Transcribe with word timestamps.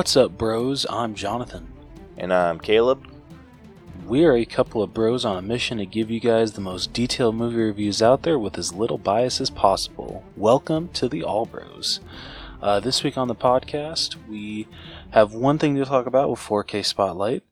What's 0.00 0.16
up, 0.16 0.38
bros? 0.38 0.86
I'm 0.88 1.14
Jonathan. 1.14 1.70
And 2.16 2.32
I'm 2.32 2.58
Caleb. 2.58 3.06
We 4.06 4.24
are 4.24 4.34
a 4.34 4.46
couple 4.46 4.82
of 4.82 4.94
bros 4.94 5.26
on 5.26 5.36
a 5.36 5.42
mission 5.42 5.76
to 5.76 5.84
give 5.84 6.10
you 6.10 6.20
guys 6.20 6.52
the 6.52 6.62
most 6.62 6.94
detailed 6.94 7.34
movie 7.34 7.58
reviews 7.58 8.00
out 8.00 8.22
there 8.22 8.38
with 8.38 8.56
as 8.56 8.72
little 8.72 8.96
bias 8.96 9.42
as 9.42 9.50
possible. 9.50 10.24
Welcome 10.38 10.88
to 10.94 11.06
the 11.06 11.22
All 11.22 11.44
Bros. 11.44 12.00
Uh, 12.62 12.80
this 12.80 13.04
week 13.04 13.18
on 13.18 13.28
the 13.28 13.34
podcast, 13.34 14.16
we 14.26 14.66
have 15.10 15.34
one 15.34 15.58
thing 15.58 15.74
to 15.74 15.84
talk 15.84 16.06
about 16.06 16.30
with 16.30 16.40
4K 16.40 16.82
Spotlight. 16.82 17.42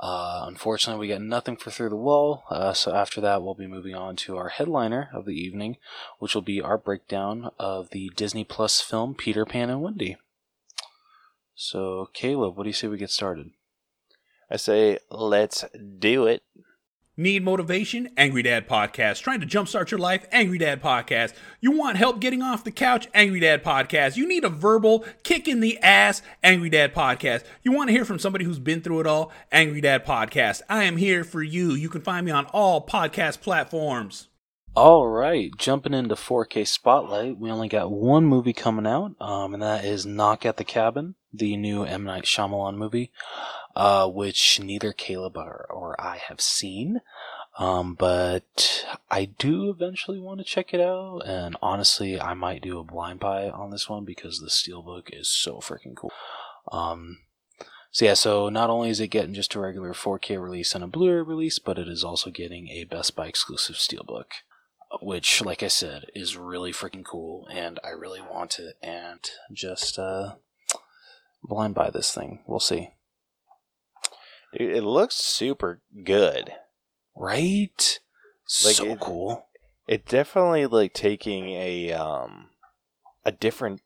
Uh, 0.00 0.42
unfortunately, 0.48 1.06
we 1.06 1.14
got 1.14 1.22
nothing 1.22 1.56
for 1.56 1.70
Through 1.70 1.90
the 1.90 1.96
Wall, 1.96 2.42
uh, 2.50 2.72
so 2.72 2.92
after 2.92 3.20
that, 3.20 3.44
we'll 3.44 3.54
be 3.54 3.68
moving 3.68 3.94
on 3.94 4.16
to 4.16 4.36
our 4.36 4.48
headliner 4.48 5.08
of 5.12 5.24
the 5.24 5.40
evening, 5.40 5.76
which 6.18 6.34
will 6.34 6.42
be 6.42 6.60
our 6.60 6.78
breakdown 6.78 7.52
of 7.60 7.90
the 7.90 8.10
Disney 8.16 8.42
Plus 8.42 8.80
film 8.80 9.14
Peter 9.14 9.46
Pan 9.46 9.70
and 9.70 9.82
Wendy. 9.82 10.16
So, 11.54 12.08
Caleb, 12.12 12.56
what 12.56 12.64
do 12.64 12.68
you 12.68 12.74
say 12.74 12.88
we 12.88 12.98
get 12.98 13.10
started? 13.10 13.50
I 14.50 14.56
say, 14.56 14.98
let's 15.10 15.64
do 15.98 16.26
it. 16.26 16.42
Need 17.14 17.44
motivation? 17.44 18.08
Angry 18.16 18.42
Dad 18.42 18.66
Podcast. 18.66 19.20
Trying 19.20 19.40
to 19.40 19.46
jumpstart 19.46 19.90
your 19.90 20.00
life? 20.00 20.26
Angry 20.32 20.56
Dad 20.56 20.82
Podcast. 20.82 21.34
You 21.60 21.72
want 21.72 21.98
help 21.98 22.20
getting 22.20 22.40
off 22.40 22.64
the 22.64 22.70
couch? 22.70 23.06
Angry 23.12 23.38
Dad 23.38 23.62
Podcast. 23.62 24.16
You 24.16 24.26
need 24.26 24.44
a 24.44 24.48
verbal 24.48 25.04
kick 25.22 25.46
in 25.46 25.60
the 25.60 25.78
ass? 25.80 26.22
Angry 26.42 26.70
Dad 26.70 26.94
Podcast. 26.94 27.44
You 27.62 27.72
want 27.72 27.88
to 27.88 27.92
hear 27.92 28.06
from 28.06 28.18
somebody 28.18 28.46
who's 28.46 28.58
been 28.58 28.80
through 28.80 29.00
it 29.00 29.06
all? 29.06 29.30
Angry 29.52 29.82
Dad 29.82 30.06
Podcast. 30.06 30.62
I 30.70 30.84
am 30.84 30.96
here 30.96 31.22
for 31.22 31.42
you. 31.42 31.72
You 31.72 31.90
can 31.90 32.00
find 32.00 32.24
me 32.24 32.32
on 32.32 32.46
all 32.46 32.86
podcast 32.86 33.42
platforms. 33.42 34.28
All 34.74 35.06
right, 35.06 35.50
jumping 35.58 35.92
into 35.92 36.14
4K 36.14 36.66
Spotlight, 36.66 37.36
we 37.38 37.50
only 37.50 37.68
got 37.68 37.92
one 37.92 38.24
movie 38.24 38.54
coming 38.54 38.86
out, 38.86 39.12
um, 39.20 39.52
and 39.52 39.62
that 39.62 39.84
is 39.84 40.06
Knock 40.06 40.46
at 40.46 40.56
the 40.56 40.64
Cabin, 40.64 41.14
the 41.32 41.56
new 41.56 41.84
M. 41.84 42.04
Night 42.04 42.24
Shyamalan 42.24 42.76
movie, 42.76 43.10
uh, 43.74 44.08
which 44.08 44.60
neither 44.60 44.92
Caleb 44.92 45.36
or, 45.36 45.66
or 45.70 46.00
I 46.00 46.18
have 46.18 46.40
seen. 46.40 47.00
Um, 47.58 47.94
but 47.94 48.86
I 49.10 49.26
do 49.26 49.68
eventually 49.68 50.18
want 50.18 50.40
to 50.40 50.44
check 50.44 50.72
it 50.72 50.80
out, 50.80 51.20
and 51.26 51.54
honestly, 51.60 52.18
I 52.18 52.32
might 52.32 52.62
do 52.62 52.78
a 52.78 52.84
blind 52.84 53.20
buy 53.20 53.50
on 53.50 53.70
this 53.70 53.90
one 53.90 54.06
because 54.06 54.38
the 54.38 54.48
steelbook 54.48 55.10
is 55.12 55.28
so 55.28 55.58
freaking 55.58 55.94
cool. 55.94 56.12
Um, 56.70 57.18
so 57.90 58.06
yeah, 58.06 58.14
so 58.14 58.48
not 58.48 58.70
only 58.70 58.88
is 58.88 59.00
it 59.00 59.08
getting 59.08 59.34
just 59.34 59.54
a 59.54 59.60
regular 59.60 59.92
4K 59.92 60.42
release 60.42 60.74
and 60.74 60.82
a 60.82 60.86
Blu-ray 60.86 61.20
release, 61.20 61.58
but 61.58 61.78
it 61.78 61.88
is 61.88 62.02
also 62.02 62.30
getting 62.30 62.68
a 62.68 62.84
Best 62.84 63.14
Buy 63.14 63.26
exclusive 63.26 63.76
steelbook 63.76 64.28
which, 65.00 65.42
like 65.42 65.62
I 65.62 65.68
said, 65.68 66.06
is 66.14 66.36
really 66.36 66.72
freaking 66.72 67.04
cool, 67.04 67.46
and 67.50 67.78
I 67.84 67.90
really 67.90 68.20
want 68.20 68.58
it. 68.58 68.76
And 68.82 69.20
just 69.52 69.98
uh, 69.98 70.34
blind 71.42 71.74
buy 71.74 71.90
this 71.90 72.12
thing. 72.12 72.40
We'll 72.46 72.60
see. 72.60 72.90
Dude, 74.56 74.74
it 74.76 74.82
looks 74.84 75.16
super 75.16 75.80
good. 76.04 76.52
Right? 77.16 78.00
Like, 78.64 78.74
so 78.76 78.84
it- 78.92 79.00
cool. 79.00 79.46
It 79.88 80.06
definitely 80.06 80.66
like 80.66 80.92
taking 80.94 81.48
a 81.50 81.92
um 81.92 82.50
a 83.24 83.32
different 83.32 83.80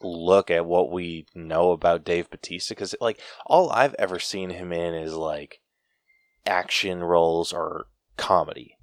look 0.00 0.50
at 0.50 0.66
what 0.66 0.90
we 0.90 1.26
know 1.34 1.72
about 1.72 2.04
Dave 2.04 2.30
Batista 2.30 2.72
because 2.74 2.94
like 3.00 3.20
all 3.46 3.70
I've 3.70 3.94
ever 3.94 4.18
seen 4.18 4.50
him 4.50 4.72
in 4.72 4.94
is 4.94 5.14
like 5.14 5.60
action 6.46 7.02
roles 7.02 7.52
or 7.52 7.86
comedy. 8.16 8.76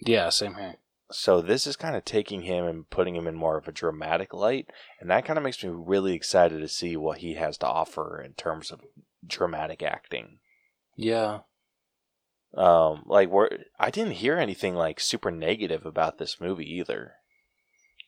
Yeah, 0.00 0.28
same 0.30 0.54
here. 0.54 0.76
So 1.10 1.40
this 1.40 1.66
is 1.66 1.76
kind 1.76 1.94
of 1.94 2.04
taking 2.04 2.42
him 2.42 2.64
and 2.64 2.90
putting 2.90 3.14
him 3.14 3.26
in 3.26 3.34
more 3.36 3.56
of 3.56 3.68
a 3.68 3.72
dramatic 3.72 4.34
light, 4.34 4.66
and 5.00 5.08
that 5.10 5.24
kind 5.24 5.36
of 5.36 5.44
makes 5.44 5.62
me 5.62 5.70
really 5.70 6.14
excited 6.14 6.60
to 6.60 6.68
see 6.68 6.96
what 6.96 7.18
he 7.18 7.34
has 7.34 7.56
to 7.58 7.66
offer 7.66 8.20
in 8.20 8.32
terms 8.32 8.70
of 8.72 8.80
dramatic 9.24 9.82
acting. 9.82 10.38
Yeah. 10.96 11.40
Um, 12.54 13.02
like 13.06 13.28
we're, 13.28 13.50
I 13.78 13.90
didn't 13.90 14.14
hear 14.14 14.36
anything 14.36 14.74
like 14.74 14.98
super 14.98 15.30
negative 15.30 15.86
about 15.86 16.18
this 16.18 16.40
movie 16.40 16.70
either. 16.78 17.14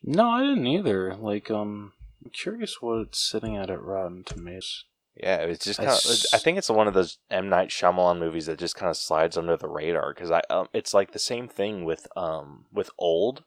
No, 0.03 0.31
I 0.31 0.41
didn't 0.41 0.67
either. 0.67 1.15
Like, 1.15 1.51
um, 1.51 1.93
I'm 2.25 2.31
curious 2.31 2.81
what 2.81 3.01
it's 3.01 3.31
sitting 3.31 3.57
at 3.57 3.71
at 3.71 3.83
Rotten 3.83 4.25
Tomatoes. 4.25 4.85
Yeah, 5.21 5.39
it's 5.39 5.65
just 5.65 5.79
kind 5.79 5.91
of. 5.91 5.99
I 6.33 6.39
think 6.39 6.59
it's 6.59 6.71
one 6.71 6.87
of 6.87 6.95
those 6.95 7.19
M 7.31 7.49
Night 7.49 7.71
Shyamalan 7.71 8.21
movies 8.21 8.47
that 8.47 8.59
just 8.59 8.77
kind 8.77 8.89
of 8.89 8.97
slides 8.97 9.37
under 9.37 9.57
the 9.57 9.69
radar 9.69 10.15
because 10.15 10.31
I, 10.31 10.43
um, 10.49 10.69
it's 10.73 10.95
like 10.95 11.11
the 11.13 11.19
same 11.19 11.49
thing 11.49 11.85
with 11.85 12.07
um 12.17 12.67
with 12.73 12.91
Old. 12.99 13.43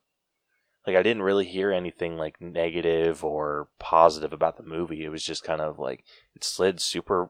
Like 0.85 0.97
I 0.97 1.03
didn't 1.03 1.23
really 1.23 1.45
hear 1.45 1.71
anything 1.71 2.17
like 2.17 2.41
negative 2.41 3.23
or 3.23 3.69
positive 3.79 4.33
about 4.33 4.57
the 4.57 4.63
movie. 4.63 5.05
It 5.05 5.09
was 5.09 5.23
just 5.23 5.43
kind 5.43 5.61
of 5.61 5.79
like 5.79 6.03
it 6.35 6.43
slid 6.43 6.81
super 6.81 7.29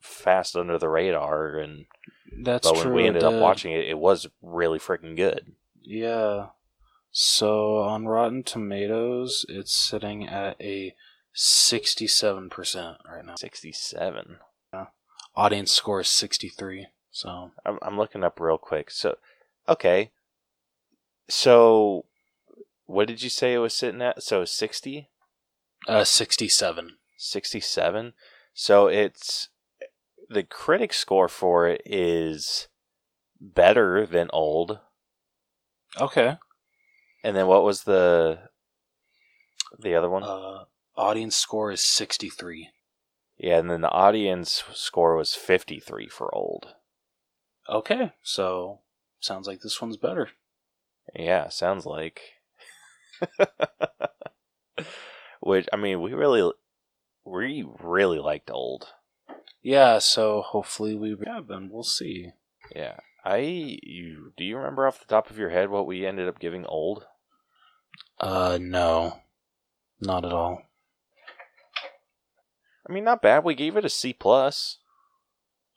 fast 0.00 0.56
under 0.56 0.76
the 0.78 0.88
radar, 0.88 1.56
and 1.58 1.86
That's 2.42 2.66
but 2.66 2.76
when 2.76 2.86
true. 2.86 2.94
we 2.94 3.06
ended 3.06 3.22
up 3.22 3.34
watching 3.34 3.72
it, 3.72 3.86
it 3.86 3.98
was 3.98 4.26
really 4.42 4.80
freaking 4.80 5.16
good. 5.16 5.52
Yeah. 5.82 6.46
So 7.10 7.78
on 7.78 8.06
Rotten 8.06 8.42
Tomatoes, 8.42 9.46
it's 9.48 9.72
sitting 9.74 10.26
at 10.26 10.60
a 10.60 10.94
67% 11.38 12.96
right 13.08 13.24
now. 13.24 13.36
Sixty-seven. 13.36 14.38
Yeah. 14.74 14.86
Audience 15.36 15.72
score 15.72 16.00
is 16.00 16.08
63. 16.08 16.88
So, 17.12 17.52
I'm, 17.64 17.78
I'm 17.80 17.96
looking 17.96 18.24
up 18.24 18.40
real 18.40 18.58
quick. 18.58 18.90
So, 18.90 19.18
okay. 19.68 20.10
So, 21.28 22.06
what 22.86 23.06
did 23.06 23.22
you 23.22 23.30
say 23.30 23.54
it 23.54 23.58
was 23.58 23.72
sitting 23.72 24.02
at? 24.02 24.20
So, 24.22 24.44
60? 24.44 25.08
uh, 25.86 26.02
67. 26.02 26.96
67? 27.16 28.12
So, 28.52 28.88
it's. 28.88 29.48
The 30.28 30.42
critic 30.42 30.92
score 30.92 31.28
for 31.28 31.68
it 31.68 31.82
is 31.86 32.66
better 33.40 34.04
than 34.06 34.28
old. 34.32 34.80
Okay. 36.00 36.36
And 37.22 37.36
then 37.36 37.46
what 37.46 37.62
was 37.62 37.84
the. 37.84 38.40
The 39.78 39.94
other 39.94 40.10
one? 40.10 40.24
Uh, 40.24 40.64
audience 40.98 41.36
score 41.36 41.70
is 41.70 41.82
63. 41.82 42.70
yeah, 43.38 43.58
and 43.58 43.70
then 43.70 43.80
the 43.80 43.90
audience 43.90 44.62
score 44.74 45.16
was 45.16 45.34
53 45.34 46.08
for 46.08 46.34
old. 46.34 46.74
Okay. 47.68 48.12
So, 48.22 48.80
sounds 49.20 49.46
like 49.46 49.60
this 49.60 49.80
one's 49.80 49.96
better. 49.96 50.30
Yeah, 51.14 51.48
sounds 51.48 51.86
like. 51.86 52.20
Which, 55.40 55.68
I 55.72 55.76
mean, 55.76 56.00
we 56.00 56.12
really. 56.12 56.52
We 57.24 57.64
really 57.80 58.18
liked 58.18 58.50
old. 58.50 58.88
Yeah, 59.62 59.98
so 59.98 60.40
hopefully 60.40 60.94
we 60.94 61.14
have 61.26 61.50
and 61.50 61.70
we'll 61.70 61.82
see. 61.82 62.30
Yeah. 62.74 63.00
I 63.24 63.38
you 63.82 64.32
do 64.36 64.44
you 64.44 64.56
remember 64.56 64.86
off 64.86 65.00
the 65.00 65.06
top 65.06 65.28
of 65.28 65.36
your 65.36 65.50
head 65.50 65.68
what 65.68 65.86
we 65.86 66.06
ended 66.06 66.28
up 66.28 66.38
giving 66.38 66.64
old? 66.64 67.04
Uh, 68.18 68.58
no. 68.60 69.20
Not 70.00 70.24
at 70.24 70.32
all. 70.32 70.62
I 72.88 72.92
mean 72.92 73.04
not 73.04 73.22
bad. 73.22 73.44
We 73.44 73.54
gave 73.54 73.76
it 73.76 73.84
a 73.84 73.88
C 73.90 74.12
plus. 74.12 74.78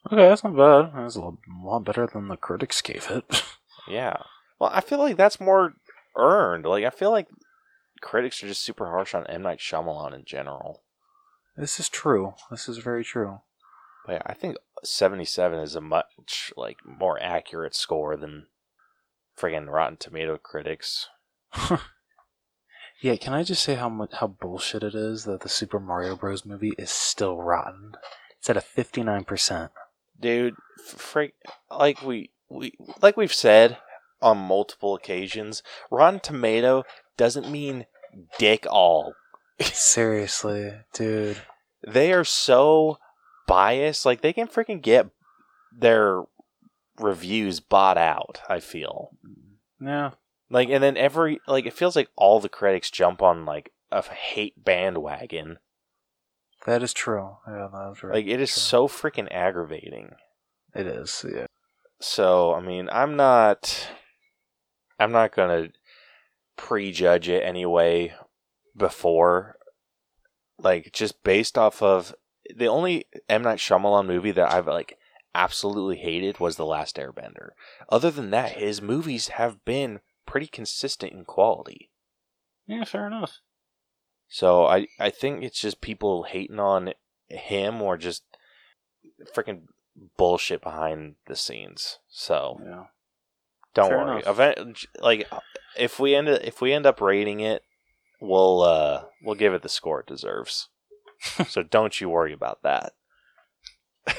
Okay, 0.07 0.15
that's 0.27 0.43
not 0.43 0.55
bad. 0.55 0.91
That's 0.95 1.15
a 1.15 1.31
lot, 1.63 1.83
better 1.83 2.07
than 2.07 2.27
the 2.27 2.37
critics 2.37 2.81
gave 2.81 3.09
it. 3.09 3.43
Yeah. 3.87 4.17
Well, 4.59 4.69
I 4.71 4.79
feel 4.81 4.99
like 4.99 5.17
that's 5.17 5.39
more 5.39 5.73
earned. 6.15 6.65
Like 6.65 6.85
I 6.85 6.91
feel 6.91 7.09
like 7.09 7.27
critics 7.99 8.43
are 8.43 8.47
just 8.47 8.61
super 8.61 8.85
harsh 8.85 9.15
on 9.15 9.25
M 9.25 9.41
Night 9.41 9.57
Shyamalan 9.57 10.13
in 10.13 10.23
general. 10.23 10.83
this 11.57 11.79
is 11.79 11.89
true. 11.89 12.35
This 12.51 12.69
is 12.69 12.77
very 12.77 13.03
true. 13.03 13.39
But 14.05 14.13
yeah, 14.13 14.21
I 14.27 14.33
think 14.35 14.57
77 14.83 15.59
is 15.59 15.75
a 15.75 15.81
much 15.81 16.53
like 16.55 16.77
more 16.85 17.21
accurate 17.21 17.75
score 17.75 18.15
than 18.15 18.45
friggin' 19.37 19.67
Rotten 19.71 19.97
Tomato 19.97 20.37
critics. 20.37 21.07
Yeah, 23.01 23.15
can 23.15 23.33
I 23.33 23.43
just 23.43 23.63
say 23.63 23.75
how 23.75 23.89
much 23.89 24.11
how 24.13 24.27
bullshit 24.27 24.83
it 24.83 24.93
is 24.95 25.23
that 25.25 25.41
the 25.41 25.49
Super 25.49 25.79
Mario 25.79 26.15
Bros. 26.15 26.45
movie 26.45 26.73
is 26.77 26.89
still 26.91 27.37
rotten? 27.37 27.93
It's 28.39 28.49
at 28.49 28.57
a 28.57 28.61
fifty 28.61 29.03
nine 29.03 29.23
percent. 29.23 29.71
dude 30.19 30.55
freak 30.85 31.33
like 31.69 32.01
we 32.03 32.31
we 32.49 32.73
like 33.01 33.17
we've 33.17 33.33
said 33.33 33.77
on 34.21 34.37
multiple 34.37 34.95
occasions 34.95 35.61
rotten 35.91 36.19
tomato 36.19 36.83
doesn't 37.17 37.49
mean 37.51 37.85
dick 38.39 38.65
all 38.69 39.13
Seriously, 39.61 40.71
dude. 40.93 41.37
they 41.87 42.11
are 42.13 42.23
so 42.23 42.97
biased 43.47 44.05
like 44.05 44.21
they 44.21 44.33
can 44.33 44.47
freaking 44.47 44.81
get 44.81 45.07
their 45.75 46.23
reviews 46.99 47.59
bought 47.59 47.97
out 47.97 48.41
i 48.49 48.59
feel 48.59 49.09
Yeah. 49.79 50.11
Like 50.51 50.69
and 50.69 50.83
then 50.83 50.97
every 50.97 51.39
like 51.47 51.65
it 51.65 51.73
feels 51.73 51.95
like 51.95 52.09
all 52.15 52.39
the 52.39 52.49
critics 52.49 52.91
jump 52.91 53.21
on 53.21 53.45
like 53.45 53.71
a 53.91 54.03
hate 54.03 54.63
bandwagon 54.63 55.57
That 56.65 56.83
is 56.83 56.93
true. 56.93 57.37
Yeah, 57.47 57.67
that 57.71 57.93
is 57.95 58.03
right. 58.03 58.13
like 58.15 58.27
it 58.27 58.39
is 58.39 58.51
so 58.51 58.87
freaking 58.87 59.27
aggravating 59.31 60.11
It 60.75 60.85
is. 60.85 61.25
Yeah. 61.27 61.47
So, 61.99 62.53
I 62.53 62.61
mean, 62.61 62.89
I'm 62.91 63.15
not 63.15 63.87
I'm 64.99 65.11
not 65.11 65.35
going 65.35 65.49
to 65.67 65.73
prejudge 66.57 67.27
it 67.27 67.43
anyway 67.43 68.13
before 68.77 69.55
like 70.59 70.91
just 70.93 71.23
based 71.23 71.57
off 71.57 71.81
of 71.81 72.13
the 72.55 72.67
only 72.67 73.05
M 73.27 73.41
Night 73.43 73.57
Shyamalan 73.59 74.05
movie 74.05 74.31
that 74.31 74.51
I've 74.53 74.67
like 74.67 74.97
absolutely 75.33 75.97
hated 75.97 76.39
was 76.39 76.55
The 76.55 76.65
Last 76.65 76.97
Airbender. 76.97 77.49
Other 77.89 78.11
than 78.11 78.31
that, 78.31 78.51
his 78.53 78.81
movies 78.81 79.29
have 79.29 79.63
been 79.65 80.01
pretty 80.31 80.47
consistent 80.47 81.11
in 81.11 81.25
quality. 81.25 81.89
Yeah, 82.65 82.85
fair 82.85 83.05
enough. 83.05 83.39
So 84.29 84.65
I 84.65 84.87
I 84.97 85.09
think 85.09 85.43
it's 85.43 85.59
just 85.59 85.81
people 85.81 86.23
hating 86.23 86.57
on 86.57 86.93
him 87.27 87.81
or 87.81 87.97
just 87.97 88.23
freaking 89.35 89.63
bullshit 90.17 90.61
behind 90.61 91.15
the 91.27 91.35
scenes. 91.35 91.99
So 92.07 92.61
Yeah. 92.63 92.85
don't 93.73 93.89
Fair 93.89 94.05
worry. 94.05 94.23
Event, 94.25 94.85
like 95.01 95.29
if 95.77 95.99
we 95.99 96.15
end 96.15 96.29
if 96.29 96.61
we 96.61 96.71
end 96.71 96.85
up 96.85 97.01
rating 97.01 97.41
it, 97.41 97.63
we'll 98.21 98.61
uh 98.61 99.03
we'll 99.21 99.35
give 99.35 99.53
it 99.53 99.63
the 99.63 99.69
score 99.69 99.99
it 99.99 100.07
deserves. 100.07 100.69
so 101.49 101.61
don't 101.61 101.99
you 101.99 102.07
worry 102.07 102.31
about 102.31 102.63
that. 102.63 102.93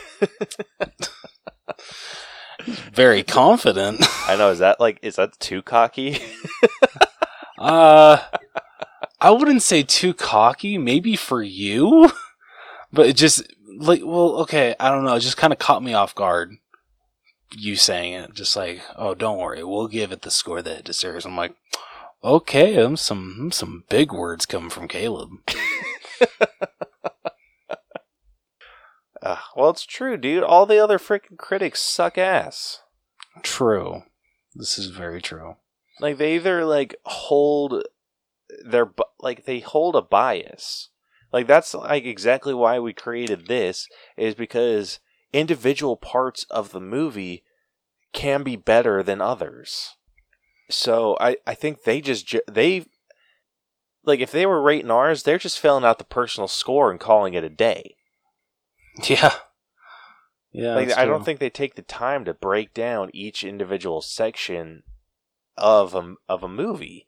Very 2.93 3.23
confident. 3.23 4.05
I 4.29 4.37
know 4.37 4.51
is 4.51 4.59
that 4.61 4.81
like 4.81 4.99
is 5.03 5.17
that 5.17 5.39
too 5.39 5.63
cocky? 5.63 6.19
Uh, 7.59 8.21
I 9.21 9.31
wouldn't 9.31 9.63
say 9.63 9.85
too 9.85 10.15
cocky. 10.15 10.79
Maybe 10.79 11.15
for 11.15 11.41
you, 11.41 12.11
but 12.93 13.07
it 13.07 13.15
just 13.15 13.45
like 13.77 14.01
well, 14.05 14.41
okay. 14.41 14.75
I 14.81 14.91
don't 14.91 15.05
know. 15.05 15.15
It 15.15 15.21
just 15.21 15.37
kind 15.37 15.53
of 15.53 15.61
caught 15.61 15.81
me 15.81 15.95
off 15.95 16.13
guard. 16.13 16.57
You 17.55 17.77
saying 17.77 18.15
it, 18.15 18.35
just 18.35 18.57
like, 18.57 18.81
oh, 18.97 19.15
don't 19.15 19.39
worry, 19.39 19.63
we'll 19.63 19.87
give 19.87 20.11
it 20.11 20.23
the 20.23 20.31
score 20.31 20.61
that 20.61 20.79
it 20.79 20.85
deserves. 20.85 21.25
I'm 21.25 21.37
like, 21.37 21.55
okay, 22.25 22.77
um, 22.83 22.97
some 22.97 23.53
some 23.53 23.85
big 23.89 24.13
words 24.13 24.45
coming 24.45 24.71
from 24.71 24.89
Caleb. 24.89 25.31
Uh, 29.23 29.37
well, 29.55 29.71
it's 29.71 29.87
true, 29.87 30.17
dude. 30.17 30.43
All 30.43 30.67
the 30.67 30.83
other 30.83 30.99
freaking 30.99 31.39
critics 31.39 31.81
suck 31.81 32.19
ass. 32.19 32.83
True, 33.43 34.03
this 34.55 34.79
is 34.79 34.87
very 34.87 35.23
true. 35.23 35.57
Like 36.01 36.19
they 36.19 36.35
either 36.35 36.65
like 36.65 36.97
hold 37.05 37.85
their 38.65 38.91
like 39.21 39.45
they 39.45 39.61
hold 39.61 39.95
a 39.95 40.03
bias. 40.03 40.89
Like 41.33 41.47
that's 41.47 41.73
like 41.73 42.05
exactly 42.05 42.53
why 42.53 42.79
we 42.79 42.93
created 42.93 43.47
this 43.47 43.89
is 44.17 44.35
because 44.35 44.99
individual 45.33 45.97
parts 45.97 46.45
of 46.51 46.73
the 46.73 46.81
movie 46.81 47.45
can 48.13 48.43
be 48.43 48.57
better 48.57 49.03
than 49.03 49.21
others. 49.21 49.97
So 50.69 51.17
I 51.21 51.37
I 51.47 51.55
think 51.55 51.85
they 51.85 52.01
just 52.01 52.35
they 52.51 52.87
like 54.05 54.21
if 54.21 54.33
they 54.33 54.47
were 54.47 54.61
rating 54.61 54.91
ours, 54.91 55.23
they're 55.23 55.39
just 55.39 55.61
filling 55.61 55.85
out 55.85 55.99
the 55.99 56.05
personal 56.05 56.49
score 56.49 56.91
and 56.91 56.99
calling 57.01 57.35
it 57.35 57.45
a 57.45 57.49
day. 57.49 57.97
Yeah, 59.09 59.33
yeah. 60.53 60.75
like 60.75 60.93
I 60.99 61.07
don't 61.07 61.25
think 61.25 61.41
they 61.41 61.49
take 61.49 61.77
the 61.77 61.83
time 61.83 62.27
to 62.27 62.35
break 62.35 62.75
down 62.75 63.11
each 63.15 63.43
individual 63.43 64.03
section 64.03 64.83
of 65.57 65.95
a 65.95 66.15
of 66.29 66.43
a 66.43 66.49
movie, 66.49 67.07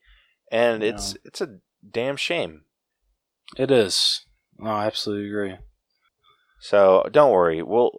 and 0.51 0.83
it's 0.83 1.15
it's 1.25 1.43
a 1.43 1.59
damn 1.89 2.17
shame. 2.17 2.63
it 3.59 3.71
is. 3.71 4.25
No, 4.59 4.71
I 4.71 4.87
absolutely 4.87 5.27
agree. 5.29 5.57
So 6.61 7.07
don't 7.13 7.33
worry, 7.33 7.63
we'll 7.63 7.93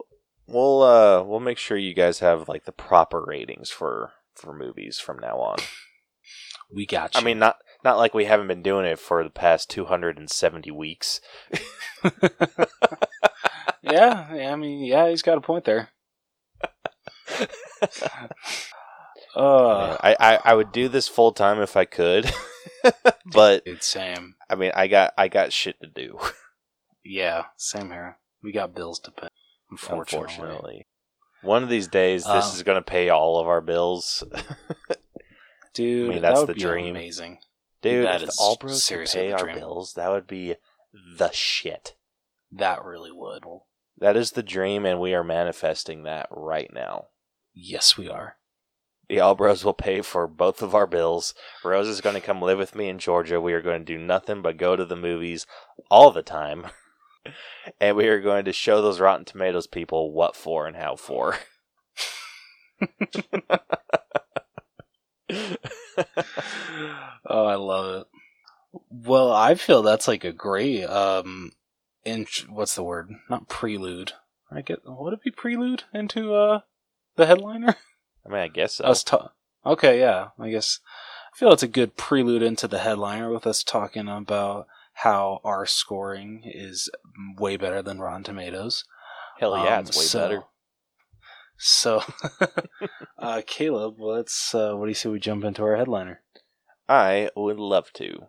we'll 0.48 0.82
uh 0.82 1.22
we'll 1.24 1.40
make 1.40 1.60
sure 1.60 1.78
you 1.78 1.94
guys 1.94 2.20
have 2.20 2.50
like 2.50 2.66
the 2.66 2.72
proper 2.72 3.24
ratings 3.24 3.70
for 3.70 4.14
for 4.34 4.52
movies 4.52 5.00
from 5.00 5.20
now 5.20 5.38
on. 5.38 5.58
We 6.74 6.88
got 6.88 7.14
you. 7.14 7.22
I 7.22 7.24
mean, 7.24 7.38
not 7.38 7.58
not 7.84 7.98
like 7.98 8.16
we 8.16 8.26
haven't 8.26 8.48
been 8.48 8.64
doing 8.64 8.88
it 8.88 8.98
for 8.98 9.24
the 9.24 9.30
past 9.30 9.70
two 9.70 9.86
hundred 9.86 10.18
and 10.18 10.28
seventy 10.28 10.72
weeks. 10.72 11.22
yeah, 13.82 14.34
yeah, 14.36 14.54
I 14.54 14.56
mean, 14.56 14.84
yeah, 14.86 15.10
he's 15.10 15.22
got 15.22 15.38
a 15.38 15.42
point 15.42 15.66
there. 15.66 15.90
uh, 19.36 19.98
I, 20.02 20.16
I 20.20 20.40
I 20.44 20.54
would 20.54 20.72
do 20.72 20.88
this 20.88 21.08
full 21.08 21.32
time 21.32 21.62
if 21.62 21.76
I 21.76 21.86
could, 21.86 22.32
but 23.32 23.64
it's 23.66 23.88
same. 23.88 24.36
I 24.50 24.56
mean, 24.56 24.72
I 24.76 24.88
got 24.88 25.14
I 25.18 25.28
got 25.28 25.52
shit 25.54 25.80
to 25.82 25.88
do. 25.88 26.20
Yeah, 27.04 27.44
same 27.58 27.90
here. 27.92 28.18
We 28.44 28.52
got 28.52 28.74
bills 28.76 29.00
to 29.02 29.12
pay. 29.12 29.28
Unfortunately, 29.70 30.28
Unfortunately, 30.36 30.88
one 31.42 31.64
of 31.64 31.70
these 31.70 31.88
days, 31.88 32.24
this 32.24 32.46
Um, 32.46 32.56
is 32.56 32.64
going 32.64 32.78
to 32.78 32.82
pay 32.84 33.10
all 33.10 33.40
of 33.40 33.48
our 33.48 33.62
bills, 33.62 34.24
dude. 35.74 36.10
I 36.10 36.14
mean, 36.14 36.22
that's 36.22 36.40
that 36.40 36.48
would 36.48 36.50
the 36.50 36.54
be 36.56 36.62
dream. 36.62 36.96
Amazing. 36.96 37.40
dude. 37.82 38.06
That 38.06 38.22
if 38.22 38.30
is 38.30 38.36
the 38.38 38.42
All 38.44 38.56
Bros 38.58 38.86
could 38.86 39.08
pay 39.08 39.32
our 39.32 39.46
bills, 39.54 39.94
that 39.96 40.10
would 40.10 40.28
be 40.28 40.56
the 41.18 41.32
shit. 41.32 41.95
That 42.57 42.84
really 42.86 43.12
would. 43.12 43.44
That 43.98 44.16
is 44.16 44.31
the 44.31 44.44
dream, 44.44 44.86
and 44.86 45.00
we 45.00 45.13
are 45.13 45.24
manifesting 45.24 46.04
that 46.04 46.28
right 46.31 46.72
now. 46.74 47.07
Yes, 47.54 47.98
we 47.98 48.10
are. 48.10 48.38
The 49.10 49.19
All 49.19 49.36
Bros 49.36 49.63
will 49.63 49.74
pay 49.74 50.02
for 50.02 50.28
both 50.28 50.62
of 50.62 50.74
our 50.74 50.88
bills. 50.88 51.34
Rose 51.63 51.88
is 51.88 52.02
going 52.02 52.16
to 52.16 52.22
come 52.22 52.42
live 52.42 52.57
with 52.57 52.75
me 52.75 52.90
in 52.90 52.98
Georgia. 52.98 53.40
We 53.40 53.54
are 53.54 53.62
going 53.62 53.86
to 53.86 53.86
do 53.86 54.00
nothing 54.00 54.42
but 54.42 54.57
go 54.57 54.75
to 54.75 54.86
the 54.86 54.96
movies 54.96 55.46
all 55.90 56.12
the 56.12 56.24
time. 56.24 56.68
And 57.81 57.98
we 57.98 58.07
are 58.07 58.22
going 58.22 58.46
to 58.46 58.54
show 58.54 58.84
those 58.84 59.00
Rotten 59.00 59.25
Tomatoes 59.25 59.66
people 59.66 60.12
what 60.12 60.36
for 60.36 60.68
and 60.68 60.75
how 60.75 60.96
for. 60.96 61.38
oh, 67.25 67.46
I 67.48 67.56
love 67.56 68.01
it. 68.01 68.08
Well, 68.92 69.31
I 69.31 69.56
feel 69.56 69.81
that's 69.81 70.08
like 70.08 70.24
a 70.24 70.31
great 70.31 70.84
um, 70.84 71.51
in 72.06 72.25
what's 72.48 72.75
the 72.75 72.84
word? 72.84 73.10
Not 73.30 73.50
prelude. 73.50 74.13
I 74.52 74.62
get 74.62 74.80
would 74.86 75.13
it 75.13 75.24
be 75.24 75.31
prelude 75.31 75.84
into 75.94 76.34
uh 76.34 76.62
the 77.16 77.25
headliner? 77.25 77.75
I 78.25 78.30
mean, 78.30 78.40
I 78.40 78.48
guess 78.48 78.75
so. 78.75 78.86
Us 78.86 79.04
ta- 79.04 79.31
okay, 79.66 80.00
yeah. 80.00 80.30
I 80.40 80.50
guess 80.50 80.80
I 81.34 81.38
feel 81.38 81.52
it's 81.52 81.63
a 81.63 81.68
good 81.68 81.98
prelude 81.98 82.41
into 82.44 82.68
the 82.68 82.80
headliner 82.80 83.32
with 83.32 83.46
us 83.46 83.63
talking 83.63 84.08
about 84.08 84.68
how 85.00 85.41
our 85.44 85.65
scoring 85.65 86.44
is 86.46 86.89
way 87.38 87.58
better 87.58 87.82
than 87.82 88.00
Rotten 88.00 88.24
Tomatoes. 88.24 88.86
Hell 89.39 89.58
yeah, 89.58 89.77
Um, 89.77 89.86
it's 89.86 89.98
way 89.98 90.03
so- 90.06 90.20
better. 90.20 90.44
So, 91.58 92.03
uh, 93.18 93.41
Caleb, 93.48 93.96
let's. 94.00 94.53
Uh, 94.53 94.74
what 94.74 94.86
do 94.86 94.89
you 94.89 94.94
say 94.96 95.08
we 95.10 95.20
jump 95.20 95.44
into 95.46 95.63
our 95.63 95.77
headliner? 95.77 96.22
I 96.89 97.30
would 97.36 97.58
love 97.60 97.91
to. 97.94 98.27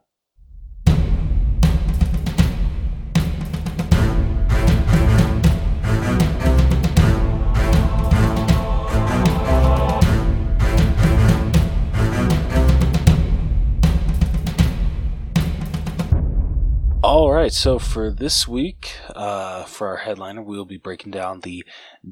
Right, 17.43 17.53
so 17.53 17.79
for 17.79 18.11
this 18.11 18.49
week, 18.49 18.97
uh, 19.15 19.65
for 19.65 19.89
our 19.89 19.99
headliner, 19.99 20.43
we 20.43 20.57
will 20.57 20.65
be 20.65 20.79
breaking 20.79 21.13
down 21.13 21.41
the 21.41 21.65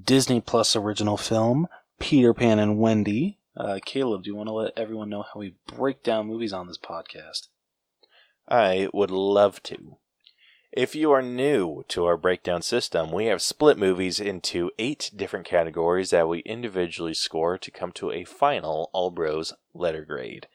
Disney 0.05 0.41
Plus 0.41 0.77
original 0.77 1.17
film 1.17 1.67
Peter 1.99 2.35
Pan 2.35 2.59
and 2.59 2.79
Wendy. 2.79 3.39
Uh, 3.57 3.79
Caleb, 3.85 4.25
do 4.25 4.31
you 4.31 4.37
want 4.37 4.49
to 4.49 4.53
let 4.53 4.73
everyone 4.77 5.09
know 5.09 5.23
how 5.23 5.41
we 5.41 5.55
break 5.67 6.03
down 6.03 6.27
movies 6.27 6.53
on 6.53 6.67
this 6.67 6.77
podcast? 6.77 7.49
I 8.49 8.89
would 8.93 9.11
love 9.11 9.63
to. 9.63 9.97
If 10.73 10.95
you 10.95 11.11
are 11.13 11.23
new 11.23 11.85
to 11.89 12.05
our 12.05 12.19
breakdown 12.19 12.61
system, 12.61 13.11
we 13.11 13.27
have 13.27 13.41
split 13.41 13.79
movies 13.79 14.21
into 14.21 14.73
eight 14.79 15.11
different 15.17 15.47
categories 15.47 16.11
that 16.11 16.29
we 16.29 16.41
individually 16.41 17.15
score 17.15 17.57
to 17.57 17.71
come 17.71 17.93
to 17.93 18.11
a 18.11 18.25
final 18.25 18.91
All 18.93 19.11
Bros 19.11 19.55
letter 19.73 20.05
grade. 20.05 20.49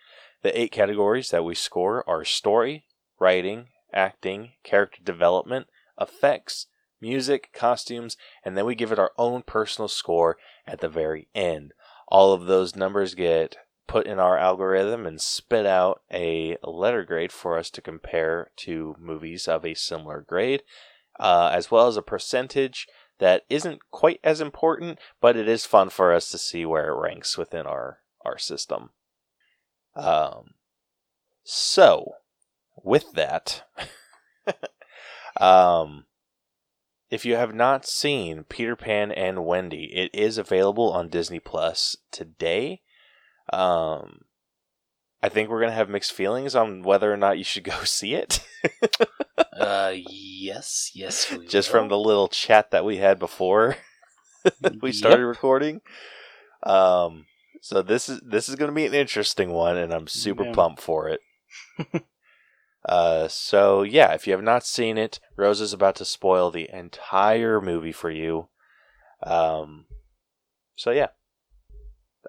The 0.44 0.60
eight 0.60 0.72
categories 0.72 1.30
that 1.30 1.44
we 1.44 1.56
score 1.56 2.08
are 2.08 2.24
story, 2.24 2.86
writing, 3.20 3.70
acting, 3.94 4.52
character 4.64 5.02
development, 5.04 5.68
effects, 6.00 6.68
music, 7.02 7.50
costumes, 7.54 8.18
and 8.44 8.58
then 8.58 8.66
we 8.66 8.76
give 8.76 8.92
it 8.92 9.00
our 9.00 9.12
own 9.18 9.42
personal 9.42 9.88
score 9.88 10.38
at 10.68 10.80
the 10.80 10.90
very 10.90 11.28
end. 11.34 11.74
All 12.08 12.34
of 12.34 12.46
those 12.46 12.76
numbers 12.76 13.16
get 13.16 13.58
put 13.88 14.06
in 14.06 14.20
our 14.20 14.38
algorithm 14.38 15.06
and 15.06 15.20
spit 15.20 15.66
out 15.66 16.02
a 16.14 16.58
letter 16.64 17.04
grade 17.04 17.32
for 17.32 17.58
us 17.58 17.70
to 17.72 17.82
compare 17.82 18.52
to 18.56 18.96
movies 19.00 19.48
of 19.48 19.66
a 19.66 19.74
similar 19.74 20.22
grade, 20.22 20.62
uh, 21.20 21.50
as 21.54 21.72
well 21.72 21.88
as 21.88 21.98
a 21.98 22.02
percentage 22.02 22.88
that 23.18 23.44
isn't 23.50 23.80
quite 23.92 24.20
as 24.24 24.42
important, 24.42 25.00
but 25.20 25.36
it 25.36 25.48
is 25.48 25.66
fun 25.66 25.90
for 25.90 26.14
us 26.14 26.30
to 26.30 26.38
see 26.38 26.66
where 26.66 26.90
it 26.90 27.02
ranks 27.02 27.38
within 27.38 27.66
our 27.66 28.00
our 28.26 28.38
system. 28.38 28.90
Um, 29.96 30.54
so, 31.44 32.14
with 32.90 33.14
that, 33.14 33.64
um, 35.40 36.06
if 37.10 37.26
you 37.26 37.36
have 37.36 37.54
not 37.54 37.86
seen 37.86 38.44
Peter 38.44 38.76
Pan 38.76 39.12
and 39.12 39.46
Wendy, 39.46 39.86
it 39.96 40.10
is 40.14 40.38
available 40.38 40.92
on 40.92 41.08
Disney 41.10 41.40
Plus 41.40 41.96
today. 42.12 42.82
Um, 43.54 44.22
I 45.22 45.30
think 45.30 45.50
we're 45.50 45.60
gonna 45.62 45.72
have 45.74 45.90
mixed 45.90 46.14
feelings 46.14 46.56
on 46.56 46.82
whether 46.84 47.12
or 47.12 47.18
not 47.18 47.38
you 47.38 47.44
should 47.44 47.64
go 47.74 47.84
see 47.84 48.16
it. 48.16 48.42
Uh, 49.58 49.94
yes, 49.96 50.92
yes. 50.94 51.36
Just 51.48 51.72
will. 51.72 51.80
from 51.82 51.90
the 51.90 51.98
little 51.98 52.28
chat 52.28 52.72
that 52.72 52.86
we 52.86 52.98
had 52.98 53.20
before 53.20 53.78
we 54.82 54.92
started 54.92 55.26
recording. 55.26 55.82
Um, 56.64 57.26
so 57.62 57.82
this 57.82 58.08
is 58.10 58.22
this 58.22 58.50
is 58.50 58.56
going 58.56 58.70
to 58.72 58.76
be 58.76 58.86
an 58.86 58.94
interesting 58.94 59.52
one, 59.52 59.78
and 59.78 59.94
I'm 59.94 60.08
super 60.08 60.46
Yeah. 60.46 60.54
pumped 60.54 60.82
for 60.82 61.10
it. 61.10 61.22
Uh, 62.86 63.28
so 63.28 63.84
yeah, 63.84 64.14
if 64.14 64.28
you 64.28 64.34
have 64.34 64.44
not 64.44 64.66
seen 64.66 64.98
it, 64.98 65.20
Rose 65.36 65.62
is 65.62 65.74
about 65.74 65.96
to 65.98 66.06
spoil 66.06 66.52
the 66.52 66.70
entire 66.72 67.62
movie 67.62 67.92
for 67.92 68.10
you. 68.10 68.48
Um, 69.24 69.86
so 70.76 70.92
yeah. 70.92 71.08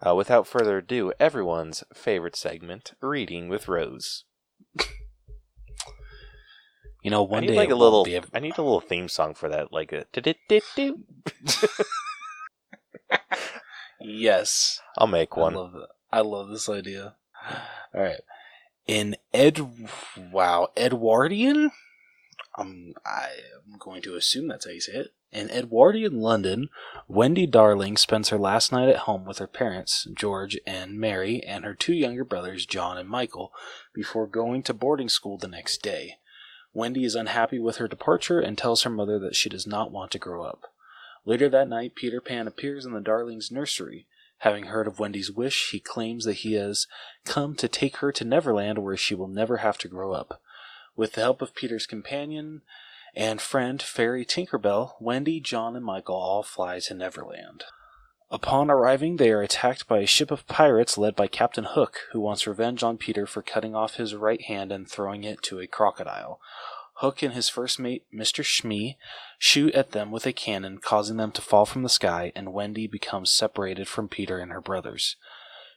Uh, 0.05 0.15
without 0.15 0.47
further 0.47 0.79
ado, 0.79 1.13
everyone's 1.21 1.85
favorite 1.93 2.37
segment, 2.37 2.93
reading 3.03 3.49
with 3.49 3.69
Rose. 3.69 4.25
You 7.03 7.11
know, 7.11 7.25
I 7.25 7.29
one 7.29 7.41
need 7.43 7.49
day 7.49 7.57
like 7.57 7.71
a 7.71 7.75
little. 7.75 8.07
I 8.35 8.41
need 8.41 8.59
a 8.59 8.63
little 8.63 8.81
theme 8.81 9.09
song 9.09 9.35
for 9.35 9.49
that, 9.49 9.73
like 9.73 9.93
a. 9.93 10.05
Yes, 14.01 14.81
I'll 14.99 15.07
make 15.07 15.37
one. 15.37 15.55
I 15.55 15.57
love. 15.57 15.75
I 16.13 16.21
love 16.21 16.49
this 16.49 16.69
idea. 16.69 17.15
All 17.95 18.03
right, 18.03 18.21
in 18.91 19.15
Ed, 19.33 19.61
wow, 20.33 20.71
Edwardian. 20.77 21.71
Um, 22.59 22.95
I'm 23.07 23.31
I'm 23.73 23.79
going 23.79 24.03
to 24.03 24.17
assume 24.17 24.49
that's 24.49 24.65
how 24.65 24.73
you 24.73 24.81
say 24.81 24.95
it. 24.95 25.13
In 25.31 25.49
Edwardian 25.49 26.21
London, 26.21 26.71
Wendy 27.07 27.47
Darling 27.47 27.97
spends 27.97 28.31
her 28.31 28.37
last 28.37 28.73
night 28.73 28.89
at 28.89 29.07
home 29.07 29.25
with 29.25 29.39
her 29.39 29.47
parents, 29.47 30.09
George 30.13 30.59
and 30.67 30.99
Mary, 30.99 31.41
and 31.45 31.65
her 31.65 31.75
two 31.75 31.95
younger 31.95 32.25
brothers, 32.25 32.67
John 32.67 32.99
and 32.99 33.09
Michael, 33.09 33.53
before 33.95 34.27
going 34.27 34.65
to 34.65 34.75
boarding 34.75 35.09
school 35.09 35.39
the 35.39 35.47
next 35.47 35.83
day. 35.83 36.17
Wendy 36.75 37.05
is 37.05 37.15
unhappy 37.15 37.61
with 37.61 37.77
her 37.77 37.87
departure 37.87 38.41
and 38.41 38.59
tells 38.59 38.83
her 38.83 38.91
mother 38.91 39.21
that 39.21 39.37
she 39.37 39.49
does 39.49 39.69
not 39.69 39.93
want 39.93 40.11
to 40.11 40.19
grow 40.19 40.43
up. 40.45 40.65
Later 41.25 41.49
that 41.49 41.69
night, 41.69 41.95
Peter 41.95 42.21
Pan 42.21 42.49
appears 42.49 42.85
in 42.85 42.93
the 42.93 43.01
Darlings' 43.01 43.53
nursery. 43.53 44.09
Having 44.41 44.65
heard 44.65 44.87
of 44.87 44.99
Wendy's 44.99 45.31
wish, 45.31 45.71
he 45.71 45.81
claims 45.81 46.25
that 46.25 46.39
he 46.39 46.55
has 46.55 46.87
come 47.25 47.55
to 47.57 47.69
take 47.69 47.99
her 47.99 48.11
to 48.13 48.25
Neverland 48.25 48.79
where 48.79 48.97
she 48.97 49.15
will 49.15 49.29
never 49.29 49.59
have 49.59 49.77
to 49.79 49.89
grow 49.89 50.13
up. 50.13 50.41
With 50.97 51.13
the 51.13 51.21
help 51.21 51.43
of 51.43 51.55
Peter's 51.55 51.87
companion 51.87 52.63
and 53.15 53.41
friend, 53.41 53.83
Fairy 53.83 54.25
Tinkerbell, 54.25 54.95
Wendy, 54.99 55.41
John, 55.41 55.77
and 55.77 55.85
Michael 55.85 56.17
all 56.17 56.43
fly 56.43 56.79
to 56.81 56.95
Neverland. 56.95 57.65
Upon 58.31 58.71
arriving, 58.71 59.17
they 59.17 59.31
are 59.31 59.43
attacked 59.43 59.87
by 59.87 59.99
a 59.99 60.07
ship 60.07 60.31
of 60.31 60.47
pirates 60.47 60.97
led 60.97 61.17
by 61.17 61.27
Captain 61.27 61.65
Hook, 61.65 61.99
who 62.13 62.21
wants 62.21 62.47
revenge 62.47 62.83
on 62.83 62.97
Peter 62.97 63.27
for 63.27 63.43
cutting 63.43 63.75
off 63.75 63.97
his 63.97 64.15
right 64.15 64.41
hand 64.43 64.73
and 64.73 64.89
throwing 64.89 65.25
it 65.25 65.43
to 65.43 65.59
a 65.59 65.67
crocodile. 65.67 66.41
Hook 67.01 67.23
and 67.23 67.33
his 67.33 67.49
first 67.49 67.79
mate, 67.79 68.05
Mr. 68.15 68.45
Smee, 68.45 68.99
shoot 69.39 69.75
at 69.75 69.93
them 69.93 70.11
with 70.11 70.27
a 70.27 70.35
cannon, 70.35 70.79
causing 70.79 71.17
them 71.17 71.33
to 71.33 71.41
fall 71.41 71.65
from 71.65 71.83
the 71.83 71.89
sky, 71.89 72.31
and 72.37 72.53
Wendy 72.53 72.87
becomes 72.87 73.31
separated 73.31 73.89
from 73.89 74.07
Peter 74.07 74.39
and 74.39 74.53
her 74.53 74.61
brothers. 74.61 75.17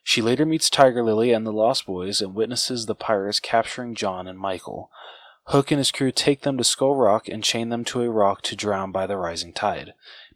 She 0.04 0.22
later 0.22 0.46
meets 0.46 0.70
Tiger 0.70 1.02
Lily 1.02 1.32
and 1.32 1.48
the 1.48 1.54
Lost 1.54 1.86
Boys 1.86 2.22
and 2.22 2.36
witnesses 2.36 2.88
the 2.88 2.94
pirates 2.94 3.40
capturing 3.40 3.96
John 3.96 4.28
and 4.28 4.38
Michael. 4.38 4.92
Hook 5.46 5.72
and 5.72 5.78
his 5.78 5.92
crew 5.92 6.12
take 6.12 6.42
them 6.42 6.58
to 6.58 6.64
Skull 6.66 6.96
Rock 6.96 7.30
and 7.30 7.42
chain 7.42 7.70
them 7.70 7.86
to 7.86 8.02
a 8.02 8.10
rock 8.10 8.42
to 8.42 8.56
drown 8.58 8.92
by 8.92 9.08
the 9.08 9.16
rising 9.16 9.54
tide. 9.54 9.94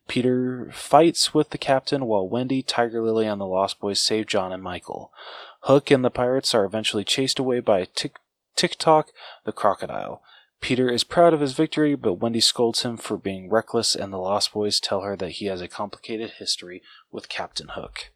Peter 0.07 0.71
fights 0.73 1.33
with 1.33 1.49
the 1.49 1.57
captain 1.57 2.05
while 2.05 2.29
Wendy, 2.29 2.63
Tiger 2.63 3.01
Lily, 3.01 3.27
and 3.27 3.41
the 3.41 3.45
Lost 3.45 3.81
Boys 3.81 3.99
save 3.99 4.25
John 4.25 4.53
and 4.53 4.63
Michael. 4.63 5.11
Hook 5.63 5.91
and 5.91 6.05
the 6.05 6.09
pirates 6.09 6.55
are 6.55 6.63
eventually 6.63 7.03
chased 7.03 7.39
away 7.39 7.59
by 7.59 7.87
Tick 7.93 8.19
Tick-Tock, 8.55 9.09
the 9.43 9.51
crocodile. 9.51 10.21
Peter 10.61 10.89
is 10.89 11.03
proud 11.03 11.33
of 11.33 11.39
his 11.39 11.53
victory, 11.53 11.95
but 11.95 12.15
Wendy 12.15 12.39
scolds 12.41 12.83
him 12.83 12.97
for 12.97 13.17
being 13.17 13.49
reckless, 13.49 13.95
and 13.95 14.11
the 14.11 14.17
Lost 14.17 14.53
Boys 14.53 14.79
tell 14.79 15.01
her 15.01 15.15
that 15.15 15.33
he 15.33 15.45
has 15.45 15.61
a 15.61 15.67
complicated 15.67 16.31
history 16.39 16.81
with 17.11 17.29
Captain 17.29 17.69
Hook. 17.69 18.11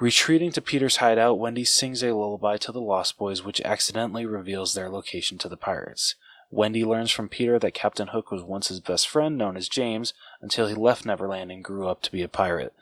Retreating 0.00 0.50
to 0.52 0.60
Peter's 0.60 0.96
hideout, 0.96 1.38
Wendy 1.38 1.64
sings 1.64 2.02
a 2.02 2.12
lullaby 2.12 2.56
to 2.58 2.72
the 2.72 2.80
Lost 2.80 3.16
Boys, 3.16 3.44
which 3.44 3.60
accidentally 3.60 4.26
reveals 4.26 4.74
their 4.74 4.88
location 4.88 5.38
to 5.38 5.48
the 5.48 5.56
pirates. 5.56 6.16
Wendy 6.50 6.84
learns 6.84 7.10
from 7.10 7.28
Peter 7.28 7.58
that 7.58 7.74
Captain 7.74 8.08
Hook 8.08 8.30
was 8.30 8.42
once 8.42 8.68
his 8.68 8.80
best 8.80 9.08
friend, 9.08 9.36
known 9.36 9.56
as 9.56 9.68
James, 9.68 10.14
until 10.40 10.68
he 10.68 10.74
left 10.74 11.04
Neverland 11.04 11.50
and 11.50 11.64
grew 11.64 11.88
up 11.88 12.00
to 12.02 12.12
be 12.12 12.22
a 12.22 12.28
pirate. 12.28 12.74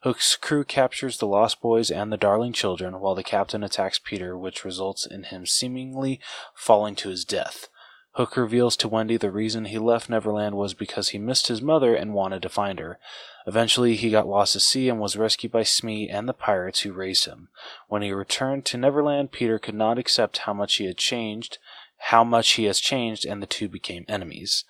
Hook's 0.00 0.36
crew 0.36 0.64
captures 0.64 1.18
the 1.18 1.26
Lost 1.26 1.60
Boys 1.60 1.90
and 1.90 2.12
the 2.12 2.16
Darling 2.16 2.52
Children, 2.52 3.00
while 3.00 3.14
the 3.14 3.24
captain 3.24 3.62
attacks 3.64 3.98
Peter, 3.98 4.36
which 4.38 4.64
results 4.64 5.06
in 5.06 5.24
him 5.24 5.44
seemingly 5.44 6.20
falling 6.54 6.94
to 6.96 7.08
his 7.08 7.24
death. 7.24 7.68
Hook 8.16 8.38
reveals 8.38 8.78
to 8.78 8.88
Wendy 8.88 9.18
the 9.18 9.30
reason 9.30 9.66
he 9.66 9.78
left 9.78 10.08
Neverland 10.08 10.56
was 10.56 10.72
because 10.72 11.10
he 11.10 11.18
missed 11.18 11.48
his 11.48 11.60
mother 11.60 11.94
and 11.94 12.14
wanted 12.14 12.40
to 12.40 12.48
find 12.48 12.78
her. 12.78 12.98
Eventually, 13.46 13.94
he 13.94 14.08
got 14.08 14.26
lost 14.26 14.56
at 14.56 14.62
sea 14.62 14.88
and 14.88 14.98
was 14.98 15.18
rescued 15.18 15.52
by 15.52 15.64
Smee 15.64 16.08
and 16.08 16.26
the 16.26 16.32
pirates 16.32 16.80
who 16.80 16.94
raised 16.94 17.26
him. 17.26 17.48
When 17.88 18.00
he 18.00 18.12
returned 18.12 18.64
to 18.66 18.78
Neverland, 18.78 19.32
Peter 19.32 19.58
could 19.58 19.74
not 19.74 19.98
accept 19.98 20.38
how 20.38 20.54
much 20.54 20.76
he 20.76 20.86
had 20.86 20.96
changed, 20.96 21.58
how 21.98 22.24
much 22.24 22.52
he 22.52 22.64
has 22.64 22.80
changed, 22.80 23.26
and 23.26 23.42
the 23.42 23.46
two 23.46 23.68
became 23.68 24.06
enemies. 24.08 24.64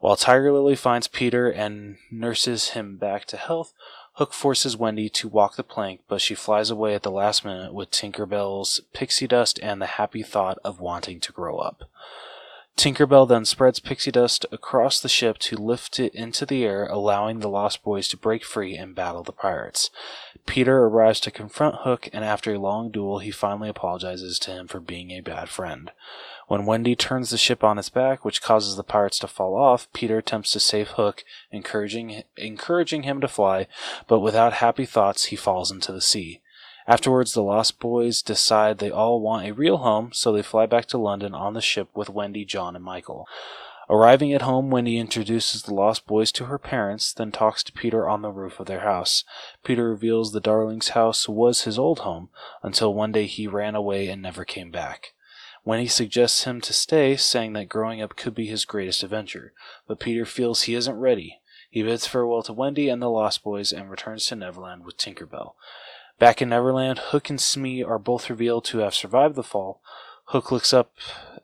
While 0.00 0.16
Tiger 0.16 0.52
Lily 0.52 0.76
finds 0.76 1.08
Peter 1.08 1.50
and 1.50 1.96
nurses 2.10 2.70
him 2.70 2.98
back 2.98 3.24
to 3.28 3.38
health, 3.38 3.72
Hook 4.16 4.34
forces 4.34 4.76
Wendy 4.76 5.08
to 5.08 5.28
walk 5.28 5.56
the 5.56 5.62
plank, 5.62 6.02
but 6.08 6.20
she 6.20 6.34
flies 6.34 6.68
away 6.68 6.94
at 6.94 7.02
the 7.02 7.10
last 7.10 7.42
minute 7.42 7.72
with 7.72 7.90
Tinkerbell's 7.90 8.82
pixie 8.92 9.26
dust 9.26 9.58
and 9.62 9.80
the 9.80 9.86
happy 9.86 10.22
thought 10.22 10.58
of 10.62 10.78
wanting 10.78 11.20
to 11.20 11.32
grow 11.32 11.56
up. 11.56 11.84
Tinkerbell 12.76 13.26
then 13.26 13.46
spreads 13.46 13.80
pixie 13.80 14.10
dust 14.10 14.44
across 14.52 15.00
the 15.00 15.08
ship 15.08 15.38
to 15.38 15.56
lift 15.56 15.98
it 15.98 16.14
into 16.14 16.44
the 16.44 16.62
air, 16.62 16.86
allowing 16.86 17.40
the 17.40 17.48
Lost 17.48 17.82
Boys 17.82 18.06
to 18.08 18.18
break 18.18 18.44
free 18.44 18.76
and 18.76 18.94
battle 18.94 19.22
the 19.22 19.32
pirates. 19.32 19.90
Peter 20.44 20.84
arrives 20.84 21.18
to 21.20 21.30
confront 21.30 21.76
Hook, 21.80 22.10
and 22.12 22.22
after 22.22 22.52
a 22.52 22.58
long 22.58 22.90
duel, 22.90 23.20
he 23.20 23.30
finally 23.30 23.70
apologizes 23.70 24.38
to 24.40 24.50
him 24.50 24.68
for 24.68 24.78
being 24.78 25.10
a 25.10 25.20
bad 25.20 25.48
friend. 25.48 25.90
When 26.48 26.66
Wendy 26.66 26.94
turns 26.94 27.30
the 27.30 27.38
ship 27.38 27.64
on 27.64 27.78
its 27.78 27.88
back, 27.88 28.26
which 28.26 28.42
causes 28.42 28.76
the 28.76 28.84
pirates 28.84 29.18
to 29.20 29.26
fall 29.26 29.56
off, 29.56 29.90
Peter 29.94 30.18
attempts 30.18 30.52
to 30.52 30.60
save 30.60 30.90
Hook, 30.90 31.24
encouraging 31.50 32.24
encouraging 32.36 33.04
him 33.04 33.22
to 33.22 33.28
fly, 33.28 33.66
but 34.06 34.20
without 34.20 34.52
happy 34.54 34.84
thoughts, 34.84 35.26
he 35.26 35.36
falls 35.36 35.70
into 35.70 35.92
the 35.92 36.02
sea. 36.02 36.42
Afterwards, 36.88 37.32
the 37.32 37.42
Lost 37.42 37.80
Boys 37.80 38.22
decide 38.22 38.78
they 38.78 38.90
all 38.90 39.20
want 39.20 39.46
a 39.46 39.52
real 39.52 39.78
home, 39.78 40.10
so 40.12 40.32
they 40.32 40.42
fly 40.42 40.66
back 40.66 40.86
to 40.86 40.98
London 40.98 41.34
on 41.34 41.54
the 41.54 41.60
ship 41.60 41.88
with 41.94 42.08
Wendy, 42.08 42.44
John, 42.44 42.76
and 42.76 42.84
Michael. 42.84 43.26
Arriving 43.88 44.32
at 44.32 44.42
home, 44.42 44.70
Wendy 44.70 44.98
introduces 44.98 45.62
the 45.62 45.74
Lost 45.74 46.06
Boys 46.06 46.32
to 46.32 46.46
her 46.46 46.58
parents, 46.58 47.12
then 47.12 47.30
talks 47.30 47.62
to 47.64 47.72
Peter 47.72 48.08
on 48.08 48.22
the 48.22 48.30
roof 48.30 48.58
of 48.58 48.66
their 48.66 48.80
house. 48.80 49.24
Peter 49.64 49.90
reveals 49.90 50.32
the 50.32 50.40
Darling's 50.40 50.88
house 50.90 51.28
was 51.28 51.62
his 51.62 51.78
old 51.78 52.00
home, 52.00 52.28
until 52.62 52.94
one 52.94 53.12
day 53.12 53.26
he 53.26 53.46
ran 53.46 53.74
away 53.74 54.08
and 54.08 54.22
never 54.22 54.44
came 54.44 54.70
back. 54.70 55.12
Wendy 55.64 55.88
suggests 55.88 56.44
him 56.44 56.60
to 56.60 56.72
stay, 56.72 57.16
saying 57.16 57.52
that 57.54 57.68
growing 57.68 58.00
up 58.00 58.16
could 58.16 58.34
be 58.34 58.46
his 58.46 58.64
greatest 58.64 59.02
adventure, 59.02 59.52
but 59.88 60.00
Peter 60.00 60.24
feels 60.24 60.62
he 60.62 60.74
isn't 60.74 60.98
ready. 60.98 61.40
He 61.70 61.82
bids 61.82 62.06
farewell 62.06 62.42
to 62.44 62.52
Wendy 62.52 62.88
and 62.88 63.02
the 63.02 63.10
Lost 63.10 63.42
Boys 63.42 63.72
and 63.72 63.90
returns 63.90 64.26
to 64.26 64.36
Neverland 64.36 64.84
with 64.84 64.96
Tinkerbell. 64.96 65.54
Back 66.18 66.40
in 66.40 66.48
Neverland, 66.48 66.98
Hook 66.98 67.28
and 67.28 67.40
Smee 67.40 67.82
are 67.82 67.98
both 67.98 68.30
revealed 68.30 68.64
to 68.66 68.78
have 68.78 68.94
survived 68.94 69.34
the 69.34 69.42
fall. 69.42 69.82
Hook 70.26 70.50
looks 70.50 70.72
up 70.72 70.92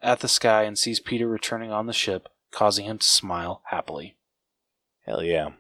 at 0.02 0.20
the 0.20 0.28
sky 0.28 0.62
and 0.64 0.78
sees 0.78 0.98
Peter 0.98 1.28
returning 1.28 1.70
on 1.70 1.86
the 1.86 1.92
ship, 1.92 2.28
causing 2.50 2.86
him 2.86 2.98
to 2.98 3.06
smile 3.06 3.62
happily. 3.66 4.16
Hell 5.04 5.22
yeah. 5.22 5.50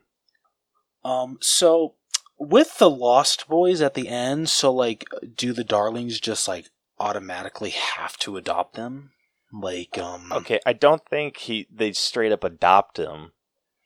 Um, 1.04 1.38
so 1.40 1.94
with 2.38 2.78
the 2.78 2.90
Lost 2.90 3.48
Boys 3.48 3.80
at 3.80 3.94
the 3.94 4.08
end, 4.08 4.48
so 4.48 4.72
like, 4.72 5.04
do 5.36 5.52
the 5.52 5.64
Darlings 5.64 6.18
just 6.18 6.48
like 6.48 6.70
automatically 6.98 7.70
have 7.70 8.16
to 8.18 8.36
adopt 8.36 8.74
them? 8.74 9.12
Like, 9.52 9.98
um, 9.98 10.32
Okay, 10.32 10.60
I 10.64 10.72
don't 10.72 11.04
think 11.08 11.36
he 11.36 11.66
they 11.70 11.92
straight 11.92 12.32
up 12.32 12.44
adopt 12.44 12.98
him. 12.98 13.32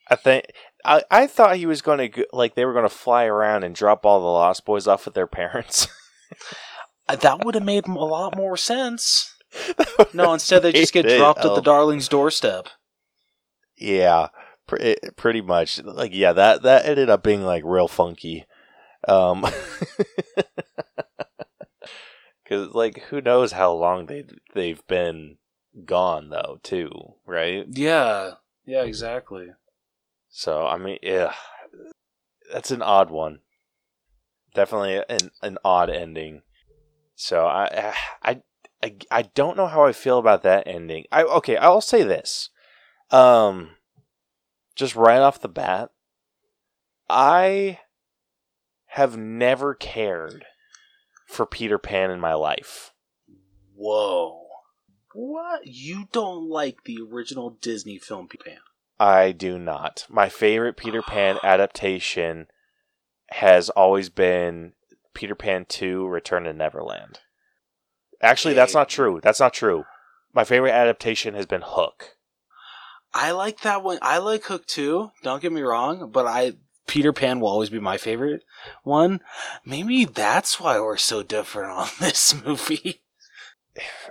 I 0.09 0.15
think 0.15 0.47
I, 0.87 1.03
I 1.11 1.27
thought 1.27 1.57
he 1.57 1.67
was 1.67 1.83
going 1.83 2.13
to 2.13 2.27
like 2.33 2.55
they 2.55 2.65
were 2.65 2.73
going 2.73 2.85
to 2.85 2.89
fly 2.89 3.25
around 3.25 3.65
and 3.65 3.75
drop 3.75 4.07
all 4.07 4.21
the 4.21 4.27
Lost 4.27 4.65
Boys 4.65 4.87
off 4.87 5.05
with 5.05 5.15
their 5.15 5.27
parents. 5.27 5.89
uh, 7.09 7.17
that 7.17 7.45
would 7.45 7.55
have 7.55 7.65
made 7.65 7.87
a 7.87 7.93
lot 7.93 8.37
more 8.37 8.57
sense. 8.57 9.33
No, 10.13 10.33
instead 10.33 10.63
they 10.63 10.73
just 10.73 10.93
get 10.93 11.09
dropped 11.09 11.45
at 11.45 11.55
the. 11.55 11.63
Darlings' 11.63 12.09
doorstep. 12.09 12.69
Yeah, 13.77 14.29
pre- 14.67 14.97
pretty 15.17 15.41
much. 15.41 15.83
Like 15.83 16.13
yeah, 16.15 16.33
that 16.33 16.63
that 16.63 16.87
ended 16.87 17.09
up 17.11 17.23
being 17.23 17.43
like 17.43 17.63
real 17.65 17.89
funky. 17.89 18.45
Um 19.09 19.43
cuz 22.49 22.75
like 22.75 22.99
who 23.09 23.21
knows 23.21 23.53
how 23.53 23.73
long 23.73 24.07
they 24.07 24.25
they've 24.55 24.87
been 24.87 25.39
gone 25.85 26.31
though, 26.31 26.59
too, 26.63 26.91
right? 27.25 27.67
Yeah, 27.71 28.33
yeah, 28.65 28.83
exactly. 28.83 29.49
So, 30.39 30.67
I 30.67 30.77
mean, 30.77 30.99
yeah. 31.03 31.33
That's 32.53 32.71
an 32.71 32.83
odd 32.83 33.11
one. 33.11 33.39
Definitely 34.55 35.03
an 35.09 35.31
an 35.41 35.57
odd 35.65 35.89
ending. 35.89 36.43
So, 37.15 37.47
I 37.47 37.95
I 38.23 38.43
I, 38.83 38.97
I 39.11 39.23
don't 39.23 39.57
know 39.57 39.67
how 39.67 39.87
I 39.87 39.93
feel 39.93 40.19
about 40.19 40.43
that 40.43 40.67
ending. 40.67 41.07
I 41.11 41.23
okay, 41.23 41.57
I'll 41.57 41.81
say 41.81 42.03
this. 42.03 42.51
Um 43.11 43.77
just 44.75 44.95
right 44.95 45.21
off 45.21 45.41
the 45.41 45.49
bat, 45.49 45.89
I 47.09 47.81
have 48.89 49.17
never 49.17 49.75
cared 49.75 50.45
for 51.27 51.47
Peter 51.47 51.79
Pan 51.79 52.11
in 52.11 52.21
my 52.21 52.35
life. 52.35 52.93
Whoa. 53.75 54.43
What? 55.15 55.67
You 55.67 56.09
don't 56.13 56.51
like 56.51 56.85
the 56.85 56.99
original 57.11 57.57
Disney 57.63 57.97
film 57.97 58.29
Peter 58.29 58.45
Pan? 58.45 58.59
I 58.99 59.33
do 59.33 59.59
not. 59.59 60.07
My 60.09 60.29
favorite 60.29 60.77
Peter 60.77 61.03
Pan 61.03 61.39
adaptation 61.45 62.47
has 63.31 63.71
always 63.71 64.09
been 64.09 64.73
Peter 65.15 65.35
Pan 65.35 65.67
2 65.69 66.07
Return 66.07 66.45
to 66.45 66.53
Neverland. 66.53 67.21
Actually, 68.23 68.55
that's 68.55 68.75
not 68.75 68.89
true. 68.89 69.21
That's 69.23 69.41
not 69.41 69.53
true. 69.53 69.85
My 70.33 70.45
favorite 70.45 70.73
adaptation 70.73 71.35
has 71.35 71.47
been 71.47 71.63
Hook. 71.65 72.17
I 73.13 73.31
like 73.31 73.61
that 73.61 73.83
one. 73.83 73.99
I 74.03 74.19
like 74.19 74.45
Hook 74.45 74.67
too. 74.67 75.11
Don't 75.23 75.41
get 75.43 75.53
me 75.53 75.63
wrong, 75.63 76.11
but 76.11 76.27
I 76.27 76.55
Peter 76.87 77.13
Pan 77.13 77.41
will 77.41 77.49
always 77.49 77.71
be 77.71 77.81
my 77.81 77.97
favorite 77.97 78.43
one. 78.83 79.21
Maybe 79.65 80.05
that's 80.05 80.61
why 80.61 80.79
we're 80.79 80.97
so 80.97 81.23
different 81.23 81.71
on 81.73 81.89
this 82.01 82.35
movie. 82.45 83.03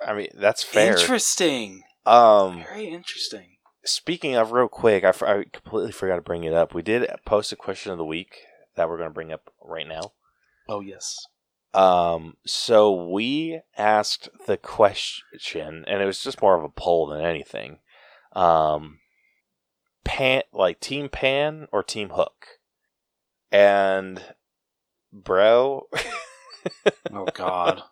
I 0.05 0.13
mean, 0.13 0.29
that's 0.35 0.63
fair. 0.63 0.91
Interesting. 0.91 1.83
Um, 2.05 2.63
Very 2.69 2.87
interesting. 2.87 3.54
Speaking 3.85 4.35
of 4.35 4.51
real 4.51 4.67
quick, 4.67 5.03
I 5.03 5.11
completely 5.11 5.91
forgot 5.91 6.15
to 6.15 6.21
bring 6.21 6.43
it 6.43 6.53
up. 6.53 6.73
We 6.73 6.81
did 6.81 7.09
post 7.25 7.51
a 7.51 7.55
question 7.55 7.91
of 7.91 7.97
the 7.97 8.05
week 8.05 8.41
that 8.75 8.89
we're 8.89 8.97
going 8.97 9.09
to 9.09 9.13
bring 9.13 9.31
up 9.31 9.51
right 9.63 9.87
now. 9.87 10.13
Oh 10.67 10.81
yes. 10.81 11.15
Um, 11.73 12.35
so 12.45 13.09
we 13.09 13.61
asked 13.77 14.29
the 14.47 14.57
question, 14.57 15.83
and 15.87 16.01
it 16.01 16.05
was 16.05 16.23
just 16.23 16.41
more 16.41 16.57
of 16.57 16.63
a 16.63 16.69
poll 16.69 17.07
than 17.07 17.21
anything. 17.21 17.79
Um, 18.33 18.99
Pan, 20.03 20.43
like 20.53 20.79
Team 20.79 21.09
Pan 21.09 21.67
or 21.71 21.83
Team 21.83 22.09
Hook, 22.09 22.45
and 23.51 24.21
bro, 25.11 25.87
Oh 27.13 27.25
God. 27.33 27.83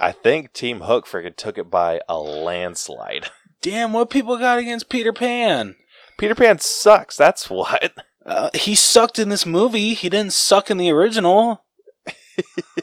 I 0.00 0.12
think 0.12 0.52
Team 0.52 0.80
Hook 0.80 1.06
freaking 1.06 1.36
took 1.36 1.58
it 1.58 1.70
by 1.70 2.00
a 2.08 2.18
landslide. 2.18 3.30
Damn, 3.64 3.94
what 3.94 4.10
people 4.10 4.36
got 4.36 4.58
against 4.58 4.90
Peter 4.90 5.10
Pan? 5.10 5.76
Peter 6.18 6.34
Pan 6.34 6.58
sucks. 6.58 7.16
That's 7.16 7.48
what. 7.48 7.94
Uh, 8.26 8.50
he 8.52 8.74
sucked 8.74 9.18
in 9.18 9.30
this 9.30 9.46
movie. 9.46 9.94
He 9.94 10.10
didn't 10.10 10.34
suck 10.34 10.70
in 10.70 10.76
the 10.76 10.90
original. 10.90 11.64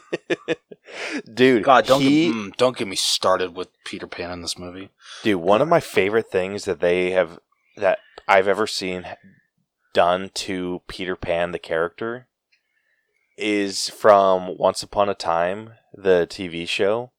Dude, 1.33 1.63
God, 1.63 1.85
don't 1.85 2.01
he, 2.01 2.25
get, 2.25 2.35
mm, 2.35 2.57
don't 2.57 2.75
get 2.75 2.87
me 2.87 2.95
started 2.95 3.55
with 3.55 3.67
Peter 3.85 4.07
Pan 4.07 4.31
in 4.31 4.41
this 4.41 4.57
movie. 4.57 4.89
Dude, 5.21 5.39
one 5.39 5.61
of 5.61 5.67
my 5.67 5.79
favorite 5.79 6.31
things 6.31 6.65
that 6.65 6.79
they 6.79 7.11
have 7.11 7.37
that 7.77 7.99
I've 8.27 8.47
ever 8.47 8.65
seen 8.65 9.05
done 9.93 10.31
to 10.33 10.81
Peter 10.87 11.15
Pan 11.15 11.51
the 11.51 11.59
character 11.59 12.25
is 13.37 13.87
from 13.87 14.57
Once 14.57 14.81
Upon 14.81 15.09
a 15.09 15.13
Time, 15.13 15.73
the 15.93 16.25
TV 16.27 16.67
show. 16.67 17.11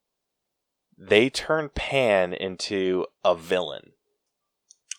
They 1.09 1.31
turn 1.31 1.69
Pan 1.75 2.33
into 2.33 3.07
a 3.25 3.35
villain. 3.35 3.93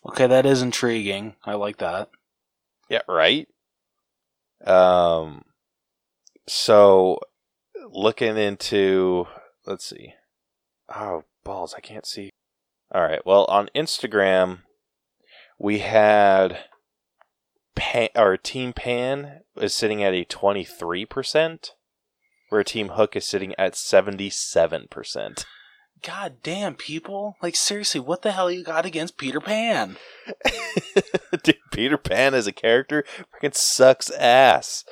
Okay, 0.06 0.28
that 0.28 0.46
is 0.46 0.62
intriguing. 0.62 1.36
I 1.46 1.54
like 1.54 1.78
that. 1.78 2.10
Yeah, 2.90 3.04
right? 3.08 3.48
Um 4.66 5.44
so 6.46 7.20
looking 7.90 8.36
into 8.38 9.28
let's 9.66 9.86
see. 9.86 10.14
Oh, 10.94 11.24
balls, 11.46 11.74
I 11.78 11.80
can't 11.80 12.06
see. 12.06 12.32
All 12.94 13.02
right. 13.02 13.26
Well, 13.26 13.46
on 13.46 13.70
Instagram 13.74 14.60
we 15.58 15.80
had 15.80 16.66
Pan, 17.76 18.10
or 18.16 18.36
Team 18.36 18.74
Pan 18.74 19.42
is 19.56 19.74
sitting 19.74 20.04
at 20.04 20.14
a 20.14 20.26
23%, 20.26 21.70
where 22.50 22.64
Team 22.64 22.90
Hook 22.90 23.16
is 23.16 23.26
sitting 23.26 23.56
at 23.58 23.74
77%. 23.74 25.46
God 26.04 26.38
damn, 26.44 26.76
people! 26.76 27.38
Like 27.42 27.56
seriously, 27.56 28.02
what 28.02 28.24
the 28.24 28.34
hell 28.34 28.52
you 28.52 28.62
got 28.62 28.86
against 28.86 29.18
Peter 29.18 29.40
Pan? 29.40 29.96
Dude, 31.44 31.60
Peter 31.72 31.98
Pan 31.98 32.34
as 32.34 32.46
a 32.46 32.52
character 32.52 33.06
freaking 33.42 33.56
sucks 33.56 34.12
ass. 34.12 34.84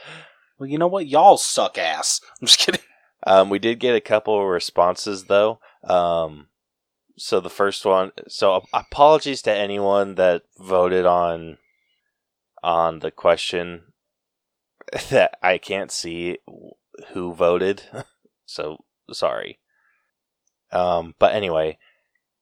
Well, 0.58 0.69
you 0.69 0.78
know 0.78 0.88
what? 0.88 1.08
Y'all 1.08 1.38
suck 1.38 1.78
ass. 1.78 2.21
I'm 2.41 2.47
just 2.47 2.60
kidding. 2.60 2.82
Um, 3.28 3.50
we 3.50 3.60
did 3.60 3.80
get 3.80 3.95
a 3.95 4.02
couple 4.02 4.39
of 4.39 4.47
responses 4.47 5.26
though. 5.26 5.60
Um, 5.84 6.47
so 7.17 7.41
the 7.41 7.50
first 7.50 7.86
one. 7.86 8.12
So 8.30 8.63
apologies 8.74 9.41
to 9.43 9.54
anyone 9.54 10.15
that 10.15 10.43
voted 10.58 11.06
on 11.06 11.58
on 12.63 13.00
the 13.00 13.12
question 13.12 13.93
that 15.10 15.38
I 15.43 15.58
can't 15.58 15.91
see 15.91 16.38
who 17.13 17.34
voted. 17.34 17.84
so 18.45 18.86
sorry. 19.12 19.60
Um, 20.71 21.15
but 21.19 21.34
anyway, 21.34 21.77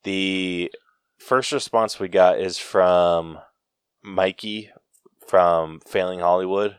the 0.03 0.71
first 1.17 1.51
response 1.51 1.99
we 1.99 2.07
got 2.07 2.39
is 2.39 2.57
from 2.57 3.39
Mikey 4.03 4.71
from 5.27 5.79
Failing 5.87 6.19
Hollywood. 6.19 6.77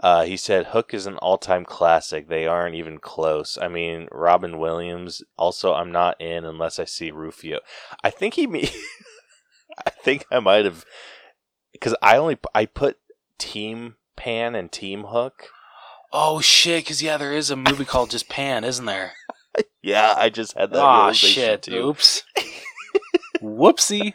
Uh, 0.00 0.24
he 0.24 0.36
said 0.36 0.66
Hook 0.66 0.92
is 0.92 1.06
an 1.06 1.16
all-time 1.18 1.64
classic. 1.64 2.28
They 2.28 2.46
aren't 2.46 2.74
even 2.74 2.98
close. 2.98 3.56
I 3.60 3.68
mean, 3.68 4.08
Robin 4.12 4.58
Williams. 4.58 5.22
Also, 5.38 5.72
I'm 5.72 5.90
not 5.90 6.20
in 6.20 6.44
unless 6.44 6.78
I 6.78 6.84
see 6.84 7.10
Rufio. 7.10 7.60
I 8.04 8.10
think 8.10 8.34
he. 8.34 8.46
Me- 8.46 8.70
I 9.86 9.90
think 9.90 10.26
I 10.30 10.40
might 10.40 10.64
have 10.64 10.84
because 11.72 11.94
I 12.02 12.16
only 12.16 12.38
I 12.54 12.66
put 12.66 12.98
Team 13.38 13.96
Pan 14.16 14.54
and 14.54 14.70
Team 14.70 15.04
Hook. 15.04 15.48
Oh 16.12 16.40
shit! 16.40 16.84
Because 16.84 17.02
yeah, 17.02 17.16
there 17.16 17.32
is 17.32 17.50
a 17.50 17.56
movie 17.56 17.84
called 17.84 18.10
just 18.10 18.28
Pan, 18.28 18.64
isn't 18.64 18.86
there? 18.86 19.12
Yeah, 19.82 20.14
I 20.16 20.30
just 20.30 20.54
had 20.54 20.72
that. 20.72 20.84
Oh 20.84 21.02
realization 21.04 21.42
shit! 21.42 21.62
Too. 21.62 21.88
Oops. 21.88 22.22
Whoopsie. 23.42 24.14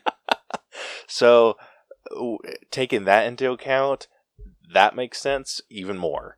So, 1.08 1.58
taking 2.72 3.06
that 3.06 3.26
into 3.26 3.52
account, 3.52 4.08
that 4.74 4.96
makes 4.96 5.20
sense 5.20 5.62
even 5.70 5.98
more. 5.98 6.38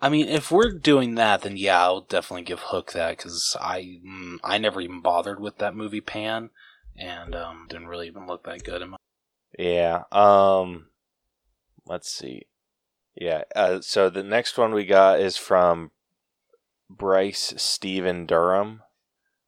I 0.00 0.08
mean, 0.08 0.28
if 0.28 0.50
we're 0.50 0.72
doing 0.72 1.14
that, 1.14 1.42
then 1.42 1.56
yeah, 1.56 1.82
I'll 1.82 2.02
definitely 2.02 2.42
give 2.42 2.60
Hook 2.60 2.92
that 2.92 3.16
because 3.16 3.56
I 3.60 4.00
mm, 4.06 4.38
I 4.44 4.58
never 4.58 4.80
even 4.80 5.00
bothered 5.00 5.40
with 5.40 5.58
that 5.58 5.74
movie 5.74 6.00
Pan, 6.00 6.50
and 6.96 7.34
um, 7.34 7.66
didn't 7.68 7.88
really 7.88 8.06
even 8.06 8.26
look 8.26 8.44
that 8.44 8.64
good 8.64 8.82
in 8.82 8.90
my. 8.90 8.96
Yeah. 9.58 10.02
Um. 10.12 10.88
Let's 11.86 12.10
see. 12.10 12.42
Yeah. 13.14 13.44
Uh, 13.54 13.80
so 13.80 14.10
the 14.10 14.22
next 14.22 14.58
one 14.58 14.74
we 14.74 14.84
got 14.84 15.20
is 15.20 15.36
from 15.36 15.92
Bryce 16.88 17.54
Stephen 17.56 18.26
Durham, 18.26 18.82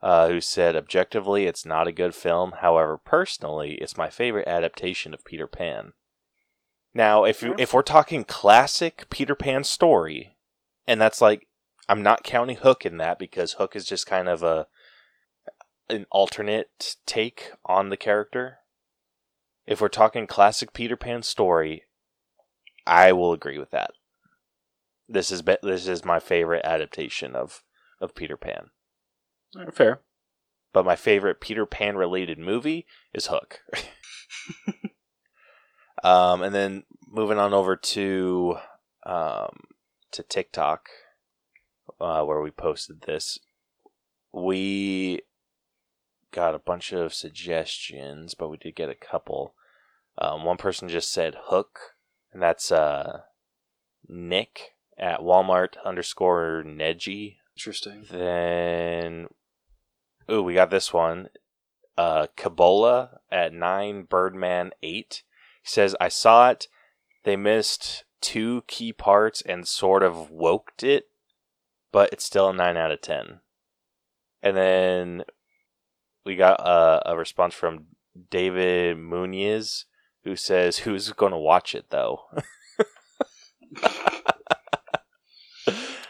uh, 0.03 0.29
who 0.29 0.41
said, 0.41 0.77
"Objectively, 0.77 1.47
it's 1.47 1.65
not 1.67 1.89
a 1.89 1.93
good 1.93 2.15
film. 2.15 2.53
However, 2.61 2.99
personally, 2.99 3.75
it's 3.75 3.97
my 3.97 4.11
favorite 4.11 4.49
adaptation 4.49 5.15
of 5.15 5.25
Peter 5.25 5.47
Pan." 5.47 5.93
Now, 6.95 7.25
if 7.25 7.43
if 7.43 7.73
we're 7.73 7.83
talking 7.83 8.25
classic 8.25 9.09
Peter 9.11 9.35
Pan 9.35 9.65
story, 9.65 10.37
and 10.87 11.01
that's 11.01 11.21
like, 11.21 11.47
I'm 11.89 12.03
not 12.03 12.25
counting 12.25 12.57
Hook 12.57 12.85
in 12.85 12.97
that 12.97 13.19
because 13.19 13.53
Hook 13.55 13.77
is 13.77 13.85
just 13.85 14.07
kind 14.07 14.29
of 14.29 14.43
a 14.43 14.67
an 15.89 16.07
alternate 16.11 16.97
take 17.07 17.53
on 17.65 17.89
the 17.89 17.97
character. 17.97 18.59
If 19.67 19.81
we're 19.81 19.89
talking 19.89 20.27
classic 20.27 20.73
Peter 20.73 20.97
Pan 20.97 21.23
story, 21.23 21.85
I 22.87 23.13
will 23.13 23.33
agree 23.33 23.59
with 23.59 23.71
that. 23.71 23.93
This 25.09 25.31
is 25.31 25.43
be- 25.43 25.57
this 25.63 25.89
is 25.89 26.05
my 26.05 26.19
favorite 26.19 26.65
adaptation 26.65 27.35
of 27.35 27.63
of 28.01 28.15
Peter 28.15 28.37
Pan. 28.37 28.71
Fair. 29.73 30.01
But 30.73 30.85
my 30.85 30.97
favorite 30.97 31.41
Peter 31.41 31.67
Pan 31.67 31.97
related 31.97 32.39
movie 32.39 32.87
is 33.15 33.29
Hook. 33.29 33.61
um, 36.05 36.43
and 36.43 36.55
then 36.55 36.85
moving 37.07 37.39
on 37.39 37.55
over 37.55 37.75
to 37.75 38.57
um, 39.07 39.61
to 40.13 40.23
TikTok, 40.23 40.89
uh, 42.01 42.23
where 42.25 42.43
we 42.43 42.51
posted 42.51 43.03
this, 43.03 43.39
we 44.33 45.23
got 46.33 46.55
a 46.55 46.59
bunch 46.59 46.93
of 46.93 47.15
suggestions, 47.15 48.35
but 48.35 48.49
we 48.49 48.57
did 48.59 48.77
get 48.77 48.91
a 48.91 48.95
couple. 48.95 49.55
Um, 50.19 50.45
one 50.45 50.57
person 50.57 50.89
just 50.89 51.11
said 51.13 51.35
Hook, 51.45 51.79
and 52.33 52.43
that's 52.43 52.71
uh, 52.71 53.21
Nick 54.07 54.75
at 54.99 55.21
Walmart 55.21 55.75
underscore 55.85 56.63
Neji. 56.67 57.37
Interesting. 57.57 58.05
Then, 58.11 59.29
ooh, 60.31 60.43
we 60.43 60.55
got 60.55 60.71
this 60.71 60.93
one. 60.93 61.29
Uh, 61.97 62.29
Kabola 62.37 63.19
at 63.31 63.53
nine, 63.53 64.03
Birdman 64.03 64.71
eight. 64.83 65.23
He 65.63 65.69
says, 65.69 65.97
"I 66.01 66.09
saw 66.09 66.51
it. 66.51 66.69
They 67.25 67.37
missed 67.37 68.05
two 68.21 68.63
key 68.67 68.93
parts 68.93 69.43
and 69.43 69.67
sort 69.67 70.03
of 70.03 70.31
woked 70.31 70.83
it, 70.83 71.09
but 71.91 72.13
it's 72.13 72.25
still 72.25 72.51
a 72.51 72.53
nine 72.53 72.77
out 72.77 72.93
of 72.93 73.01
ten." 73.01 73.41
And 74.43 74.57
then 74.57 75.25
we 76.25 76.37
got 76.37 76.61
a, 76.61 77.11
a 77.11 77.17
response 77.17 77.55
from 77.55 77.87
David 78.31 78.97
Muniz 78.97 79.85
who 80.23 80.37
says, 80.37 80.79
"Who's 80.79 81.11
going 81.13 81.33
to 81.33 81.39
watch 81.39 81.75
it 81.75 81.91
though?" 81.91 82.27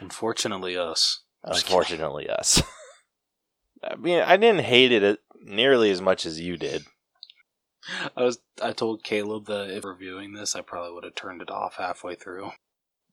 Unfortunately, 0.09 0.75
us. 0.75 1.21
Unfortunately, 1.45 2.31
us. 2.31 2.63
I 3.85 3.95
mean, 3.97 4.21
I 4.21 4.39
didn't 4.39 4.65
hate 4.65 4.91
it 4.91 5.21
nearly 5.45 5.91
as 5.91 6.01
much 6.01 6.25
as 6.25 6.41
you 6.41 6.57
did. 6.57 6.87
I 8.17 8.23
was. 8.23 8.39
I 8.63 8.73
told 8.73 9.05
Caleb 9.05 9.45
that 9.47 9.71
if 9.71 9.85
reviewing 9.85 10.33
this, 10.33 10.57
I 10.57 10.63
probably 10.63 10.93
would 10.95 11.05
have 11.05 11.15
turned 11.15 11.43
it 11.43 11.51
off 11.51 11.77
halfway 11.77 12.15
through. 12.15 12.53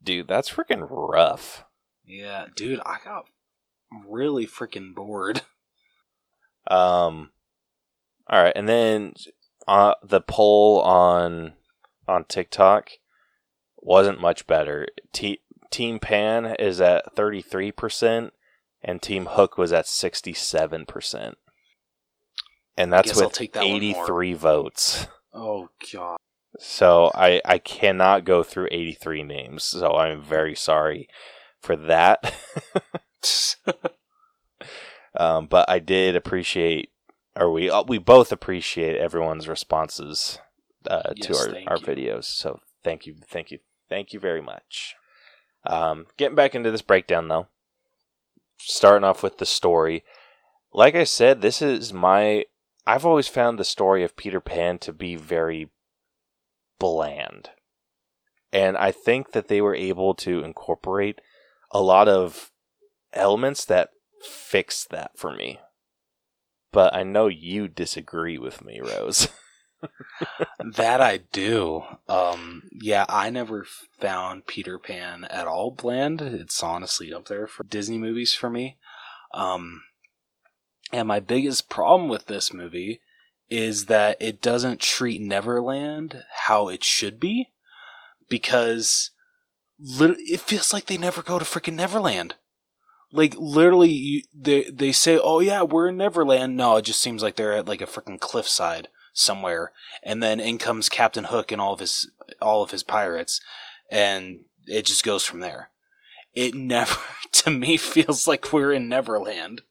Dude, 0.02 0.30
that's 0.30 0.50
freaking 0.50 0.88
rough. 0.90 1.66
Yeah, 2.06 2.46
dude, 2.56 2.80
I 2.86 2.98
got 3.04 3.26
really 4.08 4.48
freaking 4.48 4.96
bored. 4.96 5.42
Um, 6.68 7.30
all 8.28 8.42
right, 8.42 8.54
and 8.56 8.68
then 8.68 9.14
uh, 9.68 9.94
the 10.02 10.20
poll 10.20 10.82
on 10.82 11.54
on 12.08 12.26
TikTok 12.26 12.90
wasn't 13.78 14.20
much 14.20 14.48
better. 14.48 14.88
T- 15.14 15.42
Team 15.72 16.00
Pan 16.00 16.56
is 16.60 16.82
at 16.82 17.16
thirty 17.16 17.42
three 17.42 17.72
percent, 17.72 18.34
and 18.82 19.02
Team 19.02 19.26
Hook 19.26 19.58
was 19.58 19.74
at 19.74 19.88
sixty 19.88 20.34
seven 20.34 20.86
percent, 20.86 21.38
and 22.78 22.92
that's 22.92 23.16
with 23.16 23.34
take 23.34 23.54
that 23.54 23.64
eighty 23.64 23.94
three 24.06 24.34
votes. 24.34 25.08
Oh 25.34 25.70
god. 25.92 26.18
So 26.60 27.12
I 27.14 27.42
I 27.44 27.58
cannot 27.58 28.26
go 28.26 28.44
through 28.44 28.70
eighty 28.72 28.94
three 28.94 29.24
names. 29.24 29.64
So 29.64 29.92
I'm 29.94 30.22
very 30.22 30.56
sorry 30.56 31.10
for 31.62 31.76
that. 31.76 32.34
um, 35.18 35.48
but 35.48 35.70
I 35.70 35.80
did 35.80 36.16
appreciate, 36.16 36.90
or 37.36 37.52
we 37.52 37.70
uh, 37.70 37.84
we 37.88 37.98
both 37.98 38.32
appreciate 38.32 38.96
everyone's 38.98 39.48
responses 39.48 40.40
uh, 40.90 41.14
to 41.22 41.36
our, 41.36 41.74
our 41.74 41.78
you. 41.78 41.86
videos. 41.86 42.26
So 42.26 42.60
thank 42.84 43.06
you, 43.06 43.16
thank 43.28 43.52
you, 43.52 43.60
thank 43.90 44.14
you 44.14 44.20
very 44.20 44.42
much. 44.42 44.96
Um, 45.66 46.08
getting 46.18 46.36
back 46.36 46.56
into 46.56 46.72
this 46.72 46.82
breakdown 46.82 47.28
though, 47.28 47.48
starting 48.60 49.04
off 49.04 49.24
with 49.24 49.38
the 49.38 49.46
story. 49.46 50.04
Like 50.74 50.96
I 50.96 51.04
said, 51.04 51.42
this 51.42 51.62
is 51.62 51.94
my. 51.94 52.46
I've 52.88 53.06
always 53.06 53.28
found 53.28 53.58
the 53.58 53.64
story 53.64 54.04
of 54.04 54.18
Peter 54.18 54.40
Pan 54.40 54.78
to 54.80 54.94
be 54.94 55.16
very 55.16 55.72
bland. 56.80 57.50
And 58.52 58.78
I 58.78 58.92
think 58.92 59.32
that 59.32 59.48
they 59.48 59.60
were 59.60 59.76
able 59.76 60.14
to 60.16 60.44
incorporate 60.44 61.20
a 61.72 61.82
lot 61.82 62.08
of 62.08 62.52
elements 63.14 63.66
that 63.66 63.90
fix 64.22 64.86
that 64.92 65.12
for 65.18 65.36
me. 65.36 65.60
But 66.72 66.94
I 66.94 67.04
know 67.04 67.28
you 67.28 67.68
disagree 67.68 68.38
with 68.38 68.64
me, 68.64 68.80
Rose. 68.82 69.30
that 70.64 71.02
I 71.02 71.18
do. 71.32 71.84
Um, 72.08 72.64
yeah, 72.72 73.06
I 73.10 73.30
never 73.30 73.66
found 74.00 74.48
Peter 74.48 74.78
Pan 74.78 75.26
at 75.26 75.48
all 75.48 75.72
bland. 75.72 76.22
It's 76.22 76.62
honestly 76.64 77.14
up 77.14 77.28
there 77.28 77.48
for 77.48 77.64
Disney 77.64 77.98
movies 77.98 78.34
for 78.34 78.50
me. 78.50 78.78
Um, 79.34 79.84
and 80.92 81.08
my 81.08 81.20
biggest 81.20 81.70
problem 81.70 82.10
with 82.10 82.28
this 82.28 82.54
movie 82.54 83.02
is 83.50 83.86
that 83.86 84.18
it 84.20 84.42
doesn't 84.42 84.80
treat 84.80 85.22
Neverland 85.22 86.24
how 86.46 86.68
it 86.68 86.84
should 86.84 87.20
be 87.20 87.50
because 88.30 89.12
it 89.80 90.40
feels 90.40 90.74
like 90.74 90.86
they 90.86 90.98
never 90.98 91.22
go 91.22 91.38
to 91.38 91.46
freaking 91.46 91.76
Neverland. 91.76 92.36
Like 93.12 93.36
literally, 93.38 93.92
you, 93.92 94.22
they 94.34 94.64
they 94.64 94.92
say, 94.92 95.18
"Oh 95.22 95.40
yeah, 95.40 95.62
we're 95.62 95.90
in 95.90 95.98
Neverland." 95.98 96.58
No, 96.58 96.78
it 96.78 96.84
just 96.84 97.02
seems 97.02 97.22
like 97.22 97.36
they're 97.36 97.54
at 97.54 97.68
like 97.68 97.82
a 97.82 97.86
freaking 97.86 98.20
cliffside 98.20 98.90
somewhere, 99.16 99.72
and 100.04 100.22
then 100.22 100.40
in 100.40 100.60
comes 100.60 100.90
Captain 100.90 101.24
Hook 101.24 101.52
and 101.52 101.60
all 101.60 101.74
of 101.74 101.80
his 101.80 102.12
all 102.40 102.62
of 102.62 102.70
his 102.70 102.84
pirates, 102.84 103.42
and 103.90 104.42
it 104.68 104.86
just 104.86 105.04
goes 105.04 105.26
from 105.26 105.40
there. 105.40 105.72
It 106.34 106.54
never, 106.56 107.00
to 107.32 107.50
me, 107.50 107.78
feels 107.78 108.28
like 108.28 108.54
we're 108.54 108.74
in 108.74 108.88
Neverland. 108.88 109.64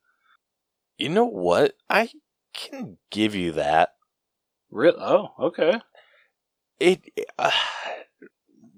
You 0.98 1.10
know 1.10 1.26
what? 1.26 1.76
I 1.88 2.08
can 2.54 2.98
give 3.10 3.34
you 3.34 3.52
that. 3.52 3.94
Real? 4.70 4.94
Oh, 4.98 5.28
okay. 5.38 5.80
It 6.80 7.02
uh, 7.38 7.50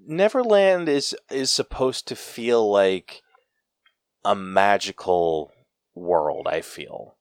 Neverland 0.05 0.87
is 0.89 1.15
is 1.31 1.49
supposed 1.49 2.07
to 2.07 2.15
feel 2.15 2.69
like 2.69 3.23
a 4.23 4.35
magical 4.35 5.51
world, 5.95 6.47
I 6.47 6.61
feel. 6.61 7.16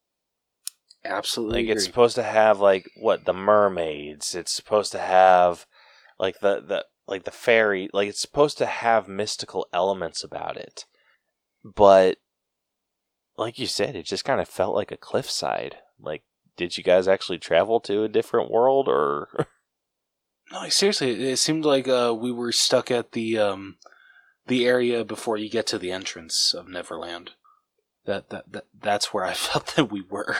Absolutely. 1.08 1.66
Like 1.66 1.76
it's 1.76 1.84
supposed 1.84 2.16
to 2.16 2.22
have 2.22 2.60
like 2.60 2.90
what 2.96 3.24
the 3.24 3.32
mermaids. 3.32 4.34
It's 4.34 4.52
supposed 4.52 4.92
to 4.92 4.98
have 4.98 5.66
like 6.18 6.40
the 6.40 6.60
the 6.60 6.84
like 7.06 7.24
the 7.24 7.30
fairy. 7.30 7.88
Like 7.92 8.08
it's 8.08 8.20
supposed 8.20 8.58
to 8.58 8.66
have 8.66 9.08
mystical 9.08 9.66
elements 9.72 10.22
about 10.24 10.56
it. 10.56 10.84
But 11.64 12.18
like 13.36 13.58
you 13.58 13.66
said, 13.66 13.96
it 13.96 14.04
just 14.04 14.24
kind 14.24 14.40
of 14.40 14.48
felt 14.48 14.74
like 14.74 14.92
a 14.92 14.96
cliffside. 14.96 15.76
Like, 16.00 16.22
did 16.56 16.76
you 16.76 16.84
guys 16.84 17.08
actually 17.08 17.38
travel 17.38 17.80
to 17.80 18.04
a 18.04 18.08
different 18.08 18.50
world, 18.50 18.88
or 18.88 19.28
No, 20.52 20.68
seriously, 20.68 21.30
it 21.30 21.38
seemed 21.38 21.64
like 21.64 21.88
uh, 21.88 22.14
we 22.16 22.30
were 22.30 22.52
stuck 22.52 22.90
at 22.90 23.12
the 23.12 23.38
um, 23.38 23.76
the 24.46 24.64
area 24.64 25.04
before 25.04 25.36
you 25.36 25.50
get 25.50 25.66
to 25.68 25.78
the 25.78 25.90
entrance 25.90 26.54
of 26.54 26.68
Neverland. 26.68 27.32
That 28.04 28.30
that, 28.30 28.52
that 28.52 28.64
that's 28.78 29.12
where 29.12 29.24
I 29.24 29.32
felt 29.34 29.74
that 29.74 29.90
we 29.90 30.02
were. 30.02 30.36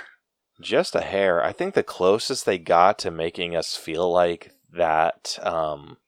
Just 0.61 0.95
a 0.95 1.01
hair? 1.01 1.43
I 1.43 1.53
think 1.53 1.75
the 1.75 1.83
closest 1.83 2.47
they 2.47 2.59
got 2.59 2.99
to 3.01 3.11
making 3.11 3.57
us 3.57 3.77
feel 3.77 4.11
like 4.11 4.53
that 4.73 5.39
um, 5.43 5.99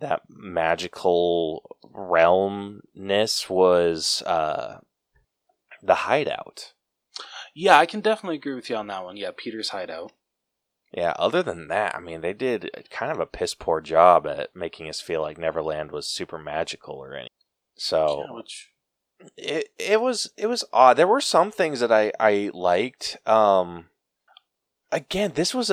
that 0.00 0.22
magical 0.28 1.76
realmness 1.84 3.50
was 3.50 4.22
uh, 4.26 4.80
the 5.82 5.94
hideout. 5.94 6.72
Yeah, 7.54 7.78
I 7.78 7.86
can 7.86 8.00
definitely 8.00 8.36
agree 8.36 8.54
with 8.54 8.70
you 8.70 8.76
on 8.76 8.86
that 8.86 9.04
one. 9.04 9.16
Yeah, 9.16 9.30
Peter's 9.36 9.70
hideout. 9.70 10.12
Yeah, 10.92 11.12
other 11.18 11.42
than 11.42 11.68
that, 11.68 11.94
I 11.94 12.00
mean, 12.00 12.22
they 12.22 12.32
did 12.32 12.70
kind 12.90 13.12
of 13.12 13.20
a 13.20 13.26
piss 13.26 13.54
poor 13.54 13.80
job 13.80 14.26
at 14.26 14.56
making 14.56 14.88
us 14.88 15.00
feel 15.00 15.20
like 15.20 15.36
Neverland 15.36 15.92
was 15.92 16.08
super 16.08 16.38
magical 16.38 16.94
or 16.94 17.14
anything. 17.14 17.28
So 17.76 18.24
Yeah, 18.26 18.34
which 18.34 18.70
it 19.36 19.68
it 19.78 20.00
was 20.00 20.30
it 20.36 20.46
was 20.46 20.64
odd. 20.72 20.96
There 20.96 21.06
were 21.06 21.20
some 21.20 21.50
things 21.50 21.80
that 21.80 21.92
I 21.92 22.12
I 22.20 22.50
liked. 22.54 23.16
Um, 23.26 23.86
again, 24.92 25.32
this 25.34 25.54
was 25.54 25.72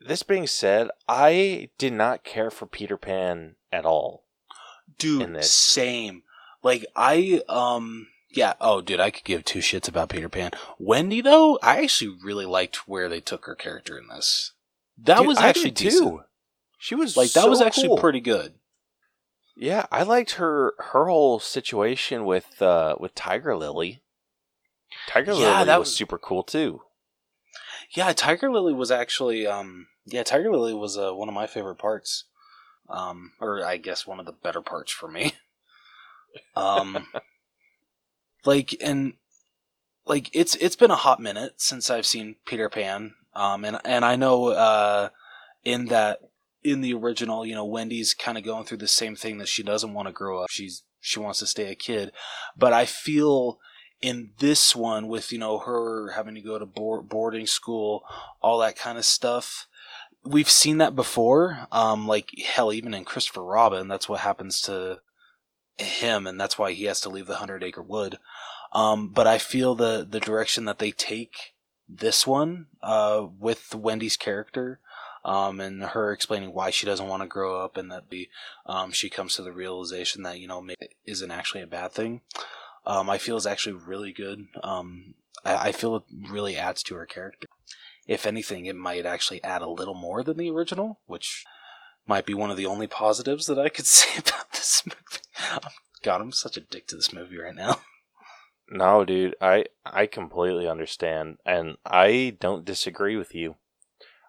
this 0.00 0.22
being 0.22 0.46
said, 0.46 0.88
I 1.08 1.70
did 1.78 1.92
not 1.92 2.24
care 2.24 2.50
for 2.50 2.66
Peter 2.66 2.96
Pan 2.96 3.56
at 3.72 3.84
all. 3.84 4.24
dude, 4.98 5.42
same. 5.44 6.22
Like 6.62 6.86
I 6.94 7.42
um 7.48 8.08
yeah, 8.30 8.54
oh 8.60 8.80
dude, 8.80 9.00
I 9.00 9.10
could 9.10 9.24
give 9.24 9.44
two 9.44 9.60
shits 9.60 9.88
about 9.88 10.10
Peter 10.10 10.28
Pan. 10.28 10.52
Wendy 10.78 11.20
though, 11.20 11.58
I 11.62 11.82
actually 11.82 12.16
really 12.22 12.46
liked 12.46 12.86
where 12.88 13.08
they 13.08 13.20
took 13.20 13.46
her 13.46 13.54
character 13.54 13.98
in 13.98 14.08
this. 14.08 14.52
That 14.98 15.18
Dude, 15.18 15.26
was 15.26 15.38
actually 15.38 15.72
too. 15.72 16.22
She 16.78 16.94
was 16.94 17.16
Like 17.16 17.32
that 17.32 17.42
so 17.42 17.50
was 17.50 17.60
actually 17.60 17.88
cool. 17.88 17.98
pretty 17.98 18.20
good. 18.20 18.54
Yeah, 19.56 19.86
I 19.90 20.02
liked 20.02 20.32
her 20.32 20.74
her 20.78 21.06
whole 21.06 21.40
situation 21.40 22.24
with 22.26 22.60
uh 22.60 22.96
with 23.00 23.14
Tiger 23.14 23.56
Lily. 23.56 24.02
Tiger 25.08 25.32
Yeah, 25.32 25.54
Lily 25.54 25.64
that 25.64 25.78
was 25.78 25.88
was- 25.88 25.96
super 25.96 26.18
cool 26.18 26.42
too. 26.42 26.82
Yeah, 27.90 28.12
Tiger 28.12 28.50
Lily 28.50 28.74
was 28.74 28.90
actually 28.90 29.46
um 29.46 29.86
yeah, 30.04 30.22
Tiger 30.22 30.50
Lily 30.52 30.74
was 30.74 30.96
uh, 30.98 31.12
one 31.12 31.28
of 31.28 31.34
my 31.34 31.46
favorite 31.46 31.76
parts. 31.78 32.24
Um 32.88 33.32
or 33.40 33.64
I 33.64 33.78
guess 33.78 34.06
one 34.06 34.20
of 34.20 34.26
the 34.26 34.32
better 34.32 34.60
parts 34.62 34.92
for 34.92 35.08
me. 35.10 35.32
Um 36.54 37.06
like 38.44 38.76
and 38.82 39.14
like 40.04 40.28
it's 40.34 40.54
it's 40.56 40.76
been 40.76 40.90
a 40.90 40.96
hot 40.96 41.18
minute 41.18 41.54
since 41.62 41.88
I've 41.88 42.04
seen 42.04 42.36
Peter 42.44 42.68
Pan. 42.68 43.14
Um 43.34 43.64
and 43.64 43.80
and 43.86 44.04
I 44.04 44.16
know 44.16 44.48
uh 44.48 45.08
in 45.64 45.86
that 45.86 46.18
in 46.66 46.80
the 46.80 46.94
original, 46.94 47.46
you 47.46 47.54
know, 47.54 47.64
Wendy's 47.64 48.14
kind 48.14 48.36
of 48.36 48.44
going 48.44 48.64
through 48.64 48.78
the 48.78 48.88
same 48.88 49.16
thing 49.16 49.38
that 49.38 49.48
she 49.48 49.62
doesn't 49.62 49.94
want 49.94 50.08
to 50.08 50.12
grow 50.12 50.42
up. 50.42 50.50
She's 50.50 50.82
she 51.00 51.20
wants 51.20 51.38
to 51.38 51.46
stay 51.46 51.70
a 51.70 51.74
kid. 51.74 52.10
But 52.56 52.72
I 52.72 52.84
feel 52.84 53.60
in 54.02 54.30
this 54.38 54.76
one 54.76 55.08
with 55.08 55.32
you 55.32 55.38
know 55.38 55.58
her 55.58 56.10
having 56.12 56.34
to 56.34 56.40
go 56.40 56.58
to 56.58 56.66
board, 56.66 57.08
boarding 57.08 57.46
school 57.46 58.04
all 58.42 58.58
that 58.58 58.76
kind 58.76 58.98
of 58.98 59.04
stuff 59.04 59.66
we've 60.24 60.50
seen 60.50 60.78
that 60.78 60.94
before 60.94 61.66
um 61.72 62.06
like 62.06 62.30
hell 62.44 62.72
even 62.72 62.92
in 62.92 63.04
christopher 63.04 63.42
robin 63.42 63.88
that's 63.88 64.08
what 64.08 64.20
happens 64.20 64.60
to 64.60 65.00
him 65.78 66.26
and 66.26 66.40
that's 66.40 66.58
why 66.58 66.72
he 66.72 66.84
has 66.84 67.00
to 67.00 67.08
leave 67.08 67.26
the 67.26 67.36
hundred 67.36 67.62
acre 67.62 67.82
wood 67.82 68.18
um 68.72 69.08
but 69.08 69.26
i 69.26 69.38
feel 69.38 69.74
the 69.74 70.06
the 70.08 70.20
direction 70.20 70.66
that 70.66 70.78
they 70.78 70.90
take 70.90 71.54
this 71.88 72.26
one 72.26 72.66
uh 72.82 73.26
with 73.38 73.74
wendy's 73.74 74.16
character 74.16 74.80
um 75.26 75.60
and 75.60 75.82
her 75.82 76.10
explaining 76.10 76.54
why 76.54 76.70
she 76.70 76.86
doesn't 76.86 77.08
want 77.08 77.22
to 77.22 77.28
grow 77.28 77.62
up 77.62 77.76
and 77.76 77.92
that 77.92 78.08
be 78.08 78.30
um 78.64 78.90
she 78.90 79.10
comes 79.10 79.34
to 79.34 79.42
the 79.42 79.52
realization 79.52 80.22
that 80.22 80.40
you 80.40 80.48
know 80.48 80.64
it 80.80 80.94
isn't 81.04 81.30
actually 81.30 81.60
a 81.60 81.66
bad 81.66 81.92
thing 81.92 82.22
um, 82.86 83.10
I 83.10 83.18
feel 83.18 83.36
is 83.36 83.46
actually 83.46 83.74
really 83.74 84.12
good. 84.12 84.46
Um, 84.62 85.14
I, 85.44 85.68
I 85.68 85.72
feel 85.72 85.96
it 85.96 86.04
really 86.30 86.56
adds 86.56 86.82
to 86.84 86.94
her 86.94 87.06
character. 87.06 87.48
If 88.06 88.26
anything, 88.26 88.66
it 88.66 88.76
might 88.76 89.04
actually 89.04 89.42
add 89.42 89.62
a 89.62 89.68
little 89.68 89.94
more 89.94 90.22
than 90.22 90.36
the 90.36 90.50
original, 90.50 91.00
which 91.06 91.44
might 92.06 92.24
be 92.24 92.34
one 92.34 92.52
of 92.52 92.56
the 92.56 92.66
only 92.66 92.86
positives 92.86 93.46
that 93.46 93.58
I 93.58 93.68
could 93.68 93.86
say 93.86 94.18
about 94.18 94.52
this 94.52 94.84
movie. 94.86 95.60
God, 96.02 96.20
I'm 96.20 96.32
such 96.32 96.56
a 96.56 96.60
dick 96.60 96.86
to 96.88 96.96
this 96.96 97.12
movie 97.12 97.38
right 97.38 97.54
now. 97.54 97.80
No, 98.68 99.04
dude, 99.04 99.36
I 99.40 99.66
I 99.84 100.06
completely 100.06 100.66
understand, 100.66 101.38
and 101.46 101.76
I 101.86 102.36
don't 102.40 102.64
disagree 102.64 103.16
with 103.16 103.32
you. 103.32 103.54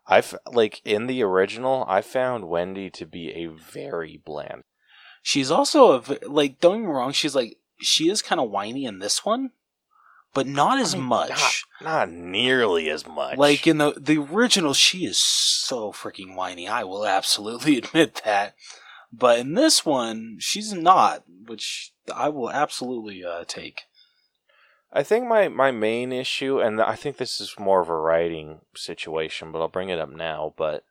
I've 0.07 0.35
like 0.51 0.81
in 0.85 1.07
the 1.07 1.21
original, 1.23 1.85
I 1.87 2.01
found 2.01 2.47
Wendy 2.47 2.89
to 2.91 3.05
be 3.05 3.31
a 3.31 3.47
very 3.47 4.21
bland. 4.23 4.63
She's 5.21 5.51
also 5.51 5.99
a 5.99 6.03
like. 6.27 6.59
Don't 6.59 6.81
get 6.81 6.87
me 6.87 6.93
wrong. 6.93 7.11
She's 7.11 7.35
like 7.35 7.57
she 7.79 8.09
is 8.09 8.21
kind 8.21 8.39
of 8.39 8.49
whiny 8.49 8.85
in 8.85 8.99
this 8.99 9.25
one, 9.25 9.51
but 10.33 10.47
not 10.47 10.79
as 10.79 10.93
I 10.93 10.97
mean, 10.97 11.07
much. 11.07 11.65
Not, 11.81 12.07
not 12.07 12.11
nearly 12.11 12.89
as 12.89 13.05
much. 13.05 13.37
Like 13.37 13.67
in 13.67 13.77
the 13.77 13.93
the 13.97 14.17
original, 14.17 14.73
she 14.73 15.05
is 15.05 15.17
so 15.17 15.91
freaking 15.91 16.35
whiny. 16.35 16.67
I 16.67 16.83
will 16.83 17.05
absolutely 17.05 17.77
admit 17.79 18.21
that. 18.25 18.55
But 19.11 19.39
in 19.39 19.53
this 19.53 19.85
one, 19.85 20.37
she's 20.39 20.73
not, 20.73 21.23
which 21.45 21.93
I 22.13 22.29
will 22.29 22.51
absolutely 22.51 23.23
uh, 23.23 23.45
take. 23.47 23.83
I 24.91 25.03
think 25.03 25.27
my 25.27 25.47
my 25.49 25.71
main 25.71 26.11
issue, 26.11 26.59
and 26.59 26.81
I 26.81 26.95
think 26.95 27.17
this 27.17 27.41
is 27.41 27.55
more 27.59 27.81
of 27.81 27.89
a 27.89 27.95
writing 27.95 28.61
situation, 28.75 29.51
but 29.51 29.59
I'll 29.59 29.67
bring 29.67 29.89
it 29.89 29.99
up 29.99 30.09
now. 30.09 30.53
But 30.57 30.83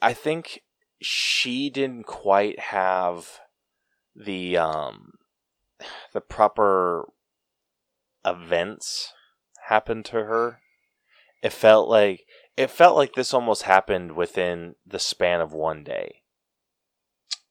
I 0.00 0.12
think 0.12 0.62
she 1.00 1.68
didn't 1.68 2.04
quite 2.04 2.58
have 2.58 3.40
the 4.14 4.56
um 4.56 5.12
the 6.12 6.20
proper 6.20 7.08
events 8.24 9.12
happen 9.68 10.02
to 10.04 10.24
her. 10.24 10.60
It 11.42 11.52
felt 11.52 11.88
like 11.88 12.24
it 12.56 12.70
felt 12.70 12.96
like 12.96 13.14
this 13.14 13.34
almost 13.34 13.62
happened 13.62 14.12
within 14.12 14.76
the 14.86 14.98
span 14.98 15.40
of 15.40 15.52
one 15.52 15.84
day. 15.84 16.22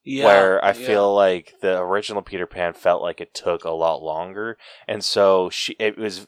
Where 0.06 0.64
I 0.64 0.68
yeah. 0.68 0.86
feel 0.86 1.14
like 1.14 1.54
the 1.60 1.78
original 1.78 2.22
Peter 2.22 2.46
Pan 2.46 2.72
felt 2.72 3.02
like 3.02 3.20
it 3.20 3.34
took 3.34 3.64
a 3.64 3.70
lot 3.70 4.02
longer, 4.02 4.56
and 4.86 5.04
so 5.04 5.50
she 5.50 5.76
it 5.78 5.98
was 5.98 6.26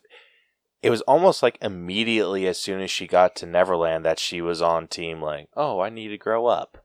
it 0.83 0.91
was 0.91 1.01
almost 1.03 1.43
like 1.43 1.59
immediately 1.62 2.47
as 2.47 2.59
soon 2.59 2.81
as 2.81 2.91
she 2.91 3.07
got 3.07 3.35
to 3.37 3.47
Neverland 3.47 4.05
that 4.05 4.19
she 4.19 4.41
was 4.41 4.62
on 4.62 4.87
team 4.88 5.21
like 5.21 5.49
oh 5.57 5.81
I 5.81 5.91
need 5.91 6.09
to 6.09 6.19
grow 6.19 6.47
up, 6.47 6.85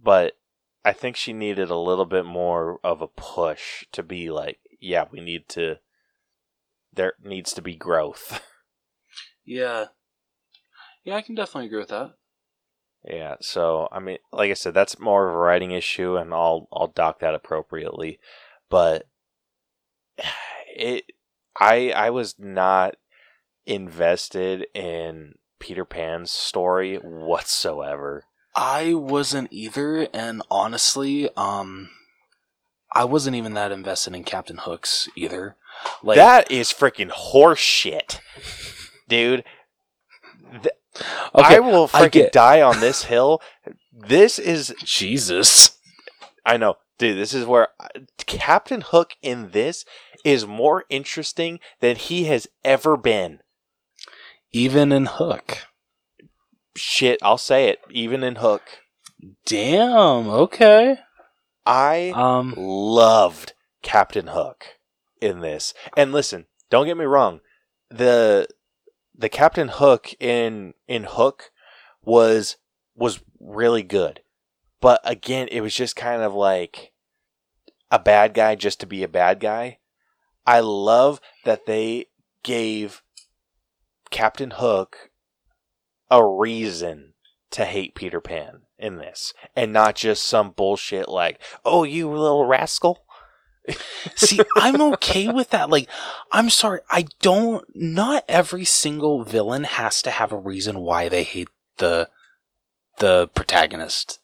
but 0.00 0.34
I 0.84 0.92
think 0.92 1.16
she 1.16 1.32
needed 1.32 1.70
a 1.70 1.76
little 1.76 2.06
bit 2.06 2.24
more 2.24 2.78
of 2.84 3.02
a 3.02 3.08
push 3.08 3.84
to 3.92 4.02
be 4.02 4.30
like 4.30 4.58
yeah 4.80 5.04
we 5.10 5.20
need 5.20 5.48
to 5.50 5.76
there 6.92 7.14
needs 7.22 7.52
to 7.54 7.62
be 7.62 7.76
growth. 7.76 8.42
Yeah. 9.46 9.86
Yeah, 11.04 11.14
I 11.14 11.22
can 11.22 11.36
definitely 11.36 11.66
agree 11.66 11.78
with 11.78 11.88
that. 11.88 12.14
Yeah, 13.06 13.36
so 13.40 13.88
I 13.92 14.00
mean, 14.00 14.18
like 14.32 14.50
I 14.50 14.54
said, 14.54 14.74
that's 14.74 14.98
more 14.98 15.28
of 15.28 15.34
a 15.34 15.38
writing 15.38 15.70
issue, 15.70 16.16
and 16.16 16.34
I'll 16.34 16.68
I'll 16.72 16.88
dock 16.88 17.20
that 17.20 17.34
appropriately. 17.34 18.18
But 18.68 19.06
it, 20.76 21.04
I 21.58 21.90
I 21.90 22.10
was 22.10 22.34
not 22.38 22.96
invested 23.64 24.66
in 24.74 25.34
Peter 25.58 25.84
Pan's 25.84 26.30
story 26.30 26.96
whatsoever. 26.96 28.24
I 28.54 28.94
wasn't 28.94 29.52
either, 29.52 30.08
and 30.12 30.42
honestly, 30.50 31.28
um, 31.36 31.90
I 32.92 33.04
wasn't 33.04 33.36
even 33.36 33.54
that 33.54 33.72
invested 33.72 34.14
in 34.14 34.24
Captain 34.24 34.58
Hooks 34.58 35.08
either. 35.14 35.56
Like 36.02 36.16
that 36.16 36.50
is 36.50 36.72
freaking 36.72 37.10
horseshit, 37.10 38.20
dude. 39.08 39.44
Th- 40.50 40.74
okay, 41.34 41.56
I 41.56 41.58
will 41.60 41.84
I 41.92 42.02
freaking 42.08 42.12
get- 42.12 42.32
die 42.46 42.62
on 42.62 42.80
this 42.80 43.04
hill. 43.04 43.40
This 43.92 44.38
is 44.38 44.74
Jesus. 44.84 45.78
I 46.44 46.56
know, 46.56 46.76
dude. 46.98 47.18
This 47.18 47.34
is 47.34 47.44
where 47.46 47.68
uh, 47.80 47.88
Captain 48.26 48.80
Hook 48.82 49.14
in 49.22 49.50
this 49.50 49.84
is 50.24 50.46
more 50.46 50.84
interesting 50.88 51.60
than 51.80 51.96
he 51.96 52.24
has 52.24 52.46
ever 52.64 52.96
been. 52.96 53.40
Even 54.52 54.92
in 54.92 55.06
Hook. 55.06 55.66
Shit, 56.76 57.18
I'll 57.22 57.38
say 57.38 57.68
it. 57.68 57.80
Even 57.90 58.22
in 58.22 58.36
Hook, 58.36 58.62
Damn. 59.46 60.28
Okay. 60.28 60.98
I 61.64 62.12
Um. 62.14 62.54
loved 62.56 63.54
Captain 63.82 64.28
Hook 64.28 64.66
in 65.20 65.40
this. 65.40 65.72
And 65.96 66.12
listen, 66.12 66.46
don't 66.70 66.86
get 66.86 66.96
me 66.96 67.04
wrong. 67.06 67.40
The 67.90 68.46
the 69.16 69.28
Captain 69.28 69.68
Hook 69.68 70.14
in 70.20 70.74
in 70.86 71.04
Hook 71.04 71.50
was 72.02 72.56
was 72.94 73.20
really 73.40 73.82
good. 73.82 74.20
But 74.80 75.00
again, 75.04 75.48
it 75.50 75.60
was 75.60 75.74
just 75.74 75.96
kind 75.96 76.22
of 76.22 76.34
like 76.34 76.92
a 77.90 77.98
bad 77.98 78.34
guy 78.34 78.54
just 78.54 78.80
to 78.80 78.86
be 78.86 79.02
a 79.02 79.08
bad 79.08 79.40
guy. 79.40 79.78
I 80.46 80.60
love 80.60 81.20
that 81.44 81.66
they 81.66 82.06
gave 82.42 83.02
Captain 84.10 84.52
Hook 84.52 85.10
a 86.10 86.24
reason 86.24 87.14
to 87.50 87.64
hate 87.64 87.94
Peter 87.94 88.20
Pan 88.20 88.62
in 88.78 88.96
this 88.96 89.32
and 89.54 89.72
not 89.72 89.96
just 89.96 90.24
some 90.24 90.50
bullshit 90.50 91.08
like, 91.08 91.40
"Oh, 91.64 91.84
you 91.84 92.10
little 92.10 92.44
rascal." 92.44 93.05
See, 94.14 94.40
I'm 94.56 94.80
okay 94.92 95.28
with 95.28 95.50
that. 95.50 95.70
Like, 95.70 95.88
I'm 96.32 96.50
sorry. 96.50 96.80
I 96.90 97.06
don't. 97.20 97.64
Not 97.74 98.24
every 98.28 98.64
single 98.64 99.24
villain 99.24 99.64
has 99.64 100.02
to 100.02 100.10
have 100.10 100.32
a 100.32 100.38
reason 100.38 100.80
why 100.80 101.08
they 101.08 101.22
hate 101.22 101.48
the 101.78 102.08
the 102.98 103.28
protagonist. 103.34 104.18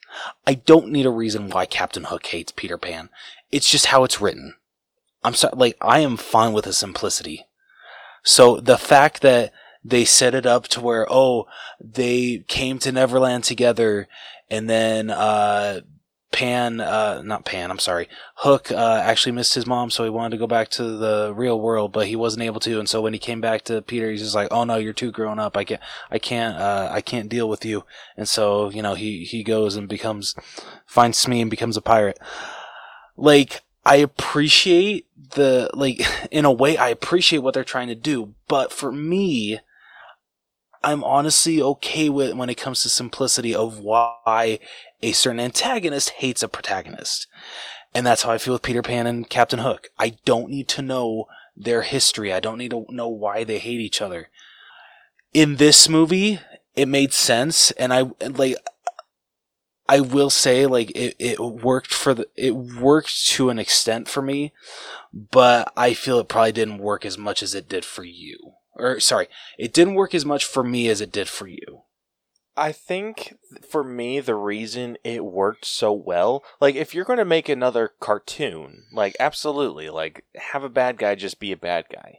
I 0.47 0.55
don't 0.55 0.89
need 0.89 1.07
a 1.07 1.11
reason 1.11 1.51
why 1.51 1.67
Captain 1.67 2.05
Hook 2.05 2.27
hates 2.27 2.53
Peter 2.53 2.79
Pan. 2.79 3.09
It's 3.51 3.71
just 3.71 3.87
how 3.87 4.05
it's 4.05 4.21
written. 4.21 4.55
I'm 5.25 5.35
sorry. 5.35 5.55
Like, 5.57 5.77
I 5.81 6.01
am 6.01 6.17
fine 6.17 6.53
with 6.53 6.65
the 6.65 6.73
simplicity. 6.73 7.47
So 8.23 8.61
the 8.61 8.79
fact 8.79 9.23
that 9.23 9.53
they 9.85 10.05
set 10.05 10.35
it 10.35 10.47
up 10.47 10.69
to 10.69 10.81
where 10.81 11.07
oh 11.11 11.47
they 11.81 12.45
came 12.49 12.79
to 12.79 12.93
Neverland 12.93 13.45
together 13.45 14.09
and 14.49 14.71
then 14.71 15.11
uh 15.11 15.81
Pan 16.33 16.81
uh 16.81 17.23
not 17.23 17.45
Pan 17.45 17.71
I'm 17.71 17.79
sorry. 17.79 18.09
Hook 18.37 18.73
uh 18.73 19.01
actually 19.05 19.33
missed 19.33 19.55
his 19.55 19.67
mom 19.67 19.91
so 19.91 20.05
he 20.05 20.11
wanted 20.11 20.31
to 20.31 20.39
go 20.39 20.47
back 20.47 20.71
to 20.71 20.83
the 20.97 21.33
real 21.37 21.61
world 21.61 21.93
but 21.93 22.07
he 22.07 22.17
wasn't 22.17 22.43
able 22.43 22.61
to 22.61 22.79
and 22.79 22.89
so 22.89 23.01
when 23.01 23.13
he 23.13 23.19
came 23.19 23.41
back 23.41 23.63
to 23.65 23.83
Peter 23.83 24.11
he's 24.11 24.23
just 24.23 24.35
like 24.35 24.49
oh 24.51 24.65
no 24.65 24.77
you're 24.77 24.93
too 24.93 25.13
grown 25.13 25.39
up. 25.39 25.57
I 25.57 25.65
can't 25.65 25.83
I 26.11 26.19
can't 26.19 26.57
uh 26.57 26.89
I 26.91 27.01
can't 27.03 27.29
deal 27.29 27.49
with 27.49 27.65
you. 27.65 27.85
And 28.17 28.29
so 28.29 28.71
you 28.71 28.83
know 28.83 28.95
he 28.95 29.25
he 29.25 29.45
goes 29.45 29.77
and 29.77 29.89
becomes 29.89 30.35
finds 30.87 31.19
Smee 31.19 31.43
and 31.43 31.51
becomes 31.51 31.77
a 31.77 31.83
pirate. 31.83 32.19
Like 33.17 33.61
I 33.85 33.97
appreciate 33.97 35.07
the 35.35 35.71
like 35.75 36.01
in 36.31 36.45
a 36.45 36.53
way 36.53 36.77
I 36.77 36.89
appreciate 36.89 37.41
what 37.41 37.55
they're 37.55 37.65
trying 37.65 37.89
to 37.89 37.95
do 37.95 38.35
but 38.49 38.73
for 38.73 38.91
me 38.91 39.61
I'm 40.85 41.05
honestly 41.05 41.63
okay 41.63 42.09
with 42.09 42.35
when 42.35 42.51
it 42.51 42.57
comes 42.57 42.83
to 42.83 42.89
simplicity 42.89 43.55
of 43.55 43.79
why 43.79 44.59
a 45.03 45.13
certain 45.13 45.41
antagonist 45.41 46.11
hates 46.11 46.43
a 46.43 46.49
protagonist. 46.49 47.27
And 47.95 48.07
that's 48.07 48.23
how 48.23 48.33
I 48.33 48.39
feel 48.39 48.55
with 48.55 48.63
Peter 48.63 48.83
Pan 48.83 49.07
and 49.07 49.29
Captain 49.29 49.59
Hook. 49.59 49.89
I 49.99 50.17
don't 50.25 50.49
need 50.49 50.69
to 50.69 50.83
know 50.83 51.27
their 51.57 51.83
history. 51.83 52.33
I 52.33 52.41
don't 52.41 52.59
need 52.59 52.71
to 52.71 52.87
know 52.89 53.09
why 53.09 53.45
they 53.45 53.59
hate 53.59 53.81
each 53.81 54.01
other. 54.01 54.31
In 55.35 55.57
this 55.57 55.89
movie, 55.89 56.41
it 56.75 56.89
made 56.89 57.13
sense 57.13 57.71
and 57.73 57.93
I 57.93 58.11
like 58.21 58.57
I 59.89 60.01
will 60.01 60.31
say 60.31 60.65
like 60.65 60.91
it, 60.93 61.17
it 61.19 61.39
worked 61.39 61.93
for 61.93 62.15
the 62.15 62.27
it 62.37 62.53
worked 62.53 63.27
to 63.29 63.51
an 63.51 63.59
extent 63.59 64.09
for 64.09 64.23
me, 64.23 64.53
but 65.13 65.73
I 65.77 65.93
feel 65.93 66.19
it 66.19 66.29
probably 66.29 66.53
didn't 66.53 66.79
work 66.79 67.05
as 67.05 67.19
much 67.19 67.43
as 67.43 67.55
it 67.55 67.69
did 67.69 67.85
for 67.85 68.05
you. 68.05 68.55
Or 68.75 69.01
sorry, 69.01 69.29
it 69.59 69.75
didn't 69.75 69.95
work 69.95 70.15
as 70.15 70.25
much 70.25 70.45
for 70.47 70.65
me 70.65 70.89
as 70.89 71.01
it 71.03 71.13
did 71.13 71.29
for 71.29 71.47
you. 71.47 71.83
I 72.57 72.73
think 72.73 73.39
for 73.69 73.83
me, 73.83 74.21
the 74.21 74.35
reason 74.35 74.99
it 75.05 75.25
worked 75.25 75.65
so 75.65 75.93
well, 75.93 76.43
like 76.61 76.75
if 76.75 76.95
you're 76.95 77.05
going 77.05 77.19
to 77.19 77.25
make 77.25 77.49
another 77.49 77.93
cartoon, 77.99 78.85
like 78.93 79.17
absolutely, 79.19 79.89
like 79.89 80.25
have 80.37 80.63
a 80.63 80.69
bad 80.69 80.99
guy 80.99 81.15
just 81.15 81.41
be 81.41 81.53
a 81.53 81.57
bad 81.57 81.87
guy. 81.91 82.19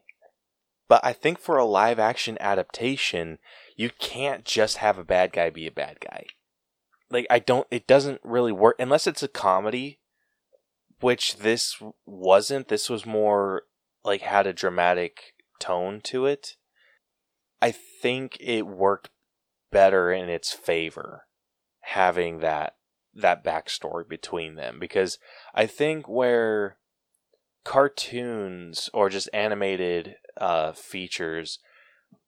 But 0.89 1.01
I 1.03 1.13
think 1.13 1.39
for 1.39 1.57
a 1.57 1.65
live 1.65 1.99
action 1.99 2.37
adaptation, 2.39 3.37
you 3.75 3.91
can't 3.99 4.43
just 4.43 4.77
have 4.77 4.97
a 4.97 5.03
bad 5.03 5.33
guy 5.33 5.49
be 5.49 5.67
a 5.67 5.71
bad 5.71 5.99
guy. 5.99 6.25
Like 7.11 7.27
I 7.29 7.39
don't, 7.39 7.67
it 7.69 7.85
doesn't 7.85 8.21
really 8.23 8.51
work 8.51 8.75
unless 8.79 9.05
it's 9.05 9.23
a 9.23 9.27
comedy, 9.27 9.99
which 10.99 11.37
this 11.37 11.77
wasn't. 12.05 12.69
This 12.69 12.89
was 12.89 13.05
more 13.05 13.63
like 14.03 14.21
had 14.21 14.47
a 14.47 14.53
dramatic 14.53 15.35
tone 15.59 16.01
to 16.05 16.25
it. 16.25 16.55
I 17.61 17.71
think 17.71 18.35
it 18.39 18.63
worked 18.63 19.09
better 19.73 20.11
in 20.11 20.29
its 20.29 20.53
favor 20.53 21.25
having 21.81 22.39
that 22.39 22.75
that 23.15 23.43
backstory 23.43 24.07
between 24.07 24.55
them. 24.55 24.77
Because 24.79 25.19
I 25.53 25.65
think 25.65 26.07
where 26.07 26.77
cartoons 27.63 28.89
or 28.93 29.09
just 29.09 29.29
animated 29.33 30.15
uh, 30.37 30.71
features 30.73 31.59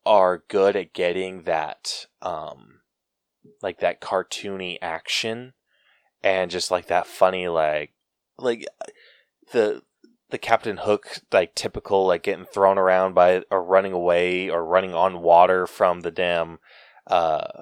are 0.06 0.44
good 0.48 0.76
at 0.76 0.94
getting 0.94 1.44
that 1.44 2.06
um 2.22 2.82
like 3.62 3.80
that 3.80 4.00
cartoony 4.00 4.78
action 4.82 5.54
and 6.24 6.52
just 6.52 6.70
like 6.72 6.88
that 6.88 7.08
funny 7.08 7.48
like 7.48 7.94
like 8.38 8.66
the 9.52 9.82
the 10.30 10.38
Captain 10.38 10.78
Hook 10.78 11.20
like 11.32 11.56
typical 11.56 12.06
like 12.08 12.24
getting 12.24 12.46
thrown 12.46 12.78
around 12.78 13.14
by 13.14 13.44
or 13.52 13.64
running 13.64 13.94
away 13.94 14.50
or 14.50 14.66
running 14.66 14.94
on 14.94 15.22
water 15.22 15.68
from 15.68 16.02
the 16.02 16.12
damn 16.12 16.60
uh 17.08 17.62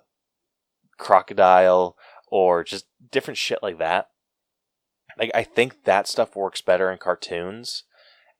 crocodile 0.98 1.98
or 2.28 2.64
just 2.64 2.86
different 3.12 3.38
shit 3.38 3.60
like 3.62 3.78
that. 3.78 4.10
Like 5.18 5.32
I 5.36 5.44
think 5.44 5.84
that 5.84 6.08
stuff 6.08 6.36
works 6.36 6.62
better 6.62 6.92
in 6.92 6.98
cartoons 6.98 7.84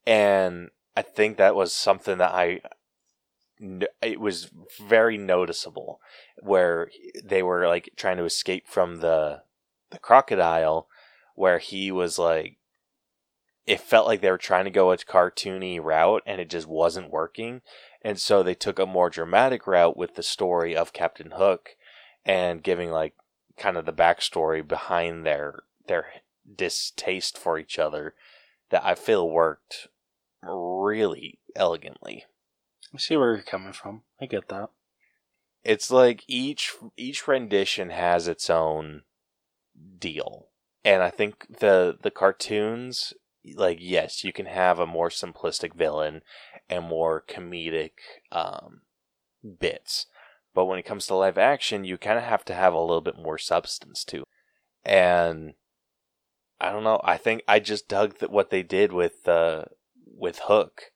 and 0.06 0.70
I 0.96 1.02
think 1.02 1.38
that 1.38 1.56
was 1.56 1.74
something 1.74 2.18
that 2.18 2.34
I 2.34 2.62
it 4.02 4.20
was 4.20 4.50
very 4.82 5.18
noticeable 5.18 6.00
where 6.42 6.90
they 7.24 7.44
were 7.44 7.68
like 7.68 7.90
trying 7.96 8.18
to 8.18 8.26
escape 8.26 8.68
from 8.68 8.98
the 8.98 9.44
the 9.92 10.00
crocodile 10.00 10.88
where 11.36 11.60
he 11.60 11.92
was 11.92 12.18
like 12.18 12.58
it 13.66 13.80
felt 13.80 14.08
like 14.08 14.22
they 14.22 14.32
were 14.32 14.38
trying 14.38 14.66
to 14.66 14.72
go 14.72 14.92
a 14.92 14.98
cartoony 14.98 15.82
route 15.82 16.24
and 16.26 16.42
it 16.42 16.50
just 16.50 16.68
wasn't 16.68 17.12
working 17.12 17.62
and 18.04 18.20
so 18.20 18.44
they 18.44 18.56
took 18.56 18.80
a 18.80 18.86
more 18.86 19.10
dramatic 19.10 19.66
route 19.66 19.96
with 19.96 20.16
the 20.16 20.24
story 20.24 20.76
of 20.76 20.94
Captain 20.94 21.32
Hook 21.32 21.76
and 22.26 22.64
giving 22.64 22.92
like 22.92 23.14
kind 23.58 23.78
of 23.78 23.86
the 23.86 23.94
backstory 23.94 24.68
behind 24.68 25.26
their 25.26 25.64
their 25.88 26.08
distaste 26.56 27.38
for 27.38 27.58
each 27.58 27.80
other 27.80 28.14
that 28.70 28.84
I 28.84 28.96
feel 28.96 29.30
worked 29.30 29.88
really 30.42 31.40
elegantly. 31.56 32.26
I 32.94 32.98
see 32.98 33.16
where 33.16 33.34
you're 33.34 33.42
coming 33.42 33.74
from. 33.74 34.02
I 34.20 34.26
get 34.26 34.50
that. 34.50 34.70
It's 35.64 35.90
like 35.90 36.24
each 36.28 36.74
each 36.98 37.28
rendition 37.28 37.90
has 37.90 38.28
its 38.28 38.50
own 38.50 39.04
deal. 39.98 40.48
And 40.84 41.02
I 41.02 41.10
think 41.10 41.58
the 41.60 41.98
the 42.02 42.12
cartoons 42.12 43.14
like 43.56 43.78
yes, 43.82 44.24
you 44.24 44.34
can 44.34 44.46
have 44.46 44.80
a 44.80 44.88
more 44.88 45.10
simplistic 45.10 45.76
villain 45.76 46.22
and 46.70 46.86
more 46.86 47.24
comedic 47.28 47.92
um, 48.32 48.82
bits. 49.60 50.08
But 50.54 50.66
when 50.66 50.80
it 50.80 50.86
comes 50.86 51.08
to 51.08 51.16
live 51.16 51.38
action, 51.38 51.84
you 51.84 51.98
kind 51.98 52.18
of 52.18 52.24
have 52.24 52.46
to 52.46 52.54
have 52.54 52.74
a 52.74 52.80
little 52.80 53.02
bit 53.02 53.18
more 53.18 53.38
substance 53.38 54.04
to. 54.06 54.24
And 54.86 55.54
I 56.60 56.72
don't 56.72 56.84
know. 56.84 57.02
I 57.04 57.18
think 57.18 57.42
I 57.48 57.60
just 57.60 57.88
dug 57.88 58.22
what 58.30 58.50
they 58.50 58.64
did 58.64 58.94
with 58.94 59.28
uh, 59.28 59.64
with 60.06 60.40
Hook. 60.46 60.92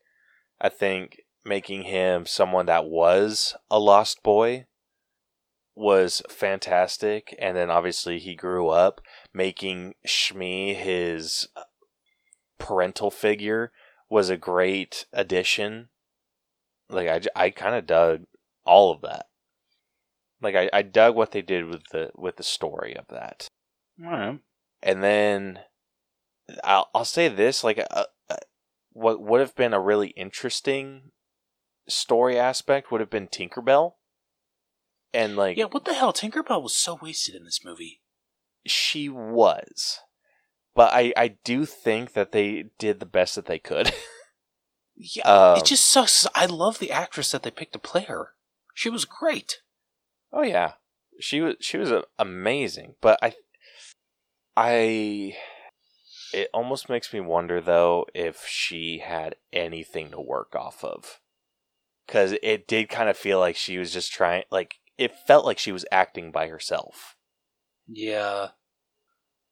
I 0.61 0.69
think 0.69 1.21
making 1.43 1.83
him 1.83 2.25
someone 2.25 2.65
that 2.67 2.85
was 2.85 3.55
a 3.69 3.79
lost 3.79 4.21
boy 4.23 4.65
was 5.75 6.21
fantastic. 6.29 7.35
And 7.39 7.55
then 7.55 7.69
obviously 7.69 8.19
he 8.19 8.35
grew 8.35 8.69
up 8.69 9.01
making 9.33 9.93
Smee 10.05 10.73
his 10.73 11.47
parental 12.57 13.11
figure 13.11 13.71
was 14.09 14.29
a 14.29 14.37
great 14.37 15.05
addition. 15.13 15.89
Like 16.89 17.07
I, 17.07 17.45
I 17.45 17.49
kind 17.49 17.75
of 17.75 17.85
dug 17.85 18.23
all 18.65 18.91
of 18.91 19.01
that. 19.01 19.27
Like 20.41 20.55
I, 20.55 20.69
I 20.71 20.81
dug 20.81 21.15
what 21.15 21.31
they 21.31 21.41
did 21.41 21.65
with 21.65 21.83
the 21.91 22.11
with 22.15 22.37
the 22.37 22.43
story 22.43 22.95
of 22.95 23.07
that. 23.09 23.47
Right. 23.99 24.39
And 24.81 25.03
then 25.03 25.59
I'll 26.63 26.89
I'll 26.93 27.05
say 27.05 27.27
this 27.27 27.63
like 27.63 27.79
uh, 27.79 28.05
uh, 28.29 28.35
what 28.93 29.21
would 29.21 29.41
have 29.41 29.55
been 29.55 29.73
a 29.73 29.79
really 29.79 30.09
interesting 30.09 31.11
story 31.87 32.37
aspect 32.39 32.91
would 32.91 33.01
have 33.01 33.09
been 33.09 33.27
Tinkerbell. 33.27 33.93
And 35.13 35.35
like 35.35 35.57
Yeah, 35.57 35.65
what 35.65 35.85
the 35.85 35.93
hell? 35.93 36.13
Tinkerbell 36.13 36.61
was 36.61 36.75
so 36.75 36.99
wasted 37.01 37.35
in 37.35 37.43
this 37.43 37.61
movie. 37.65 38.01
she 38.65 39.09
was. 39.09 39.99
But 40.77 40.93
I, 40.93 41.11
I 41.17 41.27
do 41.43 41.65
think 41.65 42.13
that 42.13 42.31
they 42.31 42.65
did 42.77 42.99
the 43.01 43.05
best 43.05 43.35
that 43.35 43.47
they 43.47 43.59
could. 43.59 43.91
Yeah, 44.99 45.25
Um, 45.51 45.57
it 45.57 45.65
just 45.65 45.85
sucks. 45.85 46.25
I 46.33 46.47
love 46.47 46.79
the 46.79 46.91
actress 46.91 47.29
that 47.31 47.43
they 47.43 47.51
picked 47.51 47.73
to 47.73 47.79
play 47.79 48.01
her. 48.05 48.29
She 48.73 48.89
was 48.89 49.05
great. 49.05 49.61
oh 50.33 50.41
yeah. 50.41 50.71
She 51.19 51.39
was 51.39 51.55
she 51.59 51.77
was 51.77 51.91
amazing, 52.17 52.95
but 52.99 53.19
I 53.21 53.35
I 54.55 55.35
it 56.33 56.49
almost 56.53 56.89
makes 56.89 57.13
me 57.13 57.19
wonder 57.19 57.61
though 57.61 58.05
if 58.15 58.45
she 58.47 58.99
had 58.99 59.35
anything 59.53 60.09
to 60.11 60.19
work 60.19 60.55
off 60.55 60.83
of. 60.83 61.19
Cuz 62.07 62.33
it 62.41 62.67
did 62.67 62.89
kind 62.89 63.07
of 63.07 63.15
feel 63.17 63.39
like 63.39 63.55
she 63.55 63.77
was 63.77 63.93
just 63.93 64.11
trying 64.11 64.45
like 64.49 64.79
it 64.97 65.13
felt 65.27 65.45
like 65.45 65.59
she 65.59 65.71
was 65.71 65.85
acting 65.91 66.31
by 66.31 66.47
herself. 66.47 67.15
Yeah. 67.87 68.47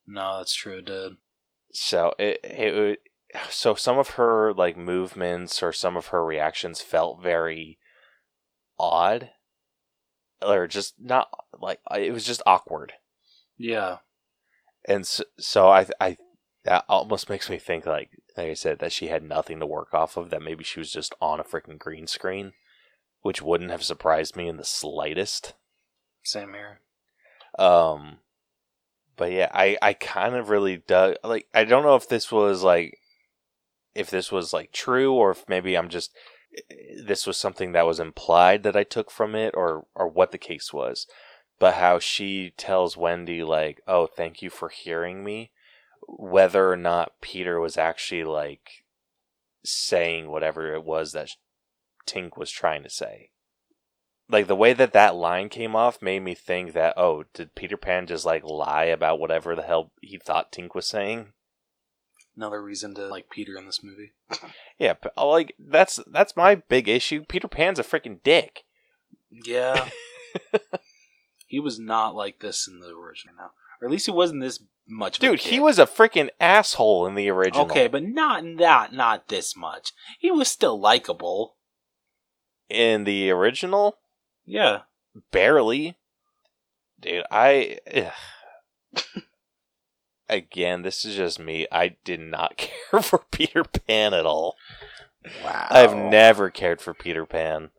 No, 0.08 0.38
that's 0.38 0.54
true, 0.54 0.78
it 0.78 0.86
did. 0.86 1.14
so 1.74 2.14
it 2.20 2.40
it 2.44 2.74
would- 2.76 2.98
so 3.50 3.76
some 3.76 3.98
of 3.98 4.12
her 4.12 4.54
like 4.54 4.78
movements 4.78 5.62
or 5.62 5.74
some 5.74 5.98
of 5.98 6.08
her 6.08 6.24
reactions 6.24 6.80
felt 6.80 7.22
very 7.22 7.78
odd 8.80 9.32
or 10.42 10.68
just 10.68 10.94
not 11.00 11.28
like 11.60 11.80
it 11.98 12.14
was 12.14 12.26
just 12.26 12.42
awkward 12.46 12.94
Yeah. 13.58 13.98
and 14.88 15.06
so, 15.06 15.24
so 15.38 15.68
i 15.70 15.86
i 16.00 16.18
that 16.64 16.86
almost 16.88 17.30
makes 17.30 17.50
me 17.50 17.58
think 17.58 17.86
like 17.86 18.10
like 18.38 18.48
i 18.48 18.54
said 18.54 18.80
that 18.80 18.94
she 18.94 19.08
had 19.08 19.24
nothing 19.24 19.60
to 19.60 19.66
work 19.66 19.94
off 19.94 20.16
of 20.18 20.30
that 20.30 20.42
maybe 20.42 20.64
she 20.64 20.80
was 20.80 20.92
just 20.92 21.14
on 21.20 21.40
a 21.40 21.44
freaking 21.44 21.78
green 21.80 22.08
screen 22.08 22.54
which 23.22 23.42
wouldn't 23.42 23.72
have 23.72 23.84
surprised 23.84 24.36
me 24.38 24.48
in 24.48 24.56
the 24.58 24.64
slightest 24.64 25.54
Same 26.24 26.54
here. 26.54 26.80
Um, 27.58 28.20
but 29.16 29.32
yeah, 29.32 29.50
I 29.54 29.78
I 29.82 29.94
kind 29.94 30.36
of 30.36 30.50
really 30.50 30.78
dug 30.78 31.16
like 31.24 31.48
I 31.54 31.64
don't 31.64 31.84
know 31.84 31.96
if 31.96 32.08
this 32.08 32.32
was 32.32 32.64
like 32.64 33.00
if 33.94 34.10
this 34.10 34.32
was 34.32 34.54
like 34.54 34.72
true 34.72 35.14
or 35.14 35.32
if 35.32 35.48
maybe 35.48 35.78
I'm 35.78 35.90
just 35.90 36.12
eh, 36.58 37.02
this 37.06 37.26
was 37.26 37.38
something 37.38 37.72
that 37.72 37.86
was 37.86 38.00
implied 38.00 38.64
that 38.64 38.76
I 38.76 38.84
took 38.84 39.12
from 39.12 39.36
it 39.36 39.54
or 39.56 39.86
or 39.96 40.08
what 40.08 40.32
the 40.32 40.38
case 40.38 40.74
was. 40.74 41.08
But 41.58 41.76
how 41.76 42.00
she 42.00 42.54
tells 42.58 42.98
Wendy 42.98 43.42
like, 43.44 43.82
"Oh, 43.88 44.08
thank 44.08 44.42
you 44.42 44.50
for 44.50 44.70
hearing 44.70 45.24
me," 45.24 45.52
whether 46.08 46.70
or 46.70 46.76
not 46.76 47.22
Peter 47.22 47.60
was 47.60 47.78
actually 47.78 48.26
like 48.26 48.84
saying 49.64 50.30
whatever 50.30 50.74
it 50.74 50.84
was 50.84 51.14
that 51.14 51.32
Tink 52.06 52.38
was 52.38 52.52
trying 52.52 52.84
to 52.84 52.90
say 52.90 53.30
like 54.30 54.48
the 54.48 54.56
way 54.56 54.74
that 54.74 54.94
that 54.94 55.16
line 55.16 55.50
came 55.50 55.76
off 55.76 56.02
made 56.02 56.22
me 56.22 56.34
think 56.34 56.74
that 56.74 56.94
oh 56.98 57.24
did 57.34 57.54
peter 57.56 57.78
pan 57.78 58.08
just 58.08 58.26
like 58.26 58.44
lie 58.44 58.86
about 58.86 59.20
whatever 59.20 59.56
the 59.56 59.62
hell 59.64 59.92
he 60.02 60.18
thought 60.18 60.52
tink 60.52 60.74
was 60.76 60.88
saying 60.88 61.34
Another 62.38 62.62
reason 62.62 62.94
to 62.96 63.08
like 63.08 63.30
Peter 63.30 63.58
in 63.58 63.66
this 63.66 63.80
movie. 63.82 64.12
yeah 64.78 64.94
but, 65.02 65.14
uh, 65.18 65.26
like 65.26 65.56
that's 65.58 66.02
that's 66.12 66.36
my 66.36 66.56
big 66.56 66.90
issue 66.90 67.24
peter 67.30 67.48
pan's 67.48 67.80
a 67.80 67.84
freaking 67.84 68.22
dick 68.24 68.64
Yeah. 69.32 69.88
he 71.48 71.62
was 71.62 71.80
not 71.80 72.14
like 72.14 72.40
this 72.40 72.68
in 72.68 72.80
the 72.82 72.88
original 72.88 73.36
now. 73.38 73.52
Or 73.82 73.88
at 73.88 73.92
least 73.92 74.06
he 74.08 74.12
wasn't 74.12 74.42
this 74.42 74.62
much 74.88 75.18
dude 75.20 75.40
he 75.40 75.60
was 75.62 75.80
a 75.80 75.86
freaking 75.86 76.30
asshole 76.40 77.08
in 77.08 77.16
the 77.16 77.30
original 77.30 77.66
Okay, 77.68 77.88
but 77.88 78.04
not 78.04 78.44
not 78.44 78.92
not 78.94 79.30
this 79.30 79.56
much. 79.56 79.94
He 80.20 80.30
was 80.30 80.50
still 80.50 80.78
likable. 80.80 81.56
in 82.70 83.06
the 83.06 83.30
original 83.32 83.98
Yeah. 84.46 84.82
barely 85.32 85.98
dude 87.00 87.24
i 87.32 87.80
again 90.30 90.82
this 90.82 91.04
is 91.06 91.16
just 91.16 91.40
me 91.40 91.68
i 91.72 91.96
did 92.04 92.20
not 92.20 92.58
care 92.92 93.02
for 93.02 93.20
peter 93.32 93.64
pan 93.64 94.14
at 94.14 94.26
all 94.26 94.56
Wow. 95.44 95.68
I've 95.72 95.96
never 95.96 96.50
cared 96.50 96.82
for 96.82 96.94
Peter 96.94 97.26
Pan. 97.26 97.72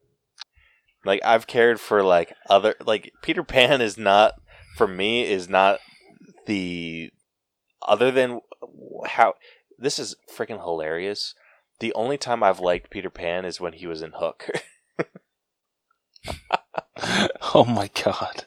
Like 1.04 1.20
I've 1.24 1.46
cared 1.46 1.78
for 1.78 2.02
like 2.02 2.34
other 2.50 2.74
like 2.84 3.12
Peter 3.22 3.44
Pan 3.44 3.80
is 3.80 3.96
not 3.96 4.34
for 4.76 4.88
me 4.88 5.24
is 5.24 5.48
not 5.48 5.78
the 6.46 7.10
other 7.86 8.10
than 8.10 8.40
how 9.06 9.34
this 9.78 9.98
is 9.98 10.16
freaking 10.28 10.60
hilarious. 10.62 11.34
The 11.78 11.92
only 11.94 12.18
time 12.18 12.42
I've 12.42 12.60
liked 12.60 12.90
Peter 12.90 13.10
Pan 13.10 13.44
is 13.44 13.60
when 13.60 13.74
he 13.74 13.86
was 13.86 14.02
in 14.02 14.12
Hook. 14.16 14.48
oh 17.54 17.64
my 17.64 17.90
god. 18.04 18.46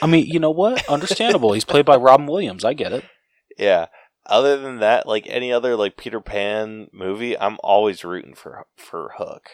I 0.00 0.06
mean, 0.06 0.26
you 0.26 0.38
know 0.38 0.50
what? 0.50 0.88
Understandable. 0.88 1.52
He's 1.52 1.64
played 1.64 1.84
by 1.84 1.96
Robin 1.96 2.26
Williams. 2.26 2.64
I 2.64 2.74
get 2.74 2.92
it. 2.92 3.04
yeah. 3.58 3.86
Other 4.26 4.58
than 4.58 4.78
that, 4.80 5.06
like 5.06 5.26
any 5.26 5.50
other 5.52 5.74
like 5.74 5.96
Peter 5.96 6.20
Pan 6.20 6.88
movie, 6.92 7.38
I'm 7.38 7.56
always 7.62 8.04
rooting 8.04 8.34
for 8.34 8.66
for 8.76 9.12
Hook. 9.16 9.48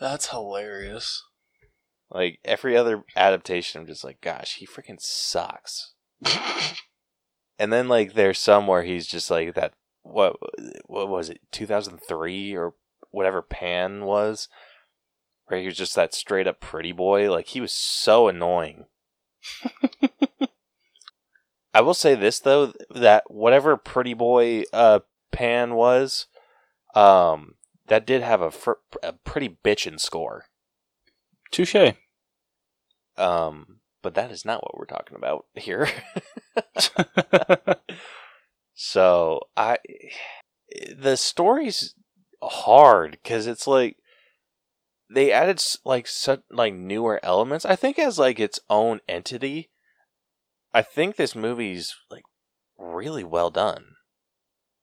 That's 0.00 0.30
hilarious. 0.30 1.22
Like 2.10 2.38
every 2.44 2.76
other 2.76 3.04
adaptation, 3.14 3.80
I'm 3.82 3.86
just 3.86 4.04
like, 4.04 4.20
gosh, 4.22 4.54
he 4.54 4.66
freaking 4.66 5.00
sucks. 5.00 5.92
And 7.58 7.72
then 7.72 7.88
like 7.88 8.14
there's 8.14 8.38
some 8.38 8.66
where 8.66 8.82
he's 8.82 9.06
just 9.06 9.30
like 9.30 9.54
that 9.54 9.74
what 10.02 10.36
what 10.86 11.08
was 11.08 11.30
it 11.30 11.40
2003 11.52 12.56
or 12.56 12.74
whatever 13.10 13.42
Pan 13.42 14.04
was, 14.04 14.48
where 15.46 15.60
he 15.60 15.66
was 15.66 15.76
just 15.76 15.94
that 15.94 16.14
straight 16.14 16.46
up 16.46 16.60
pretty 16.60 16.92
boy. 16.92 17.30
Like 17.30 17.48
he 17.48 17.60
was 17.60 17.72
so 17.72 18.28
annoying. 18.28 18.86
I 21.74 21.80
will 21.80 21.94
say 21.94 22.14
this 22.14 22.38
though 22.38 22.72
that 22.94 23.24
whatever 23.30 23.76
pretty 23.76 24.14
boy 24.14 24.62
uh, 24.72 25.00
Pan 25.32 25.74
was, 25.74 26.26
um, 26.94 27.54
that 27.88 28.06
did 28.06 28.22
have 28.22 28.40
a, 28.40 28.50
fr- 28.50 28.72
a 29.02 29.12
pretty 29.12 29.58
bitchin' 29.64 30.00
score. 30.00 30.46
Touche. 31.50 31.94
Um, 33.16 33.80
but 34.02 34.14
that 34.14 34.30
is 34.30 34.44
not 34.44 34.62
what 34.62 34.78
we're 34.78 34.86
talking 34.86 35.16
about 35.16 35.46
here. 35.54 35.88
so 38.74 39.40
I, 39.56 39.78
the 40.96 41.16
story's 41.16 41.94
hard 42.42 43.12
because 43.22 43.46
it's 43.46 43.66
like 43.66 43.96
they 45.10 45.32
added 45.32 45.62
like 45.84 46.06
such 46.06 46.42
like 46.50 46.74
newer 46.74 47.20
elements. 47.22 47.64
I 47.64 47.76
think 47.76 47.98
as 47.98 48.18
like 48.18 48.40
its 48.40 48.60
own 48.68 49.00
entity. 49.08 49.70
I 50.72 50.82
think 50.82 51.16
this 51.16 51.36
movie's 51.36 51.94
like 52.10 52.24
really 52.78 53.24
well 53.24 53.50
done, 53.50 53.94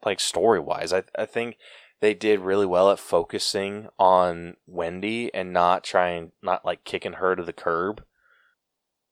like 0.06 0.20
story 0.20 0.60
wise. 0.60 0.94
I 0.94 1.04
I 1.18 1.26
think 1.26 1.58
they 2.00 2.14
did 2.14 2.40
really 2.40 2.66
well 2.66 2.92
at 2.92 3.00
focusing 3.00 3.88
on 4.00 4.56
Wendy 4.66 5.34
and 5.34 5.54
not 5.54 5.84
trying 5.84 6.32
not 6.42 6.66
like 6.66 6.84
kicking 6.84 7.14
her 7.14 7.36
to 7.36 7.44
the 7.44 7.54
curb 7.54 8.04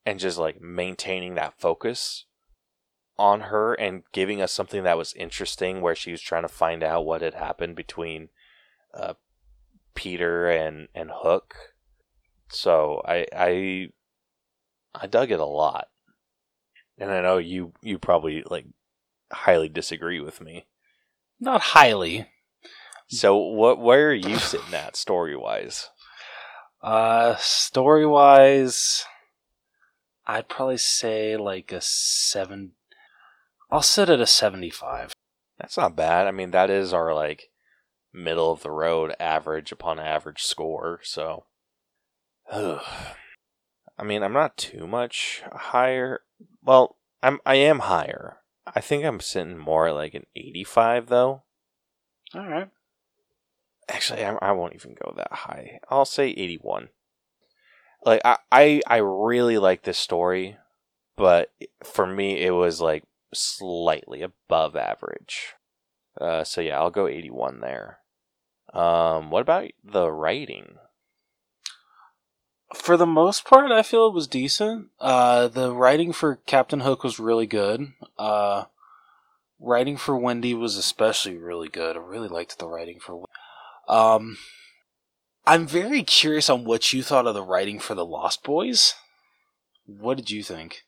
and 0.05 0.19
just 0.19 0.37
like 0.37 0.61
maintaining 0.61 1.35
that 1.35 1.59
focus 1.59 2.25
on 3.17 3.41
her 3.41 3.73
and 3.73 4.03
giving 4.13 4.41
us 4.41 4.51
something 4.51 4.83
that 4.83 4.97
was 4.97 5.13
interesting 5.13 5.81
where 5.81 5.93
she 5.93 6.11
was 6.11 6.21
trying 6.21 6.41
to 6.41 6.47
find 6.47 6.81
out 6.81 7.05
what 7.05 7.21
had 7.21 7.33
happened 7.33 7.75
between 7.75 8.29
uh, 8.93 9.13
Peter 9.95 10.49
and 10.49 10.87
and 10.93 11.11
Hook. 11.13 11.55
So 12.49 13.01
I 13.05 13.25
I 13.35 13.87
I 14.95 15.07
dug 15.07 15.31
it 15.31 15.39
a 15.39 15.45
lot. 15.45 15.87
And 16.97 17.11
I 17.11 17.21
know 17.21 17.37
you 17.37 17.73
you 17.81 17.97
probably 17.97 18.43
like 18.49 18.65
highly 19.31 19.69
disagree 19.69 20.19
with 20.19 20.41
me. 20.41 20.65
Not 21.39 21.61
highly. 21.61 22.27
So 23.07 23.37
what 23.37 23.79
where 23.79 24.09
are 24.09 24.13
you 24.13 24.37
sitting 24.37 24.73
at 24.73 24.95
story 24.95 25.35
wise? 25.35 25.89
Uh, 26.81 27.35
story 27.37 28.05
wise, 28.05 29.03
I'd 30.27 30.47
probably 30.47 30.77
say 30.77 31.35
like 31.35 31.71
a 31.71 31.81
seven. 31.81 32.73
I'll 33.71 33.81
sit 33.81 34.09
at 34.09 34.21
a 34.21 34.27
seventy-five. 34.27 35.13
That's 35.59 35.77
not 35.77 35.95
bad. 35.95 36.27
I 36.27 36.31
mean, 36.31 36.51
that 36.51 36.69
is 36.69 36.93
our 36.93 37.13
like 37.13 37.49
middle 38.13 38.51
of 38.51 38.63
the 38.63 38.71
road 38.71 39.13
average 39.19 39.71
upon 39.71 39.99
average 39.99 40.43
score. 40.43 40.99
So. 41.03 41.45
I 42.51 44.03
mean, 44.03 44.23
I'm 44.23 44.33
not 44.33 44.57
too 44.57 44.87
much 44.87 45.43
higher. 45.51 46.21
Well, 46.63 46.95
I'm 47.21 47.39
I 47.45 47.55
am 47.55 47.79
higher. 47.79 48.37
I 48.65 48.79
think 48.81 49.03
I'm 49.03 49.19
sitting 49.19 49.57
more 49.57 49.91
like 49.91 50.13
an 50.13 50.25
85 50.35 51.07
though. 51.07 51.43
All 52.33 52.47
right. 52.47 52.69
Actually, 53.89 54.23
I, 54.23 54.35
I 54.41 54.51
won't 54.51 54.75
even 54.75 54.95
go 55.03 55.13
that 55.17 55.31
high. 55.31 55.79
I'll 55.89 56.05
say 56.05 56.29
81. 56.29 56.89
Like 58.05 58.21
I, 58.23 58.37
I 58.51 58.81
I 58.87 58.97
really 58.97 59.57
like 59.57 59.83
this 59.83 59.97
story, 59.97 60.57
but 61.17 61.51
for 61.83 62.05
me 62.05 62.39
it 62.41 62.51
was 62.51 62.79
like 62.79 63.03
slightly 63.33 64.21
above 64.21 64.77
average. 64.77 65.55
Uh, 66.19 66.43
so 66.43 66.61
yeah, 66.61 66.79
I'll 66.79 66.91
go 66.91 67.07
81 67.07 67.61
there. 67.61 67.99
Um, 68.73 69.31
what 69.31 69.41
about 69.41 69.71
the 69.83 70.11
writing? 70.11 70.75
For 72.75 72.97
the 72.97 73.07
most 73.07 73.45
part, 73.45 73.71
I 73.71 73.81
feel 73.81 74.07
it 74.07 74.13
was 74.13 74.27
decent. 74.27 74.89
Uh, 74.99 75.47
the 75.47 75.73
writing 75.73 76.13
for 76.13 76.35
Captain 76.45 76.81
Hook 76.81 77.03
was 77.03 77.19
really 77.19 77.47
good. 77.47 77.93
Uh, 78.17 78.65
writing 79.59 79.97
for 79.97 80.15
Wendy 80.15 80.53
was 80.53 80.77
especially 80.77 81.35
really 81.35 81.67
good. 81.67 81.97
I 81.97 81.99
really 81.99 82.27
liked 82.27 82.59
the 82.59 82.67
writing 82.67 82.99
for. 82.99 83.25
Um, 83.87 84.37
I'm 85.47 85.65
very 85.65 86.03
curious 86.03 86.47
on 86.47 86.63
what 86.63 86.93
you 86.93 87.01
thought 87.01 87.25
of 87.25 87.33
the 87.33 87.43
writing 87.43 87.79
for 87.79 87.95
the 87.95 88.05
Lost 88.05 88.43
Boys. 88.43 88.93
What 89.87 90.17
did 90.17 90.29
you 90.29 90.43
think? 90.43 90.83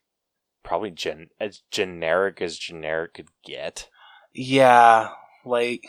Probably 0.64 0.92
gen 0.92 1.30
as 1.40 1.64
generic 1.72 2.42
as 2.42 2.60
generic 2.60 3.16
could 3.16 3.30
get. 3.44 3.90
Yeah, 4.34 5.10
like 5.46 5.88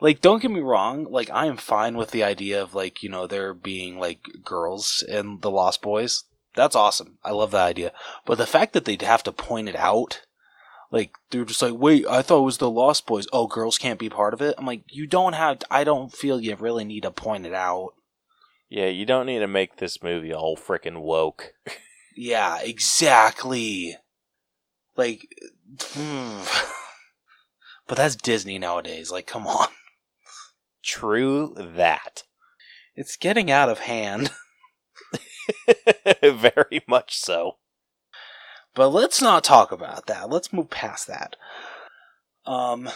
like 0.00 0.20
don't 0.20 0.42
get 0.42 0.50
me 0.50 0.60
wrong, 0.60 1.06
like 1.10 1.30
I 1.30 1.46
am 1.46 1.56
fine 1.56 1.96
with 1.96 2.10
the 2.10 2.24
idea 2.24 2.62
of 2.62 2.74
like, 2.74 3.02
you 3.02 3.08
know, 3.08 3.26
there 3.26 3.54
being 3.54 3.98
like 3.98 4.20
girls 4.44 5.04
in 5.06 5.40
the 5.40 5.50
Lost 5.50 5.82
Boys. 5.82 6.24
That's 6.54 6.76
awesome. 6.76 7.18
I 7.24 7.30
love 7.30 7.52
that 7.52 7.66
idea. 7.66 7.92
But 8.26 8.36
the 8.36 8.46
fact 8.46 8.72
that 8.74 8.84
they'd 8.84 9.02
have 9.02 9.22
to 9.22 9.32
point 9.32 9.68
it 9.68 9.76
out 9.76 10.22
like 10.92 11.16
they're 11.30 11.46
just 11.46 11.62
like, 11.62 11.72
wait, 11.74 12.06
I 12.06 12.20
thought 12.20 12.42
it 12.42 12.44
was 12.44 12.58
the 12.58 12.70
Lost 12.70 13.06
Boys. 13.06 13.26
Oh, 13.32 13.46
girls 13.46 13.78
can't 13.78 13.98
be 13.98 14.10
part 14.10 14.34
of 14.34 14.42
it. 14.42 14.54
I'm 14.58 14.66
like, 14.66 14.82
you 14.88 15.06
don't 15.06 15.32
have. 15.32 15.62
I 15.70 15.84
don't 15.84 16.12
feel 16.12 16.38
you 16.38 16.54
really 16.54 16.84
need 16.84 17.04
to 17.04 17.10
point 17.10 17.46
it 17.46 17.54
out. 17.54 17.94
Yeah, 18.68 18.88
you 18.88 19.06
don't 19.06 19.26
need 19.26 19.38
to 19.38 19.48
make 19.48 19.76
this 19.76 20.02
movie 20.02 20.34
all 20.34 20.56
freaking 20.56 21.00
woke. 21.00 21.54
yeah, 22.16 22.60
exactly. 22.60 23.96
Like, 24.94 25.34
hmm. 25.80 26.42
But 27.92 27.98
that's 27.98 28.16
Disney 28.16 28.58
nowadays. 28.58 29.10
Like, 29.10 29.26
come 29.26 29.46
on. 29.46 29.68
True 30.82 31.52
that. 31.54 32.22
It's 32.96 33.18
getting 33.18 33.50
out 33.50 33.68
of 33.68 33.80
hand. 33.80 34.30
Very 36.22 36.80
much 36.88 37.18
so. 37.18 37.58
But 38.74 38.88
let's 38.88 39.20
not 39.20 39.44
talk 39.44 39.72
about 39.72 40.06
that. 40.06 40.30
Let's 40.30 40.54
move 40.54 40.70
past 40.70 41.06
that. 41.08 41.36
Um, 42.46 42.88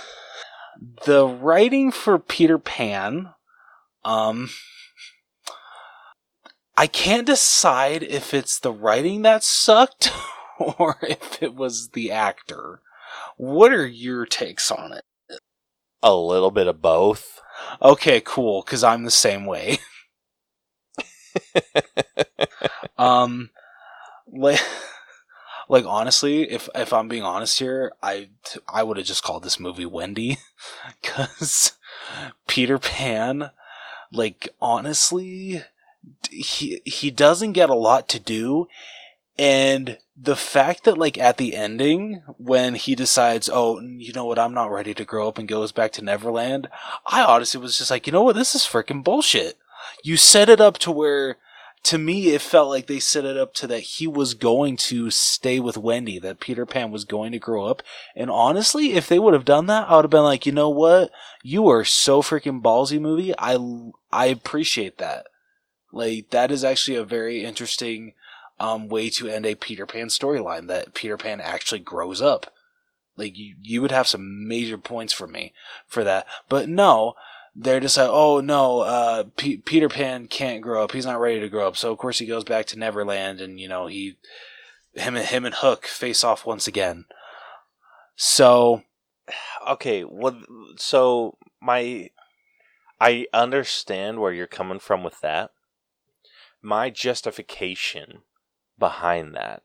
the 1.05 1.27
writing 1.27 1.93
for 1.93 2.19
Peter 2.19 2.57
Pan, 2.57 3.35
um, 4.03 4.49
I 6.75 6.87
can't 6.87 7.27
decide 7.27 8.03
if 8.03 8.33
it's 8.33 8.59
the 8.59 8.73
writing 8.73 9.21
that 9.21 9.45
sucked 9.45 10.11
or 10.59 10.97
if 11.03 11.43
it 11.43 11.55
was 11.55 11.91
the 11.91 12.11
actor. 12.11 12.81
What 13.37 13.73
are 13.73 13.87
your 13.87 14.27
takes 14.27 14.71
on 14.71 14.93
it? 14.93 15.05
A 16.03 16.15
little 16.15 16.51
bit 16.51 16.67
of 16.67 16.81
both. 16.81 17.41
Okay, 17.83 18.21
cool, 18.25 18.63
because 18.63 18.85
I'm 18.85 19.05
the 19.05 19.11
same 19.11 19.47
way. 19.47 19.79
um, 22.99 23.51
like 24.27 24.61
like 25.69 25.85
honestly, 25.87 26.51
if 26.51 26.69
if 26.75 26.93
I'm 26.93 27.09
being 27.09 27.23
honest 27.23 27.59
here, 27.59 27.93
I 28.03 28.29
I 28.69 28.83
would 28.83 28.97
have 28.97 29.07
just 29.07 29.23
called 29.23 29.43
this 29.43 29.61
movie 29.61 29.87
Wendy, 29.87 30.39
because 31.03 31.73
Peter 32.47 32.79
Pan, 32.79 33.51
like 34.13 34.49
honestly, 34.61 35.63
he 36.31 36.81
he 36.85 37.11
doesn't 37.11 37.53
get 37.53 37.71
a 37.71 37.75
lot 37.75 38.09
to 38.11 38.21
do, 38.21 38.69
and 39.39 39.99
the 40.17 40.37
fact 40.37 40.85
that 40.85 40.97
like 40.97 41.19
at 41.19 41.37
the 41.37 41.55
ending 41.55 42.23
when 42.39 42.75
he 42.75 42.95
decides, 42.95 43.51
oh, 43.53 43.81
you 43.81 44.13
know 44.13 44.25
what, 44.25 44.39
I'm 44.39 44.55
not 44.55 44.71
ready 44.71 44.95
to 44.95 45.05
grow 45.05 45.29
up 45.29 45.39
and 45.39 45.47
goes 45.49 45.73
back 45.73 45.93
to 45.93 46.05
Neverland, 46.05 46.69
I 47.05 47.23
honestly 47.23 47.61
was 47.61 47.79
just 47.79 47.91
like, 47.91 48.07
you 48.07 48.13
know 48.13 48.23
what, 48.23 48.37
this 48.37 48.55
is 48.55 48.63
freaking 48.63 49.05
bullshit. 49.05 49.59
You 50.03 50.17
set 50.17 50.49
it 50.49 50.61
up 50.61 50.79
to 50.79 50.91
where 50.91 51.37
to 51.87 51.99
me, 51.99 52.35
it 52.35 52.41
felt 52.41 52.69
like 52.69 52.89
they 52.89 52.99
set 52.99 53.25
it 53.25 53.37
up 53.37 53.55
to 53.55 53.67
that 53.69 53.79
he 53.81 54.09
was 54.09 54.35
going 54.35 54.77
to 54.77 55.09
stay 55.09 55.61
with 55.61 55.77
Wendy, 55.77 56.19
that 56.19 56.41
Peter 56.41 56.67
Pan 56.67 56.91
was 56.91 57.05
going 57.05 57.31
to 57.31 57.39
grow 57.39 57.67
up. 57.67 57.81
And 58.17 58.29
honestly, 58.29 58.95
if 58.95 59.09
they 59.09 59.21
would 59.21 59.35
have 59.35 59.45
done 59.45 59.67
that, 59.67 59.89
I 59.89 59.95
would 59.95 60.05
have 60.05 60.11
been 60.11 60.25
like, 60.25 60.47
you 60.47 60.51
know 60.51 60.69
what? 60.69 61.13
You 61.45 61.69
are 61.69 61.85
so 61.85 62.23
freaking 62.23 62.61
ballsy, 62.61 63.01
movie. 63.01 63.33
I, 63.39 63.57
I 64.11 64.27
appreciate 64.27 64.99
that. 64.99 65.27
Like, 65.93 66.31
that 66.31 66.51
is 66.51 66.65
actually 66.65 66.97
a 66.97 67.05
very 67.05 67.45
interesting, 67.45 68.15
um, 68.59 68.89
way 68.89 69.11
to 69.11 69.29
end 69.29 69.47
a 69.47 69.55
Peter 69.55 69.87
Pan 69.87 70.09
storyline, 70.09 70.69
that 70.69 70.95
Peter 70.95 71.17
Pan 71.17 71.41
actually 71.41 71.81
grows 71.81 72.23
up. 72.23 72.53
Like, 73.17 73.37
you, 73.37 73.55
you 73.63 73.81
would 73.83 73.93
have 73.93 74.07
some 74.07 74.47
major 74.47 74.79
points 74.79 75.13
for 75.13 75.27
me 75.27 75.53
for 75.87 76.05
that. 76.05 76.27
But 76.49 76.69
no, 76.69 77.15
they're 77.55 77.81
just 77.81 77.97
like, 77.97 78.11
oh 78.11 78.41
no, 78.41 78.81
uh, 78.81 79.25
P- 79.37 79.57
Peter 79.57 79.89
Pan 79.89 80.27
can't 80.27 80.61
grow 80.61 80.85
up. 80.85 80.93
He's 80.93 81.07
not 81.07 81.21
ready 81.21 81.41
to 81.41 81.49
grow 81.49 81.67
up. 81.67 81.77
So 81.77 81.91
of 81.91 81.99
course 81.99 82.19
he 82.19 82.27
goes 82.27 82.45
back 82.45 82.67
to 82.67 82.79
Neverland, 82.79 83.41
and 83.41 83.59
you 83.59 83.69
know 83.69 83.87
he, 83.87 84.17
him 84.93 85.17
and 85.17 85.25
him 85.25 85.47
and 85.47 85.55
Hook 85.55 85.87
face 85.87 86.23
off 86.23 86.45
once 86.45 86.67
again. 86.67 87.07
So, 88.15 88.83
okay, 89.69 90.05
well, 90.05 90.43
so 90.77 91.39
my, 91.61 92.11
I 93.01 93.27
understand 93.33 94.21
where 94.21 94.33
you're 94.33 94.47
coming 94.47 94.79
from 94.79 95.03
with 95.03 95.21
that. 95.21 95.51
My 96.63 96.91
justification 96.91 98.23
behind 98.79 99.35
that 99.35 99.63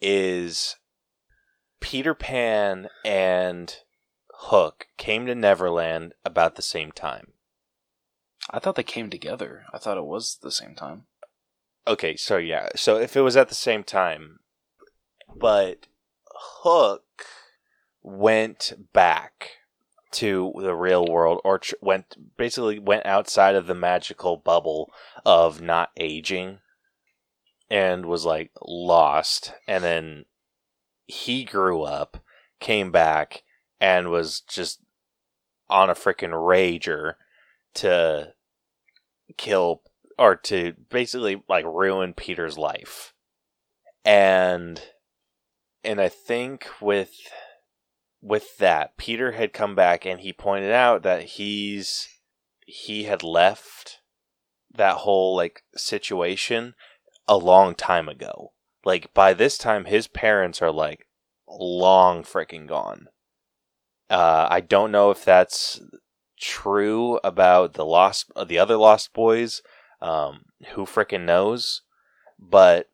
is 0.00 0.76
Peter 1.80 2.14
Pan 2.14 2.88
and 3.04 3.76
Hook 4.34 4.88
came 4.96 5.26
to 5.26 5.34
Neverland 5.34 6.14
about 6.24 6.56
the 6.56 6.62
same 6.62 6.90
time. 6.92 7.32
I 8.50 8.58
thought 8.58 8.74
they 8.74 8.82
came 8.82 9.08
together. 9.08 9.64
I 9.72 9.78
thought 9.78 9.98
it 9.98 10.04
was 10.04 10.38
the 10.42 10.50
same 10.50 10.74
time. 10.74 11.04
Okay, 11.86 12.16
so 12.16 12.36
yeah, 12.36 12.68
so 12.76 12.96
if 12.96 13.16
it 13.16 13.20
was 13.20 13.36
at 13.36 13.48
the 13.48 13.54
same 13.54 13.84
time, 13.84 14.40
but 15.34 15.86
Hook 16.34 17.24
went 18.02 18.72
back 18.92 19.50
to 20.12 20.52
the 20.58 20.74
real 20.74 21.06
world 21.06 21.40
or 21.44 21.58
tr- 21.58 21.74
went 21.80 22.36
basically 22.36 22.78
went 22.78 23.06
outside 23.06 23.54
of 23.54 23.66
the 23.66 23.74
magical 23.74 24.36
bubble 24.36 24.92
of 25.24 25.60
not 25.60 25.90
aging 25.96 26.58
and 27.72 28.04
was 28.04 28.26
like 28.26 28.50
lost 28.60 29.54
and 29.66 29.82
then 29.82 30.26
he 31.06 31.42
grew 31.42 31.82
up 31.82 32.22
came 32.60 32.92
back 32.92 33.42
and 33.80 34.10
was 34.10 34.42
just 34.42 34.80
on 35.70 35.88
a 35.88 35.94
freaking 35.94 36.32
rager 36.32 37.14
to 37.72 38.34
kill 39.38 39.80
or 40.18 40.36
to 40.36 40.74
basically 40.90 41.42
like 41.48 41.64
ruin 41.64 42.12
Peter's 42.12 42.58
life. 42.58 43.14
And 44.04 44.80
and 45.82 45.98
I 45.98 46.10
think 46.10 46.66
with 46.78 47.12
with 48.20 48.58
that, 48.58 48.98
Peter 48.98 49.32
had 49.32 49.54
come 49.54 49.74
back 49.74 50.04
and 50.04 50.20
he 50.20 50.34
pointed 50.34 50.72
out 50.72 51.02
that 51.04 51.22
he's 51.22 52.06
he 52.66 53.04
had 53.04 53.22
left 53.22 54.00
that 54.74 54.98
whole 54.98 55.34
like 55.34 55.62
situation 55.74 56.74
a 57.28 57.36
long 57.36 57.74
time 57.74 58.08
ago. 58.08 58.52
Like 58.84 59.12
by 59.14 59.32
this 59.34 59.56
time 59.58 59.84
his 59.84 60.08
parents 60.08 60.60
are 60.60 60.72
like 60.72 61.06
long 61.48 62.22
freaking 62.22 62.66
gone. 62.66 63.08
Uh, 64.10 64.46
I 64.50 64.60
don't 64.60 64.92
know 64.92 65.10
if 65.10 65.24
that's 65.24 65.80
true 66.38 67.20
about 67.22 67.74
the 67.74 67.84
lost 67.84 68.30
the 68.46 68.58
other 68.58 68.76
lost 68.76 69.12
boys 69.12 69.62
um, 70.00 70.46
who 70.72 70.84
freaking 70.84 71.24
knows 71.24 71.82
but 72.36 72.90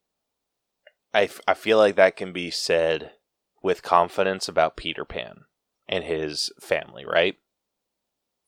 I, 1.14 1.22
f- 1.22 1.41
I 1.49 1.55
feel 1.55 1.79
like 1.79 1.97
that 1.97 2.14
can 2.16 2.35
be 2.35 2.51
said 2.51 3.12
with 3.62 3.83
confidence 3.83 4.49
about 4.49 4.76
peter 4.76 5.07
pan 5.07 5.45
and 5.89 6.05
his 6.05 6.53
family 6.61 7.07
right 7.07 7.37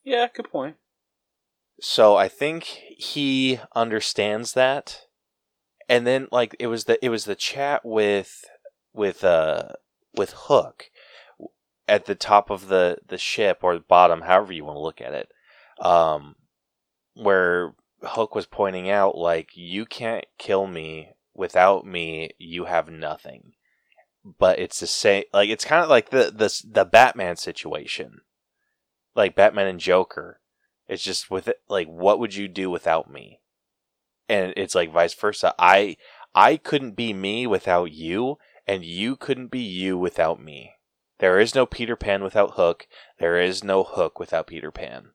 Yeah, 0.04 0.28
good 0.34 0.50
point. 0.50 0.76
so 1.80 2.14
i 2.16 2.28
think 2.28 2.64
he 2.64 3.58
understands 3.74 4.52
that 4.52 5.06
and 5.90 6.06
then 6.06 6.28
like 6.32 6.56
it 6.58 6.68
was 6.68 6.84
the 6.84 7.04
it 7.04 7.10
was 7.10 7.26
the 7.26 7.34
chat 7.34 7.82
with 7.84 8.44
with 8.94 9.22
uh 9.22 9.68
with 10.14 10.32
hook 10.34 10.86
at 11.86 12.06
the 12.06 12.14
top 12.14 12.48
of 12.48 12.68
the 12.68 12.96
the 13.06 13.18
ship 13.18 13.58
or 13.62 13.74
the 13.74 13.84
bottom 13.86 14.22
however 14.22 14.52
you 14.52 14.64
want 14.64 14.76
to 14.76 14.80
look 14.80 15.02
at 15.02 15.12
it 15.12 15.28
um 15.84 16.36
where 17.14 17.74
hook 18.02 18.34
was 18.34 18.46
pointing 18.46 18.88
out 18.88 19.16
like 19.16 19.50
you 19.54 19.84
can't 19.84 20.24
kill 20.38 20.66
me 20.66 21.10
without 21.34 21.86
me. 21.86 22.30
You 22.38 22.66
have 22.66 22.90
nothing. 22.90 23.52
But 24.38 24.58
it's 24.58 24.80
the 24.80 24.86
same 24.86 25.24
like 25.32 25.48
it's 25.48 25.64
kind 25.64 25.82
of 25.82 25.88
like 25.88 26.10
the 26.10 26.30
the 26.30 26.54
the 26.70 26.84
batman 26.84 27.36
situation. 27.36 28.20
Like 29.14 29.34
batman 29.34 29.66
and 29.66 29.80
joker. 29.80 30.40
It's 30.88 31.02
just 31.02 31.30
with 31.30 31.48
it 31.48 31.60
like 31.68 31.88
what 31.88 32.18
would 32.18 32.34
you 32.34 32.48
do 32.48 32.70
without 32.70 33.10
me 33.10 33.39
and 34.30 34.54
it's 34.56 34.74
like 34.74 34.92
vice 34.92 35.14
versa 35.14 35.54
i 35.58 35.96
i 36.34 36.56
couldn't 36.56 36.92
be 36.92 37.12
me 37.12 37.46
without 37.46 37.92
you 37.92 38.38
and 38.66 38.84
you 38.84 39.16
couldn't 39.16 39.48
be 39.48 39.60
you 39.60 39.98
without 39.98 40.42
me 40.42 40.72
there 41.20 41.38
is 41.38 41.54
no 41.54 41.66
Peter 41.66 41.96
Pan 41.96 42.24
without 42.24 42.52
Hook. 42.52 42.88
There 43.18 43.38
is 43.38 43.62
no 43.62 43.84
Hook 43.84 44.18
without 44.18 44.46
Peter 44.46 44.70
Pan. 44.70 45.10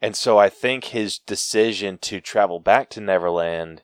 And 0.00 0.16
so 0.16 0.38
I 0.38 0.48
think 0.48 0.84
his 0.84 1.18
decision 1.18 1.98
to 1.98 2.20
travel 2.20 2.60
back 2.60 2.88
to 2.90 3.00
Neverland 3.00 3.82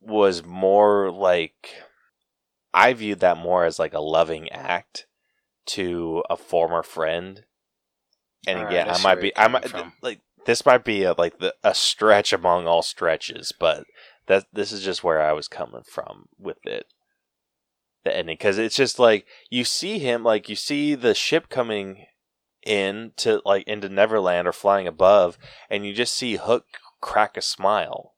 was 0.00 0.44
more 0.44 1.10
like 1.10 1.74
I 2.72 2.94
viewed 2.94 3.20
that 3.20 3.36
more 3.36 3.64
as 3.64 3.78
like 3.78 3.92
a 3.92 4.00
loving 4.00 4.48
act 4.50 5.06
to 5.66 6.22
a 6.30 6.36
former 6.36 6.84
friend. 6.84 7.44
And 8.46 8.60
All 8.60 8.64
right, 8.64 8.70
again, 8.72 8.88
I 8.88 8.94
I 8.94 9.02
might 9.02 9.20
be 9.20 9.36
I 9.36 9.48
might 9.48 9.68
from. 9.68 9.92
like 10.00 10.20
this 10.46 10.64
might 10.64 10.84
be 10.84 11.02
a, 11.04 11.14
like 11.16 11.38
the, 11.38 11.54
a 11.62 11.74
stretch 11.74 12.32
among 12.32 12.66
all 12.66 12.82
stretches, 12.82 13.52
but 13.58 13.84
that 14.26 14.46
this 14.52 14.72
is 14.72 14.82
just 14.82 15.04
where 15.04 15.20
I 15.20 15.32
was 15.32 15.48
coming 15.48 15.82
from 15.82 16.28
with 16.38 16.64
it 16.64 16.86
the 18.04 18.16
ending 18.16 18.34
because 18.34 18.58
it's 18.58 18.76
just 18.76 18.98
like 18.98 19.26
you 19.50 19.64
see 19.64 19.98
him 19.98 20.22
like 20.22 20.48
you 20.48 20.56
see 20.56 20.94
the 20.94 21.14
ship 21.14 21.48
coming 21.48 22.06
in 22.64 23.12
to 23.16 23.42
like 23.44 23.66
into 23.66 23.88
Neverland 23.88 24.46
or 24.46 24.52
flying 24.52 24.86
above, 24.86 25.38
and 25.68 25.86
you 25.86 25.92
just 25.92 26.14
see 26.14 26.36
Hook 26.36 26.66
crack 27.00 27.36
a 27.36 27.42
smile. 27.42 28.14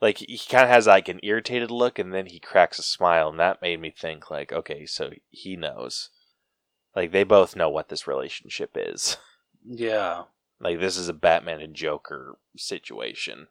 Like 0.00 0.18
he 0.18 0.40
kind 0.48 0.64
of 0.64 0.70
has 0.70 0.86
like 0.86 1.08
an 1.08 1.20
irritated 1.22 1.70
look, 1.70 1.98
and 1.98 2.12
then 2.12 2.26
he 2.26 2.38
cracks 2.38 2.78
a 2.78 2.82
smile, 2.82 3.28
and 3.28 3.40
that 3.40 3.62
made 3.62 3.80
me 3.80 3.90
think 3.90 4.30
like, 4.30 4.52
okay, 4.52 4.86
so 4.86 5.10
he 5.30 5.56
knows. 5.56 6.10
Like 6.96 7.12
they 7.12 7.24
both 7.24 7.56
know 7.56 7.68
what 7.68 7.88
this 7.88 8.06
relationship 8.06 8.70
is. 8.74 9.16
Yeah. 9.64 10.24
Like 10.60 10.80
this 10.80 10.96
is 10.96 11.08
a 11.08 11.14
Batman 11.14 11.60
and 11.60 11.74
Joker 11.74 12.36
situation. 12.56 13.48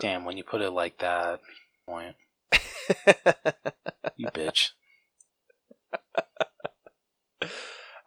Damn, 0.00 0.24
when 0.24 0.36
you 0.36 0.44
put 0.44 0.62
it 0.62 0.70
like 0.70 0.98
that, 0.98 1.40
point. 1.86 2.16
You 4.16 4.28
bitch. 4.28 4.70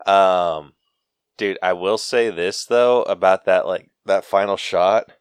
Um, 0.07 0.71
dude, 1.37 1.59
I 1.61 1.73
will 1.73 1.97
say 1.97 2.29
this 2.29 2.63
though 2.65 3.03
about 3.03 3.43
that 3.45 3.67
like 3.67 3.89
that 4.05 4.23
final 4.23 4.55
shot. 4.55 5.11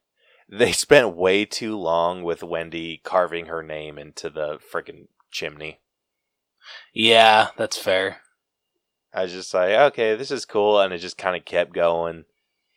They 0.49 0.71
spent 0.71 1.17
way 1.17 1.45
too 1.45 1.77
long 1.77 2.23
with 2.23 2.45
Wendy 2.45 3.01
carving 3.03 3.47
her 3.47 3.65
name 3.65 3.99
into 3.99 4.31
the 4.31 4.59
freaking 4.73 5.09
chimney. 5.33 5.81
Yeah, 6.95 7.49
that's 7.57 7.77
fair. 7.77 8.21
I 9.13 9.23
was 9.23 9.33
just 9.33 9.53
like, 9.53 9.71
okay, 9.71 10.15
this 10.15 10.31
is 10.31 10.45
cool, 10.45 10.81
and 10.81 10.93
it 10.93 10.99
just 10.99 11.19
kind 11.19 11.37
of 11.37 11.45
kept 11.45 11.73
going. 11.73 12.25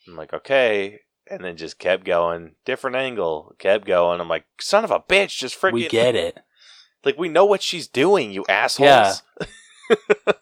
I'm 0.10 0.18
like, 0.18 0.34
okay, 0.34 1.00
and 1.30 1.44
then 1.44 1.58
just 1.58 1.78
kept 1.80 2.04
going, 2.04 2.56
different 2.66 2.96
angle, 2.96 3.54
kept 3.60 3.86
going. 3.86 4.20
I'm 4.20 4.28
like, 4.28 4.46
son 4.60 4.84
of 4.84 4.92
a 4.92 5.00
bitch, 5.00 5.38
just 5.38 5.60
freaking 5.60 5.74
We 5.74 5.88
get 5.88 6.16
it. 6.16 6.40
like 7.06 7.18
we 7.18 7.30
know 7.30 7.46
what 7.46 7.62
she's 7.62 7.88
doing, 7.88 8.32
you 8.32 8.46
assholes. 8.50 9.22
Yeah. 9.40 10.34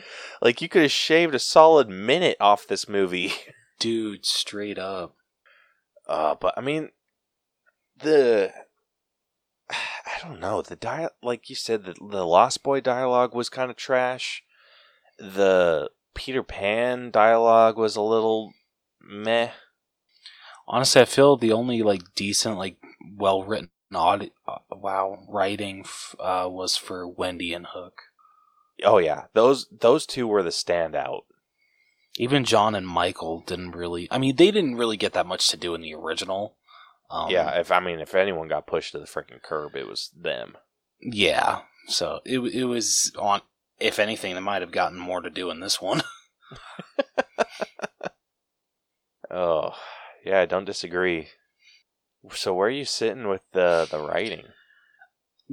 like 0.42 0.60
you 0.60 0.68
could 0.68 0.82
have 0.82 0.92
shaved 0.92 1.34
a 1.34 1.38
solid 1.38 1.88
minute 1.88 2.36
off 2.40 2.66
this 2.66 2.88
movie. 2.88 3.32
Dude, 3.78 4.26
straight 4.26 4.78
up. 4.78 5.16
Uh, 6.06 6.34
but 6.34 6.54
I 6.56 6.60
mean, 6.60 6.90
the 7.98 8.52
I 9.70 10.28
don't 10.28 10.40
know 10.40 10.62
the 10.62 10.76
dia- 10.76 11.10
like 11.22 11.48
you 11.48 11.56
said 11.56 11.84
the 11.84 11.94
the 11.94 12.26
Lost 12.26 12.62
Boy 12.62 12.80
dialogue 12.80 13.34
was 13.34 13.48
kind 13.48 13.70
of 13.70 13.76
trash. 13.76 14.42
The 15.18 15.90
Peter 16.14 16.42
Pan 16.42 17.10
dialogue 17.10 17.76
was 17.76 17.96
a 17.96 18.02
little 18.02 18.52
meh. 19.00 19.50
Honestly, 20.66 21.02
I 21.02 21.06
feel 21.06 21.36
the 21.36 21.52
only 21.52 21.82
like 21.82 22.14
decent, 22.14 22.56
like 22.56 22.76
well 23.16 23.42
written, 23.42 23.70
uh, 23.94 24.26
wow, 24.70 25.24
writing 25.28 25.80
f- 25.84 26.14
uh, 26.20 26.48
was 26.48 26.76
for 26.76 27.06
Wendy 27.06 27.52
and 27.52 27.66
Hook. 27.66 28.02
Oh 28.84 28.98
yeah, 28.98 29.24
those 29.34 29.66
those 29.70 30.06
two 30.06 30.26
were 30.26 30.42
the 30.42 30.50
standout. 30.50 31.22
Even 32.16 32.44
John 32.44 32.74
and 32.74 32.86
Michael 32.86 33.42
didn't 33.46 33.72
really. 33.72 34.06
I 34.10 34.18
mean, 34.18 34.36
they 34.36 34.50
didn't 34.50 34.76
really 34.76 34.96
get 34.96 35.14
that 35.14 35.26
much 35.26 35.48
to 35.48 35.56
do 35.56 35.74
in 35.74 35.80
the 35.80 35.94
original. 35.94 36.56
Um, 37.10 37.30
yeah, 37.30 37.58
if 37.58 37.70
I 37.70 37.80
mean 37.80 38.00
if 38.00 38.14
anyone 38.14 38.48
got 38.48 38.66
pushed 38.66 38.92
to 38.92 38.98
the 38.98 39.04
freaking 39.04 39.42
curb, 39.42 39.76
it 39.76 39.86
was 39.86 40.10
them. 40.16 40.56
Yeah. 41.00 41.60
So 41.88 42.20
it 42.24 42.38
it 42.38 42.64
was 42.64 43.12
on. 43.18 43.42
If 43.82 43.98
anything, 43.98 44.34
they 44.34 44.40
might 44.40 44.62
have 44.62 44.70
gotten 44.72 44.98
more 44.98 45.20
to 45.20 45.30
do 45.30 45.50
in 45.50 45.60
this 45.60 45.80
one. 45.80 46.02
Oh 49.30 49.72
yeah, 50.24 50.40
I 50.40 50.46
don't 50.46 50.66
disagree. 50.66 51.28
So 52.32 52.54
where 52.54 52.68
are 52.68 52.70
you 52.70 52.84
sitting 52.84 53.28
with 53.28 53.40
the 53.52 53.88
the 53.90 53.98
writing? 53.98 54.44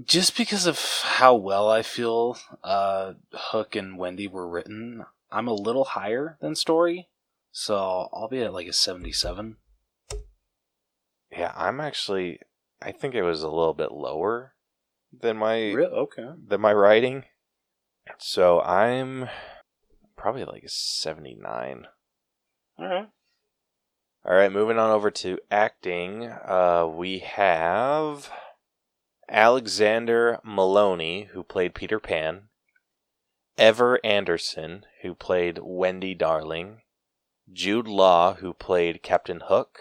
Just 0.03 0.36
because 0.38 0.65
of 0.65 0.80
how 1.03 1.36
well 1.36 1.69
I 1.69 1.82
feel 1.82 2.38
uh, 2.63 3.13
Hook 3.34 3.75
and 3.75 3.97
Wendy 3.97 4.27
were 4.27 4.47
written, 4.47 5.05
I'm 5.32 5.47
a 5.47 5.53
little 5.53 5.86
higher 5.86 6.38
than 6.41 6.55
Story. 6.55 7.07
So 7.51 8.09
I'll 8.13 8.27
be 8.30 8.41
at 8.41 8.53
like 8.53 8.67
a 8.67 8.73
77. 8.73 9.57
Yeah, 11.32 11.51
I'm 11.55 11.80
actually. 11.80 12.39
I 12.82 12.91
think 12.91 13.15
it 13.15 13.23
was 13.23 13.43
a 13.43 13.49
little 13.49 13.73
bit 13.73 13.91
lower 13.91 14.53
than 15.17 15.38
my 15.38 15.57
Okay. 15.73 16.30
than 16.47 16.61
my 16.61 16.73
writing. 16.73 17.23
So 18.18 18.62
I'm 18.62 19.30
probably 20.18 20.45
like 20.45 20.64
a 20.64 20.70
79. 20.70 21.88
All 22.78 22.86
right. 22.86 23.10
All 24.26 24.36
right, 24.36 24.51
moving 24.51 24.78
on 24.78 24.91
over 24.91 25.10
to 25.12 25.39
acting. 25.49 26.26
Uh, 26.28 26.86
we 26.93 27.20
have 27.20 28.30
Alexander 29.30 30.39
Molony, 30.45 31.28
who 31.28 31.41
played 31.41 31.74
Peter 31.74 31.99
Pan, 31.99 32.49
Ever 33.57 33.99
Anderson, 34.03 34.86
who 35.01 35.16
played 35.16 35.60
Wendy 35.62 36.14
Darling, 36.14 36.82
Jude 37.51 37.88
Law, 37.88 38.36
who 38.36 38.53
played 38.53 39.01
Captain 39.01 39.41
Hook, 39.45 39.80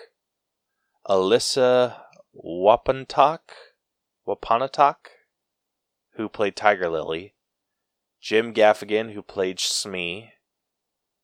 Alyssa 1.08 2.02
Wapantak, 2.34 3.40
Wapanatak, 4.26 4.96
who 6.14 6.28
played 6.28 6.54
Tiger 6.54 6.88
Lily, 6.88 7.34
Jim 8.20 8.52
Gaffigan, 8.52 9.12
who 9.12 9.22
played 9.22 9.60
Smee, 9.60 10.32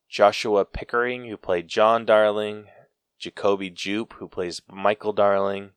Joshua 0.09 0.65
Pickering, 0.65 1.25
who 1.27 1.37
played 1.37 1.67
John 1.67 2.05
Darling, 2.05 2.65
Jacoby 3.19 3.69
Jupe, 3.69 4.13
who 4.13 4.27
plays 4.27 4.61
Michael 4.69 5.13
Darling, 5.13 5.71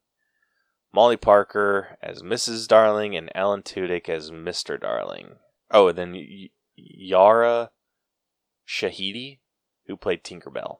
Molly 0.92 1.16
Parker 1.16 1.98
as 2.02 2.22
Mrs. 2.22 2.68
Darling, 2.68 3.16
and 3.16 3.34
Alan 3.36 3.62
Tudyk 3.62 4.08
as 4.08 4.30
Mr. 4.30 4.80
Darling. 4.80 5.36
Oh, 5.70 5.88
and 5.88 5.98
then 5.98 6.12
y- 6.12 6.50
Yara 6.76 7.70
Shahidi, 8.66 9.40
who 9.86 9.96
played 9.96 10.22
Tinkerbell. 10.22 10.78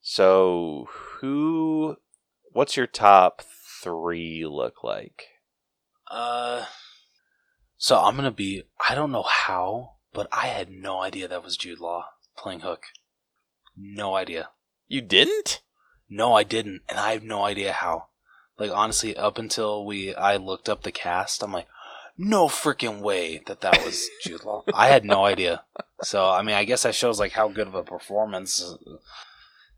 So, 0.00 0.88
who. 0.90 1.96
What's 2.52 2.76
your 2.76 2.86
top 2.86 3.42
three 3.82 4.46
look 4.46 4.82
like? 4.82 5.26
Uh, 6.10 6.64
so 7.78 7.96
I'm 7.96 8.16
gonna 8.16 8.30
be. 8.32 8.64
I 8.88 8.94
don't 8.94 9.12
know 9.12 9.22
how, 9.22 9.92
but 10.12 10.28
I 10.32 10.48
had 10.48 10.70
no 10.70 11.00
idea 11.00 11.28
that 11.28 11.44
was 11.44 11.56
Jude 11.56 11.78
Law 11.80 12.06
playing 12.36 12.60
Hook. 12.60 12.84
No 13.76 14.16
idea. 14.16 14.50
You 14.88 15.00
didn't? 15.00 15.62
No, 16.10 16.34
I 16.34 16.42
didn't, 16.42 16.82
and 16.88 16.98
I 16.98 17.12
have 17.12 17.22
no 17.22 17.44
idea 17.44 17.72
how. 17.72 18.08
Like 18.58 18.72
honestly, 18.72 19.16
up 19.16 19.38
until 19.38 19.86
we, 19.86 20.12
I 20.14 20.36
looked 20.36 20.68
up 20.68 20.82
the 20.82 20.90
cast. 20.90 21.44
I'm 21.44 21.52
like, 21.52 21.68
no 22.16 22.48
freaking 22.48 23.00
way 23.00 23.40
that 23.46 23.60
that 23.60 23.84
was 23.84 24.08
Jude 24.24 24.44
Law. 24.44 24.64
I 24.74 24.88
had 24.88 25.04
no 25.04 25.24
idea. 25.24 25.62
So 26.02 26.28
I 26.28 26.42
mean, 26.42 26.56
I 26.56 26.64
guess 26.64 26.82
that 26.82 26.96
shows 26.96 27.20
like 27.20 27.32
how 27.32 27.48
good 27.48 27.68
of 27.68 27.76
a 27.76 27.84
performance 27.84 28.76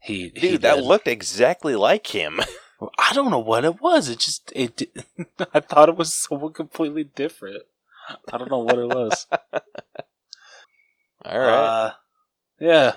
he. 0.00 0.30
Dude, 0.30 0.38
he 0.38 0.56
that 0.56 0.76
did. 0.76 0.84
looked 0.84 1.06
exactly 1.08 1.76
like 1.76 2.06
him. 2.06 2.40
I 2.98 3.12
don't 3.12 3.30
know 3.30 3.38
what 3.38 3.66
it 3.66 3.82
was. 3.82 4.08
It 4.08 4.20
just 4.20 4.50
it. 4.56 4.90
I 5.52 5.60
thought 5.60 5.90
it 5.90 5.96
was 5.96 6.14
someone 6.14 6.54
completely 6.54 7.04
different. 7.04 7.64
I 8.32 8.38
don't 8.38 8.50
know 8.50 8.58
what 8.58 8.78
it 8.78 8.88
was. 8.88 9.26
All 11.24 11.38
right. 11.38 11.48
Uh, 11.48 11.92
yeah. 12.60 12.92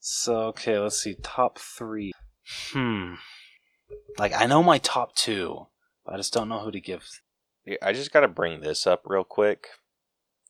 So 0.00 0.36
okay, 0.48 0.78
let's 0.78 1.02
see. 1.02 1.16
Top 1.22 1.58
three. 1.58 2.12
Hmm. 2.72 3.14
Like 4.18 4.32
I 4.34 4.46
know 4.46 4.62
my 4.62 4.78
top 4.78 5.14
two, 5.14 5.66
but 6.04 6.14
I 6.14 6.16
just 6.16 6.32
don't 6.32 6.48
know 6.48 6.60
who 6.60 6.70
to 6.70 6.80
give. 6.80 7.06
Yeah, 7.66 7.76
I 7.82 7.92
just 7.92 8.12
got 8.12 8.20
to 8.20 8.28
bring 8.28 8.60
this 8.60 8.86
up 8.86 9.02
real 9.04 9.24
quick. 9.24 9.68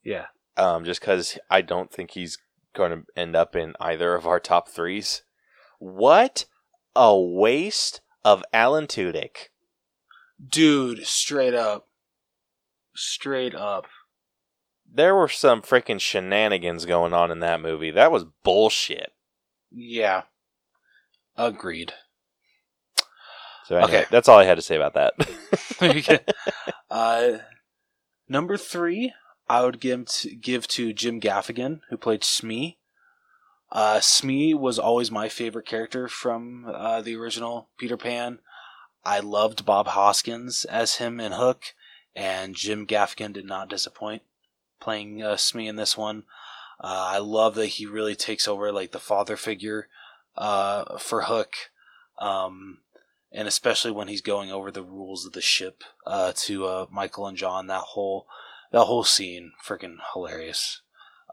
Yeah. 0.04 0.26
um, 0.56 0.84
just 0.84 1.00
because 1.00 1.38
I 1.50 1.60
don't 1.60 1.90
think 1.92 2.12
he's 2.12 2.38
going 2.74 2.92
to 2.92 3.02
end 3.16 3.34
up 3.36 3.56
in 3.56 3.74
either 3.80 4.14
of 4.14 4.26
our 4.26 4.38
top 4.40 4.68
threes. 4.68 5.22
What 5.78 6.44
a 6.94 7.18
waste 7.18 8.00
of 8.24 8.44
Alan 8.52 8.86
Tudyk. 8.86 9.48
Dude, 10.48 11.04
straight 11.06 11.54
up. 11.54 11.87
Straight 13.00 13.54
up. 13.54 13.86
There 14.92 15.14
were 15.14 15.28
some 15.28 15.62
freaking 15.62 16.00
shenanigans 16.00 16.84
going 16.84 17.12
on 17.12 17.30
in 17.30 17.40
that 17.40 17.60
movie. 17.60 17.90
That 17.90 18.10
was 18.10 18.24
bullshit. 18.42 19.12
Yeah. 19.70 20.22
Agreed. 21.36 21.92
So 23.66 23.76
anyway, 23.76 23.98
Okay. 23.98 24.06
that's 24.10 24.28
all 24.28 24.38
I 24.38 24.44
had 24.44 24.56
to 24.56 24.62
say 24.62 24.76
about 24.76 24.94
that. 24.94 26.24
Uh, 26.90 27.38
number 28.30 28.56
three, 28.56 29.12
I 29.48 29.62
would 29.62 29.78
give 29.78 30.06
to, 30.06 30.34
give 30.34 30.66
to 30.68 30.94
Jim 30.94 31.20
Gaffigan, 31.20 31.80
who 31.90 31.98
played 31.98 32.24
Smee. 32.24 32.78
Uh, 33.70 34.00
Smee 34.00 34.54
was 34.54 34.78
always 34.78 35.10
my 35.10 35.28
favorite 35.28 35.66
character 35.66 36.08
from 36.08 36.64
uh, 36.66 37.02
the 37.02 37.14
original 37.14 37.68
Peter 37.78 37.98
Pan. 37.98 38.38
I 39.04 39.20
loved 39.20 39.66
Bob 39.66 39.88
Hoskins 39.88 40.64
as 40.64 40.94
him 40.96 41.20
in 41.20 41.32
Hook, 41.32 41.62
and 42.14 42.54
Jim 42.54 42.86
Gaffigan 42.86 43.32
did 43.32 43.44
not 43.44 43.68
disappoint 43.68 44.22
playing 44.80 45.22
uh, 45.22 45.36
Smee 45.36 45.68
in 45.68 45.76
this 45.76 45.96
one. 45.96 46.24
Uh, 46.80 47.10
I 47.12 47.18
love 47.18 47.54
that 47.56 47.66
he 47.66 47.86
really 47.86 48.14
takes 48.14 48.46
over 48.46 48.70
like 48.72 48.92
the 48.92 48.98
father 48.98 49.36
figure 49.36 49.88
uh, 50.36 50.98
for 50.98 51.22
Hook. 51.22 51.54
Um, 52.18 52.78
and 53.32 53.46
especially 53.46 53.90
when 53.90 54.08
he's 54.08 54.22
going 54.22 54.50
over 54.50 54.70
the 54.70 54.82
rules 54.82 55.26
of 55.26 55.32
the 55.32 55.40
ship 55.40 55.84
uh, 56.06 56.32
to 56.34 56.66
uh, 56.66 56.86
Michael 56.90 57.26
and 57.26 57.36
John. 57.36 57.66
That 57.66 57.80
whole 57.80 58.26
that 58.70 58.84
whole 58.84 59.04
scene, 59.04 59.52
freaking 59.64 59.96
hilarious. 60.12 60.82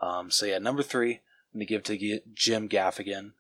Um, 0.01 0.31
so 0.31 0.45
yeah, 0.45 0.57
number 0.57 0.83
three, 0.83 1.21
I'm 1.53 1.59
gonna 1.59 1.65
give 1.65 1.83
to 1.83 2.19
Jim 2.33 2.67
Gaffigan. 2.67 3.31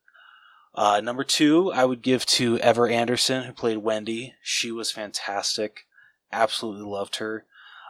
Uh, 0.73 0.99
number 1.01 1.23
two, 1.23 1.71
I 1.71 1.85
would 1.85 2.01
give 2.01 2.25
to 2.25 2.59
Ever 2.59 2.87
Anderson, 2.87 3.43
who 3.43 3.53
played 3.53 3.77
Wendy. 3.77 4.35
She 4.41 4.71
was 4.71 4.91
fantastic. 4.91 5.85
Absolutely 6.31 6.83
loved 6.83 7.17
her. 7.17 7.45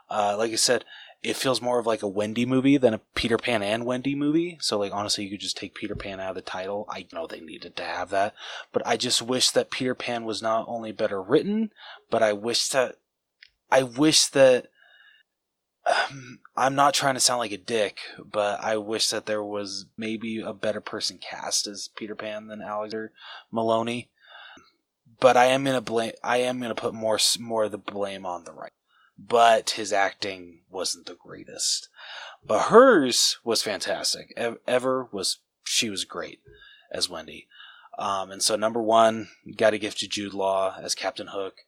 Uh, 0.10 0.36
like 0.38 0.52
I 0.52 0.56
said, 0.56 0.86
it 1.24 1.36
feels 1.36 1.62
more 1.62 1.80
of 1.80 1.88
like 1.88 2.04
a 2.04 2.08
Wendy 2.08 2.46
movie 2.46 2.78
than 2.78 2.94
a 2.94 3.02
Peter 3.16 3.38
Pan 3.38 3.64
and 3.64 3.86
Wendy 3.86 4.14
movie. 4.14 4.58
So 4.62 4.78
like 4.78 4.94
honestly, 4.94 5.24
you 5.24 5.32
could 5.32 5.40
just 5.40 5.58
take 5.58 5.74
Peter 5.74 5.96
Pan 5.96 6.20
out 6.20 6.30
of 6.30 6.36
the 6.36 6.42
title. 6.42 6.86
I 6.90 7.08
know 7.12 7.26
they 7.26 7.40
needed 7.40 7.76
to 7.78 7.84
have 7.84 8.12
that, 8.12 8.36
but 8.72 8.86
I 8.86 8.96
just 8.98 9.22
wish 9.22 9.50
that 9.52 9.72
Peter 9.72 9.96
Pan 9.96 10.26
was 10.26 10.42
not 10.42 10.66
only 10.68 10.92
better 10.92 11.22
written, 11.22 11.72
but 12.12 12.22
I 12.22 12.34
wish 12.34 12.70
that 12.70 12.98
I 13.72 13.82
wish 13.84 14.28
that 14.28 14.68
um, 15.88 16.40
I'm 16.56 16.76
not 16.76 16.94
trying 16.94 17.16
to 17.16 17.20
sound 17.20 17.40
like 17.40 17.52
a 17.52 17.58
dick, 17.58 18.00
but 18.24 18.64
I 18.64 18.78
wish 18.78 19.10
that 19.10 19.26
there 19.26 19.44
was 19.44 19.86
maybe 19.98 20.42
a 20.42 20.54
better 20.54 20.82
person 20.82 21.18
cast 21.18 21.68
as 21.68 21.90
Peter 21.96 22.16
Pan 22.16 22.48
than 22.48 22.62
Alexander 22.62 23.12
Molony. 23.54 24.08
But 25.20 25.38
I 25.38 25.46
am 25.46 25.64
gonna 25.64 25.82
blame. 25.82 26.14
I 26.24 26.38
am 26.38 26.60
gonna 26.60 26.76
put 26.76 26.94
more 26.94 27.20
more 27.40 27.66
of 27.66 27.72
the 27.72 27.78
blame 27.78 28.26
on 28.26 28.44
the 28.44 28.54
right. 28.54 28.72
But 29.18 29.72
his 29.72 29.94
acting 29.94 30.62
wasn't 30.70 31.06
the 31.06 31.16
greatest. 31.16 31.90
But 32.46 32.64
hers 32.64 33.40
was 33.44 33.62
fantastic. 33.62 34.34
Ever 34.68 35.08
was 35.12 35.40
she 35.64 35.90
was 35.90 36.06
great 36.06 36.40
as 36.92 37.10
Wendy. 37.10 37.48
Um, 37.98 38.32
and 38.32 38.44
so 38.44 38.56
number 38.56 38.82
one, 38.82 39.30
got 39.56 39.70
to 39.70 39.80
give 39.80 39.96
to 39.96 40.08
Jude 40.08 40.34
Law 40.34 40.76
as 40.82 40.96
Captain 40.96 41.28
Hook. 41.28 41.62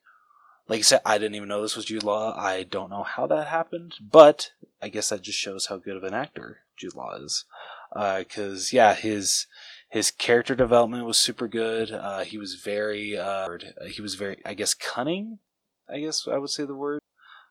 Like 0.67 0.79
I 0.79 0.81
said, 0.81 1.01
I 1.05 1.17
didn't 1.17 1.35
even 1.35 1.47
know 1.47 1.61
this 1.61 1.77
was 1.77 1.85
Jude 1.85 2.03
Law. 2.03 2.37
I 2.37 2.63
don't 2.63 2.89
know 2.89 3.03
how 3.03 3.25
that 3.27 3.47
happened, 3.47 3.95
but 4.01 4.51
I 4.81 4.89
guess 4.89 5.09
that 5.09 5.21
just 5.21 5.39
shows 5.39 5.67
how 5.67 5.77
good 5.77 5.95
of 5.95 6.03
an 6.03 6.13
actor 6.13 6.59
Jude 6.75 6.95
Law 6.95 7.15
is. 7.15 7.45
Because 7.93 8.73
yeah, 8.73 8.93
his 8.93 9.47
his 9.89 10.11
character 10.11 10.55
development 10.55 11.05
was 11.05 11.17
super 11.17 11.47
good. 11.47 11.91
Uh, 11.91 12.23
he 12.23 12.37
was 12.37 12.55
very 12.55 13.17
uh, 13.17 13.47
he 13.89 14.01
was 14.01 14.15
very 14.15 14.37
I 14.45 14.53
guess 14.53 14.73
cunning. 14.73 15.39
I 15.89 15.99
guess 15.99 16.27
I 16.27 16.37
would 16.37 16.49
say 16.49 16.65
the 16.65 16.75
word. 16.75 16.99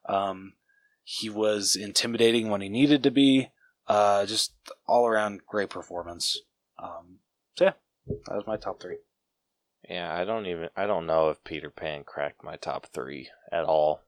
Um, 0.09 0.55
he 1.03 1.31
was 1.31 1.77
intimidating 1.77 2.49
when 2.51 2.61
he 2.61 2.69
needed 2.69 3.03
to 3.05 3.11
be. 3.11 3.51
Uh, 3.89 4.27
just 4.27 4.53
all 4.89 5.07
around 5.07 5.41
great 5.47 5.71
performance. 5.71 6.41
Um, 6.83 7.21
so 7.57 7.67
yeah, 7.67 7.73
that 8.27 8.35
was 8.35 8.47
my 8.47 8.57
top 8.57 8.81
three. 8.83 8.99
yeah, 9.89 10.13
I 10.13 10.25
don't 10.25 10.47
even 10.47 10.69
I 10.77 10.87
don't 10.87 11.07
know 11.07 11.31
if 11.31 11.43
Peter 11.45 11.71
Pan 11.71 12.03
cracked 12.05 12.43
my 12.43 12.57
top 12.57 12.87
three 12.93 13.29
at 13.53 13.65
all. 13.65 14.03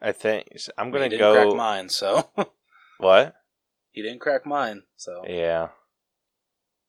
I 0.00 0.12
think 0.12 0.46
I'm 0.78 0.90
gonna 0.92 1.08
didn't 1.08 1.18
go. 1.18 1.34
crack 1.34 1.56
mine, 1.56 1.88
so 1.88 2.30
What? 2.98 3.34
he 3.90 4.02
didn't 4.02 4.20
crack 4.20 4.46
mine. 4.46 4.84
So 4.96 5.24
Yeah. 5.28 5.68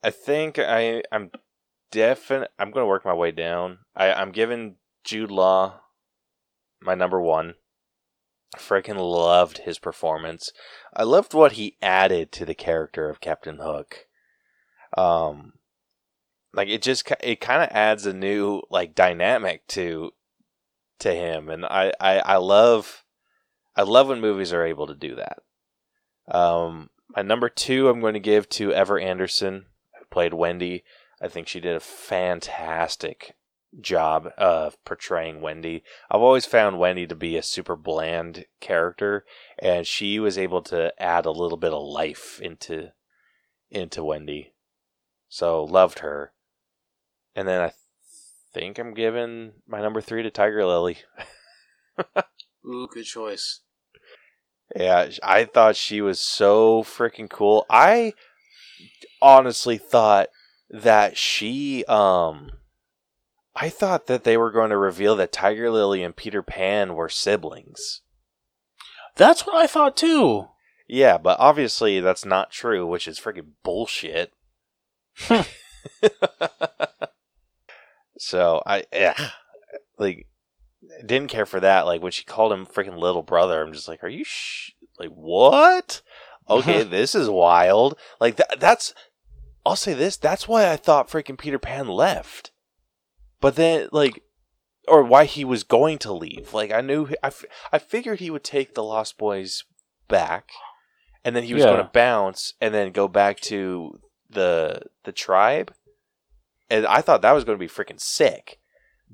I 0.03 0.09
think 0.09 0.57
I 0.59 1.03
I'm 1.11 1.31
definite 1.91 2.51
I'm 2.57 2.71
gonna 2.71 2.87
work 2.87 3.05
my 3.05 3.13
way 3.13 3.31
down. 3.31 3.79
I, 3.95 4.11
I'm 4.13 4.31
giving 4.31 4.75
Jude 5.03 5.31
Law 5.31 5.81
my 6.81 6.95
number 6.95 7.21
one. 7.21 7.55
Freaking 8.57 8.97
loved 8.97 9.59
his 9.59 9.79
performance. 9.79 10.51
I 10.93 11.03
loved 11.03 11.33
what 11.33 11.53
he 11.53 11.77
added 11.81 12.31
to 12.33 12.45
the 12.45 12.55
character 12.55 13.09
of 13.09 13.21
Captain 13.21 13.59
Hook. 13.59 14.07
Um 14.97 15.53
like 16.53 16.67
it 16.67 16.81
just 16.81 17.09
it 17.21 17.39
kind 17.39 17.63
of 17.63 17.69
adds 17.71 18.05
a 18.05 18.13
new 18.13 18.61
like 18.69 18.95
dynamic 18.95 19.67
to 19.67 20.11
to 20.99 21.13
him 21.13 21.49
and 21.49 21.65
I, 21.65 21.93
I 21.99 22.19
I 22.19 22.35
love 22.37 23.03
I 23.75 23.83
love 23.83 24.09
when 24.09 24.19
movies 24.19 24.51
are 24.51 24.65
able 24.65 24.87
to 24.87 24.95
do 24.95 25.15
that. 25.15 25.39
Um 26.27 26.89
my 27.15 27.21
number 27.21 27.49
two, 27.49 27.89
I'm 27.89 27.99
going 27.99 28.13
to 28.13 28.21
give 28.21 28.47
to 28.49 28.71
Ever 28.71 28.97
Anderson, 28.97 29.65
played 30.11 30.33
Wendy. 30.33 30.83
I 31.21 31.27
think 31.27 31.47
she 31.47 31.59
did 31.59 31.75
a 31.75 31.79
fantastic 31.79 33.35
job 33.79 34.29
of 34.37 34.83
portraying 34.83 35.41
Wendy. 35.41 35.83
I've 36.09 36.21
always 36.21 36.45
found 36.45 36.77
Wendy 36.77 37.07
to 37.07 37.15
be 37.15 37.37
a 37.37 37.43
super 37.43 37.75
bland 37.75 38.45
character, 38.59 39.25
and 39.57 39.87
she 39.87 40.19
was 40.19 40.37
able 40.37 40.61
to 40.63 40.93
add 41.01 41.25
a 41.25 41.31
little 41.31 41.57
bit 41.57 41.73
of 41.73 41.81
life 41.81 42.39
into 42.41 42.91
into 43.69 44.03
Wendy. 44.03 44.53
So 45.29 45.63
loved 45.63 45.99
her. 45.99 46.33
And 47.33 47.47
then 47.47 47.61
I 47.61 47.71
think 48.53 48.77
I'm 48.77 48.93
giving 48.93 49.53
my 49.65 49.79
number 49.79 50.01
three 50.01 50.23
to 50.23 50.29
Tiger 50.29 50.65
Lily. 50.65 50.97
ooh, 52.65 52.87
good 52.91 53.05
choice. 53.05 53.61
Yeah, 54.75 55.09
I 55.23 55.45
thought 55.45 55.75
she 55.75 56.01
was 56.01 56.19
so 56.19 56.83
freaking 56.83 57.29
cool. 57.29 57.65
I 57.69 58.13
honestly 59.21 59.77
thought 59.77 60.29
that 60.69 61.17
she 61.17 61.83
um 61.85 62.51
I 63.55 63.69
thought 63.69 64.07
that 64.07 64.23
they 64.23 64.37
were 64.37 64.51
going 64.51 64.69
to 64.69 64.77
reveal 64.77 65.15
that 65.17 65.31
Tiger 65.31 65.69
Lily 65.69 66.03
and 66.03 66.15
Peter 66.15 66.41
Pan 66.41 66.95
were 66.95 67.09
siblings. 67.09 68.01
That's 69.15 69.45
what 69.45 69.55
I 69.55 69.67
thought 69.67 69.97
too. 69.97 70.47
Yeah, 70.87 71.17
but 71.17 71.39
obviously 71.39 71.99
that's 71.99 72.25
not 72.25 72.51
true, 72.51 72.87
which 72.87 73.07
is 73.07 73.19
freaking 73.19 73.51
bullshit. 73.63 74.33
so 78.17 78.63
I 78.65 78.85
yeah, 78.93 79.31
like 79.97 80.27
didn't 81.05 81.29
care 81.29 81.45
for 81.45 81.59
that. 81.59 81.85
Like 81.85 82.01
when 82.01 82.11
she 82.11 82.23
called 82.23 82.53
him 82.53 82.65
freaking 82.65 82.97
little 82.97 83.23
brother, 83.23 83.61
I'm 83.61 83.73
just 83.73 83.87
like, 83.87 84.03
are 84.03 84.09
you 84.09 84.23
sh- 84.23 84.71
like 84.99 85.09
what? 85.09 86.01
Okay, 86.51 86.81
uh-huh. 86.81 86.89
this 86.89 87.15
is 87.15 87.29
wild. 87.29 87.97
Like 88.19 88.35
that. 88.37 88.59
That's. 88.59 88.93
I'll 89.65 89.75
say 89.75 89.93
this. 89.93 90.17
That's 90.17 90.47
why 90.47 90.71
I 90.71 90.75
thought 90.75 91.09
freaking 91.09 91.37
Peter 91.37 91.59
Pan 91.59 91.87
left. 91.87 92.51
But 93.39 93.55
then, 93.55 93.89
like, 93.91 94.23
or 94.87 95.03
why 95.03 95.25
he 95.25 95.45
was 95.45 95.63
going 95.63 95.97
to 95.99 96.13
leave. 96.13 96.53
Like 96.53 96.71
I 96.71 96.81
knew, 96.81 97.07
I, 97.23 97.27
f- 97.27 97.45
I 97.71 97.77
figured 97.79 98.19
he 98.19 98.29
would 98.31 98.43
take 98.43 98.73
the 98.73 98.83
Lost 98.83 99.17
Boys 99.17 99.63
back, 100.07 100.49
and 101.23 101.35
then 101.35 101.43
he 101.43 101.53
was 101.53 101.63
Yeah. 101.63 101.71
going 101.71 101.83
to 101.85 101.91
bounce 101.91 102.53
and 102.59 102.73
then 102.73 102.91
go 102.91 103.07
back 103.07 103.39
to 103.41 103.99
the 104.29 104.81
the 105.03 105.11
tribe. 105.11 105.73
And 106.69 106.85
I 106.85 107.01
thought 107.01 107.21
that 107.21 107.33
was 107.33 107.43
going 107.43 107.57
to 107.57 107.63
be 107.63 107.67
freaking 107.71 107.99
sick, 107.99 108.59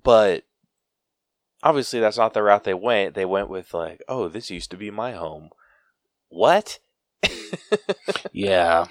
but 0.04 0.44
obviously 1.64 2.00
that's 2.00 2.18
not 2.18 2.34
the 2.34 2.44
route 2.44 2.64
they 2.64 2.74
went. 2.74 3.16
They 3.16 3.26
went 3.26 3.50
with 3.50 3.74
like, 3.74 4.02
oh, 4.08 4.28
this 4.28 4.52
used 4.52 4.70
to 4.72 4.78
be 4.78 4.92
my 4.92 5.14
home. 5.14 5.50
What? 6.30 6.80
Yeah. 8.32 8.86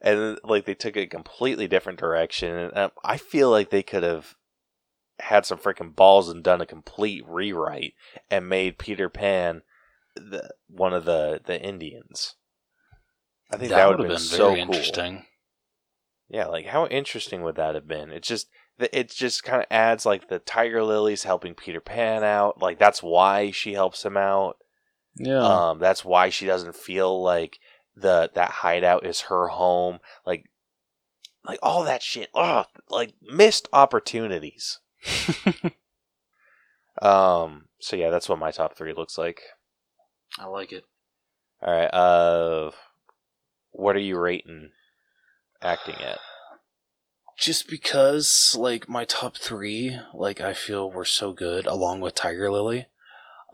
and 0.00 0.38
like 0.44 0.64
they 0.64 0.74
took 0.74 0.96
a 0.96 1.06
completely 1.06 1.68
different 1.68 1.98
direction. 1.98 2.54
And 2.54 2.76
um, 2.76 2.90
I 3.04 3.16
feel 3.16 3.50
like 3.50 3.70
they 3.70 3.82
could 3.82 4.02
have 4.02 4.34
had 5.18 5.44
some 5.44 5.58
freaking 5.58 5.94
balls 5.94 6.28
and 6.28 6.42
done 6.42 6.60
a 6.60 6.66
complete 6.66 7.24
rewrite 7.26 7.94
and 8.30 8.48
made 8.48 8.78
Peter 8.78 9.08
Pan 9.08 9.62
the, 10.16 10.50
one 10.68 10.92
of 10.94 11.04
the 11.04 11.40
the 11.44 11.60
Indians. 11.60 12.36
I 13.52 13.56
think 13.56 13.70
that, 13.70 13.88
would 13.88 13.98
have 13.98 14.08
been, 14.08 14.18
so 14.18 14.50
very 14.50 14.64
cool. 14.64 14.74
interesting. 14.74 15.26
Yeah, 16.28 16.46
like 16.46 16.66
how 16.66 16.86
interesting 16.86 17.42
would 17.42 17.56
that 17.56 17.74
have 17.74 17.88
been? 17.88 18.10
It's 18.10 18.28
just 18.28 18.48
it 18.78 19.10
just 19.10 19.42
kind 19.42 19.60
of 19.60 19.66
adds 19.70 20.06
like 20.06 20.28
the 20.28 20.38
Tiger 20.38 20.82
Lilies 20.82 21.24
helping 21.24 21.54
Peter 21.54 21.80
Pan 21.80 22.22
out. 22.22 22.62
Like 22.62 22.78
that's 22.78 23.02
why 23.02 23.50
she 23.50 23.74
helps 23.74 24.04
him 24.04 24.16
out. 24.16 24.56
Yeah. 25.16 25.42
Um, 25.42 25.78
that's 25.78 26.04
why 26.04 26.30
she 26.30 26.46
doesn't 26.46 26.76
feel 26.76 27.22
like 27.22 27.58
the 27.96 28.30
that 28.34 28.50
hideout 28.50 29.04
is 29.04 29.22
her 29.22 29.48
home. 29.48 29.98
Like, 30.24 30.46
like 31.44 31.58
all 31.62 31.84
that 31.84 32.02
shit. 32.02 32.30
Ugh, 32.34 32.66
like 32.88 33.14
missed 33.22 33.68
opportunities. 33.72 34.78
Um. 37.00 37.66
So 37.80 37.96
yeah, 37.96 38.10
that's 38.10 38.28
what 38.28 38.38
my 38.38 38.50
top 38.50 38.76
three 38.76 38.92
looks 38.92 39.16
like. 39.16 39.42
I 40.38 40.46
like 40.46 40.72
it. 40.72 40.84
All 41.62 41.72
right. 41.72 41.86
Uh, 41.86 42.70
what 43.70 43.96
are 43.96 44.00
you 44.00 44.18
rating 44.18 44.70
acting 45.62 45.96
at? 45.96 46.18
Just 47.38 47.68
because, 47.68 48.54
like, 48.58 48.86
my 48.86 49.06
top 49.06 49.38
three, 49.38 49.98
like, 50.12 50.42
I 50.42 50.52
feel 50.52 50.90
were 50.90 51.06
so 51.06 51.32
good, 51.32 51.66
along 51.66 52.00
with 52.00 52.14
Tiger 52.14 52.50
Lily, 52.50 52.86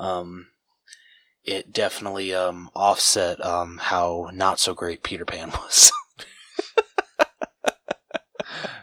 um, 0.01 0.49
it 1.47 1.73
definitely, 1.73 2.35
um, 2.35 2.71
offset, 2.75 3.45
um, 3.45 3.79
how 3.79 4.31
not 4.33 4.59
so 4.59 4.75
great 4.75 5.03
Peter 5.03 5.25
Pan 5.25 5.51
was. 5.63 5.93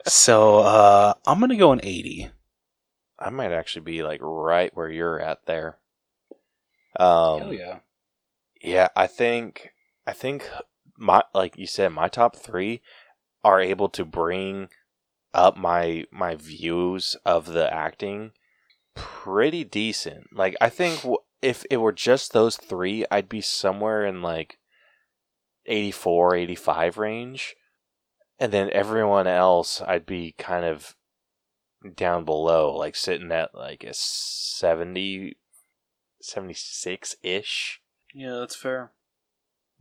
so, 0.07 0.59
uh, 0.59 1.13
I'm 1.25 1.39
gonna 1.39 1.55
go 1.55 1.71
an 1.71 1.81
80. 1.83 2.31
I 3.19 3.29
might 3.29 3.51
actually 3.51 3.83
be 3.83 4.03
like 4.03 4.19
right 4.21 4.75
where 4.75 4.89
you're 4.89 5.19
at 5.19 5.45
there. 5.45 5.77
Um, 6.99 7.39
Hell 7.39 7.53
yeah. 7.53 7.79
Yeah, 8.61 8.87
I 8.95 9.07
think 9.07 9.71
I 10.07 10.13
think 10.13 10.49
my 10.97 11.23
like 11.33 11.57
you 11.57 11.67
said, 11.67 11.89
my 11.89 12.07
top 12.07 12.35
three 12.35 12.81
are 13.43 13.59
able 13.59 13.89
to 13.89 14.05
bring 14.05 14.69
up 15.33 15.57
my 15.57 16.05
my 16.11 16.35
views 16.35 17.15
of 17.25 17.47
the 17.47 17.71
acting 17.73 18.31
pretty 18.95 19.63
decent. 19.63 20.27
Like 20.33 20.55
I 20.61 20.69
think 20.69 21.05
if 21.43 21.65
it 21.69 21.77
were 21.77 21.91
just 21.91 22.31
those 22.31 22.55
three, 22.55 23.05
I'd 23.11 23.29
be 23.29 23.41
somewhere 23.41 24.05
in 24.05 24.21
like 24.21 24.57
84, 25.65 26.35
85 26.35 26.97
range. 26.97 27.55
And 28.39 28.51
then 28.51 28.69
everyone 28.71 29.27
else, 29.27 29.81
I'd 29.81 30.05
be 30.05 30.33
kind 30.37 30.65
of 30.65 30.95
down 31.95 32.23
below, 32.25 32.75
like 32.75 32.95
sitting 32.95 33.31
at 33.31 33.53
like 33.53 33.83
a 33.83 33.93
70, 33.93 35.35
76 36.21 37.15
ish. 37.21 37.81
Yeah, 38.13 38.37
that's 38.39 38.55
fair. 38.55 38.91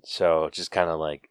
So 0.05 0.51
just 0.51 0.71
kind 0.71 0.91
of 0.91 0.99
like 0.99 1.31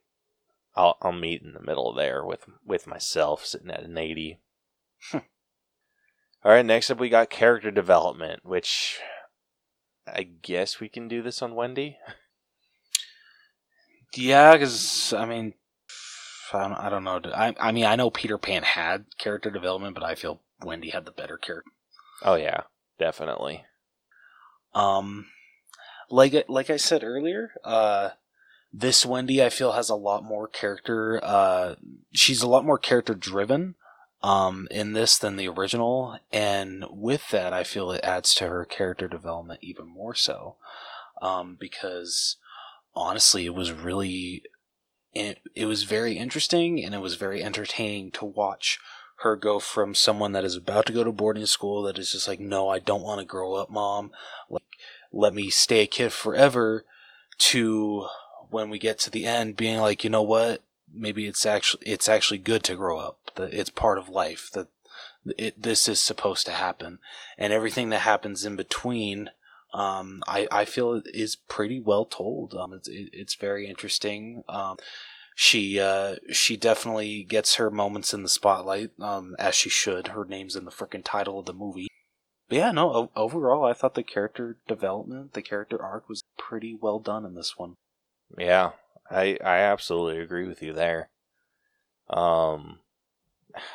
I'll 0.75 0.97
I'll 1.01 1.11
meet 1.11 1.41
in 1.41 1.53
the 1.53 1.61
middle 1.61 1.93
there 1.93 2.23
with 2.23 2.45
with 2.65 2.87
myself 2.87 3.45
sitting 3.45 3.69
at 3.69 3.83
an 3.83 3.97
80. 3.97 4.39
All 5.13 5.21
right, 6.45 6.65
next 6.65 6.89
up 6.89 6.99
we 6.99 7.09
got 7.09 7.29
character 7.29 7.69
development, 7.69 8.45
which 8.45 8.99
I 10.07 10.23
guess 10.23 10.79
we 10.79 10.89
can 10.89 11.07
do 11.07 11.21
this 11.21 11.41
on 11.41 11.55
Wendy. 11.55 11.97
Yeah, 14.15 14.53
because, 14.53 15.13
I 15.13 15.25
mean, 15.25 15.53
I 16.53 16.67
don't, 16.67 16.73
I 16.73 16.89
don't 16.89 17.03
know. 17.03 17.21
I, 17.33 17.55
I 17.59 17.71
mean, 17.71 17.85
I 17.85 17.95
know 17.95 18.09
Peter 18.09 18.37
Pan 18.37 18.63
had 18.63 19.05
character 19.17 19.49
development, 19.49 19.95
but 19.95 20.03
I 20.03 20.15
feel 20.15 20.41
Wendy 20.63 20.89
had 20.89 21.05
the 21.05 21.11
better 21.11 21.37
character. 21.37 21.71
Oh 22.23 22.35
yeah, 22.35 22.61
definitely. 22.99 23.65
Um, 24.73 25.27
like 26.09 26.45
like 26.47 26.69
I 26.69 26.77
said 26.77 27.03
earlier, 27.03 27.51
uh, 27.63 28.09
this 28.73 29.05
Wendy 29.05 29.43
I 29.43 29.49
feel 29.49 29.73
has 29.73 29.89
a 29.89 29.95
lot 29.95 30.23
more 30.23 30.47
character. 30.47 31.19
Uh, 31.23 31.75
she's 32.13 32.41
a 32.41 32.49
lot 32.49 32.65
more 32.65 32.77
character 32.77 33.13
driven. 33.13 33.75
Um, 34.23 34.67
in 34.69 34.93
this 34.93 35.17
than 35.17 35.35
the 35.35 35.47
original, 35.47 36.19
and 36.31 36.85
with 36.91 37.29
that, 37.31 37.53
I 37.53 37.63
feel 37.63 37.91
it 37.91 38.03
adds 38.03 38.35
to 38.35 38.47
her 38.47 38.65
character 38.65 39.07
development 39.07 39.61
even 39.63 39.87
more 39.87 40.13
so. 40.13 40.57
Um, 41.23 41.57
because 41.59 42.37
honestly, 42.95 43.45
it 43.45 43.55
was 43.55 43.71
really, 43.71 44.43
it, 45.13 45.39
it 45.55 45.65
was 45.65 45.83
very 45.83 46.17
interesting 46.17 46.83
and 46.83 46.93
it 46.93 46.99
was 46.99 47.15
very 47.15 47.43
entertaining 47.43 48.11
to 48.11 48.25
watch 48.25 48.79
her 49.21 49.35
go 49.35 49.59
from 49.59 49.93
someone 49.93 50.31
that 50.31 50.43
is 50.43 50.55
about 50.55 50.85
to 50.87 50.93
go 50.93 51.03
to 51.03 51.11
boarding 51.11 51.45
school 51.45 51.83
that 51.83 51.99
is 51.99 52.11
just 52.11 52.27
like, 52.27 52.39
no, 52.39 52.69
I 52.69 52.79
don't 52.79 53.03
want 53.03 53.19
to 53.19 53.25
grow 53.25 53.53
up, 53.53 53.69
mom. 53.69 54.11
Like, 54.49 54.63
let 55.11 55.33
me 55.33 55.49
stay 55.49 55.81
a 55.81 55.87
kid 55.87 56.11
forever 56.11 56.85
to 57.37 58.07
when 58.49 58.69
we 58.69 58.79
get 58.79 58.99
to 58.99 59.09
the 59.09 59.25
end 59.25 59.57
being 59.57 59.79
like, 59.79 60.03
you 60.03 60.09
know 60.09 60.23
what? 60.23 60.61
Maybe 60.93 61.27
it's 61.27 61.45
actually, 61.45 61.83
it's 61.85 62.09
actually 62.09 62.39
good 62.39 62.63
to 62.63 62.75
grow 62.75 62.99
up. 62.99 63.17
That 63.35 63.53
it's 63.53 63.69
part 63.69 63.97
of 63.97 64.09
life 64.09 64.49
that 64.53 64.67
it, 65.37 65.61
this 65.61 65.87
is 65.87 65.99
supposed 65.99 66.45
to 66.45 66.51
happen 66.51 66.99
and 67.37 67.53
everything 67.53 67.89
that 67.89 67.99
happens 67.99 68.45
in 68.45 68.55
between. 68.55 69.29
Um, 69.73 70.21
I, 70.27 70.47
I 70.51 70.65
feel 70.65 71.01
is 71.13 71.35
pretty 71.35 71.79
well 71.79 72.05
told. 72.05 72.53
Um, 72.53 72.73
it's, 72.73 72.87
it, 72.89 73.09
it's 73.13 73.35
very 73.35 73.67
interesting. 73.67 74.43
Um, 74.49 74.77
she 75.33 75.79
uh, 75.79 76.15
she 76.31 76.57
definitely 76.57 77.23
gets 77.23 77.55
her 77.55 77.71
moments 77.71 78.13
in 78.13 78.23
the 78.23 78.29
spotlight, 78.29 78.91
um, 78.99 79.35
as 79.39 79.55
she 79.55 79.69
should. 79.69 80.07
Her 80.07 80.25
name's 80.25 80.55
in 80.55 80.65
the 80.65 80.71
freaking 80.71 81.03
title 81.03 81.39
of 81.39 81.45
the 81.45 81.53
movie. 81.53 81.87
But 82.49 82.57
yeah, 82.57 82.71
no. 82.71 82.93
O- 82.93 83.11
overall, 83.15 83.63
I 83.63 83.73
thought 83.73 83.95
the 83.95 84.03
character 84.03 84.57
development, 84.67 85.33
the 85.33 85.41
character 85.41 85.81
arc, 85.81 86.09
was 86.09 86.23
pretty 86.37 86.77
well 86.79 86.99
done 86.99 87.25
in 87.25 87.33
this 87.33 87.57
one. 87.57 87.75
Yeah, 88.37 88.71
I 89.09 89.37
I 89.43 89.59
absolutely 89.59 90.21
agree 90.21 90.47
with 90.47 90.61
you 90.61 90.73
there. 90.73 91.09
Um, 92.09 92.80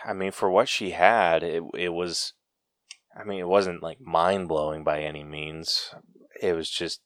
I 0.04 0.12
mean, 0.12 0.32
for 0.32 0.50
what 0.50 0.68
she 0.68 0.90
had, 0.90 1.42
it 1.42 1.62
it 1.74 1.90
was. 1.90 2.32
I 3.18 3.24
mean, 3.24 3.40
it 3.40 3.48
wasn't 3.48 3.82
like 3.82 4.00
mind 4.00 4.48
blowing 4.48 4.84
by 4.84 5.00
any 5.02 5.24
means. 5.24 5.94
It 6.40 6.54
was 6.54 6.70
just. 6.70 7.00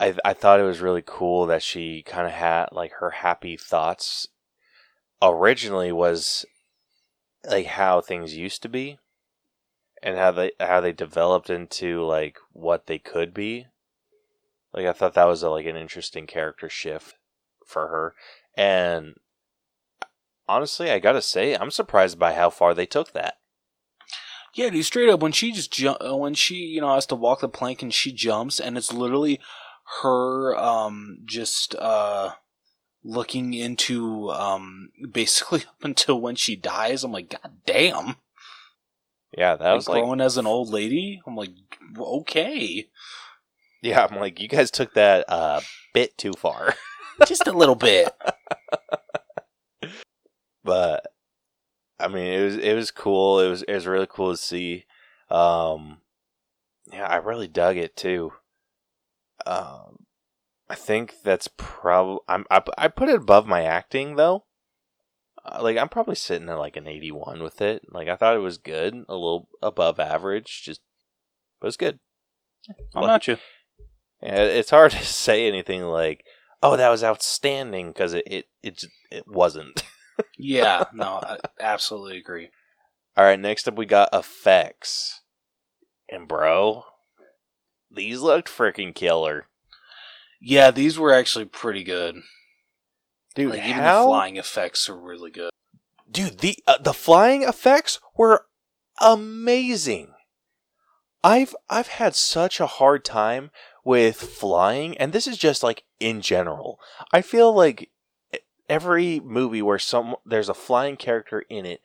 I 0.00 0.14
I 0.24 0.32
thought 0.32 0.60
it 0.60 0.64
was 0.64 0.80
really 0.80 1.02
cool 1.04 1.46
that 1.46 1.62
she 1.62 2.02
kind 2.02 2.26
of 2.26 2.32
had 2.32 2.66
like 2.72 2.92
her 3.00 3.10
happy 3.10 3.56
thoughts. 3.56 4.28
Originally 5.22 5.92
was 5.92 6.44
like 7.44 7.66
how 7.66 8.00
things 8.00 8.36
used 8.36 8.62
to 8.62 8.68
be, 8.68 8.98
and 10.02 10.16
how 10.16 10.30
they 10.30 10.52
how 10.60 10.80
they 10.80 10.92
developed 10.92 11.50
into 11.50 12.04
like 12.04 12.38
what 12.52 12.86
they 12.86 12.98
could 12.98 13.32
be. 13.32 13.66
Like 14.72 14.86
I 14.86 14.92
thought 14.92 15.14
that 15.14 15.28
was 15.28 15.42
a, 15.42 15.50
like 15.50 15.66
an 15.66 15.76
interesting 15.76 16.26
character 16.26 16.68
shift 16.68 17.14
for 17.64 17.88
her, 17.88 18.14
and 18.56 19.14
honestly, 20.48 20.90
I 20.90 20.98
gotta 20.98 21.22
say, 21.22 21.54
I'm 21.54 21.70
surprised 21.70 22.18
by 22.18 22.34
how 22.34 22.50
far 22.50 22.74
they 22.74 22.86
took 22.86 23.12
that. 23.12 23.38
Yeah, 24.54 24.70
dude, 24.70 24.84
straight 24.84 25.08
up 25.08 25.20
when 25.20 25.32
she 25.32 25.50
just 25.52 25.72
ju- 25.72 25.96
uh, 26.00 26.14
when 26.16 26.34
she 26.34 26.54
you 26.54 26.80
know 26.80 26.94
has 26.94 27.06
to 27.06 27.14
walk 27.16 27.40
the 27.40 27.48
plank 27.48 27.82
and 27.82 27.92
she 27.92 28.12
jumps 28.12 28.60
and 28.60 28.76
it's 28.78 28.92
literally 28.92 29.40
her 30.02 30.56
um 30.56 31.18
just 31.24 31.74
uh 31.74 32.32
looking 33.02 33.52
into 33.52 34.30
um 34.30 34.90
basically 35.12 35.60
up 35.62 35.82
until 35.84 36.20
when 36.20 36.36
she 36.36 36.54
dies. 36.56 37.02
I'm 37.04 37.12
like, 37.12 37.30
God 37.30 37.56
damn. 37.66 38.16
Yeah, 39.36 39.56
that 39.56 39.66
Like, 39.66 39.74
was 39.74 39.88
like 39.88 40.02
growing 40.02 40.20
as 40.20 40.36
an 40.36 40.46
old 40.46 40.68
lady. 40.70 41.20
I'm 41.26 41.34
like, 41.34 41.50
okay, 41.98 42.88
yeah. 43.82 44.06
I'm 44.08 44.20
like, 44.20 44.38
you 44.40 44.46
guys 44.46 44.70
took 44.70 44.94
that 44.94 45.24
a 45.28 45.60
bit 45.92 46.16
too 46.16 46.34
far, 46.34 46.74
just 47.26 47.48
a 47.48 47.52
little 47.52 47.74
bit. 47.74 48.14
but 50.64 51.06
I 51.98 52.08
mean, 52.08 52.26
it 52.26 52.44
was 52.44 52.56
it 52.56 52.74
was 52.74 52.90
cool. 52.90 53.40
It 53.40 53.48
was 53.48 53.62
it 53.62 53.74
was 53.74 53.86
really 53.86 54.08
cool 54.08 54.32
to 54.32 54.36
see. 54.36 54.84
Um, 55.30 55.98
yeah, 56.92 57.06
I 57.06 57.16
really 57.16 57.48
dug 57.48 57.76
it 57.76 57.96
too. 57.96 58.32
Um, 59.46 60.06
I 60.68 60.74
think 60.74 61.14
that's 61.22 61.48
probably 61.56 62.18
I'm 62.28 62.44
I, 62.50 62.62
I 62.78 62.88
put 62.88 63.08
it 63.08 63.16
above 63.16 63.46
my 63.46 63.62
acting 63.62 64.16
though. 64.16 64.44
Uh, 65.44 65.60
like 65.62 65.76
I'm 65.76 65.88
probably 65.88 66.14
sitting 66.14 66.48
at 66.48 66.58
like 66.58 66.76
an 66.76 66.86
81 66.88 67.42
with 67.42 67.60
it. 67.60 67.82
Like 67.90 68.08
I 68.08 68.16
thought 68.16 68.36
it 68.36 68.40
was 68.40 68.58
good, 68.58 68.94
a 69.08 69.12
little 69.14 69.48
above 69.62 70.00
average, 70.00 70.62
just 70.64 70.80
but 71.60 71.68
it's 71.68 71.76
good. 71.76 71.98
I'm 72.94 73.02
Like- 73.02 73.08
not 73.08 73.28
you. 73.28 73.36
Yeah, 74.22 74.40
it's 74.42 74.70
hard 74.70 74.90
to 74.92 75.04
say 75.04 75.46
anything 75.46 75.82
like, 75.82 76.24
"Oh, 76.62 76.76
that 76.78 76.88
was 76.88 77.04
outstanding," 77.04 77.88
because 77.88 78.14
it 78.14 78.24
it 78.26 78.46
it, 78.62 78.84
it 79.10 79.24
wasn't. 79.28 79.82
Yeah, 80.38 80.84
no, 80.92 81.20
I 81.22 81.38
absolutely 81.60 82.18
agree. 82.18 82.50
All 83.16 83.24
right, 83.24 83.38
next 83.38 83.68
up 83.68 83.76
we 83.76 83.86
got 83.86 84.08
effects, 84.12 85.20
and 86.10 86.26
bro, 86.26 86.84
these 87.90 88.20
looked 88.20 88.48
freaking 88.48 88.94
killer, 88.94 89.46
Yeah, 90.40 90.70
these 90.72 90.98
were 90.98 91.12
actually 91.14 91.44
pretty 91.44 91.84
good. 91.84 92.16
dude. 93.34 93.50
like 93.50 93.62
even 93.64 93.84
the 93.84 94.02
flying 94.04 94.36
effects 94.36 94.88
are 94.88 94.96
really 94.98 95.30
good. 95.30 95.50
dude? 96.10 96.38
The 96.38 96.58
uh, 96.66 96.78
the 96.78 96.92
flying 96.94 97.42
effects 97.44 98.00
were 98.16 98.46
amazing. 99.00 100.08
I've 101.22 101.54
I've 101.70 101.88
had 101.88 102.14
such 102.14 102.60
a 102.60 102.66
hard 102.66 103.04
time 103.04 103.50
with 103.84 104.16
flying, 104.16 104.96
and 104.98 105.12
this 105.12 105.26
is 105.26 105.38
just 105.38 105.62
like 105.62 105.84
in 106.00 106.20
general. 106.20 106.78
I 107.12 107.22
feel 107.22 107.54
like 107.54 107.90
every 108.68 109.20
movie 109.20 109.62
where 109.62 109.78
some 109.78 110.16
there's 110.24 110.48
a 110.48 110.54
flying 110.54 110.96
character 110.96 111.44
in 111.48 111.66
it, 111.66 111.80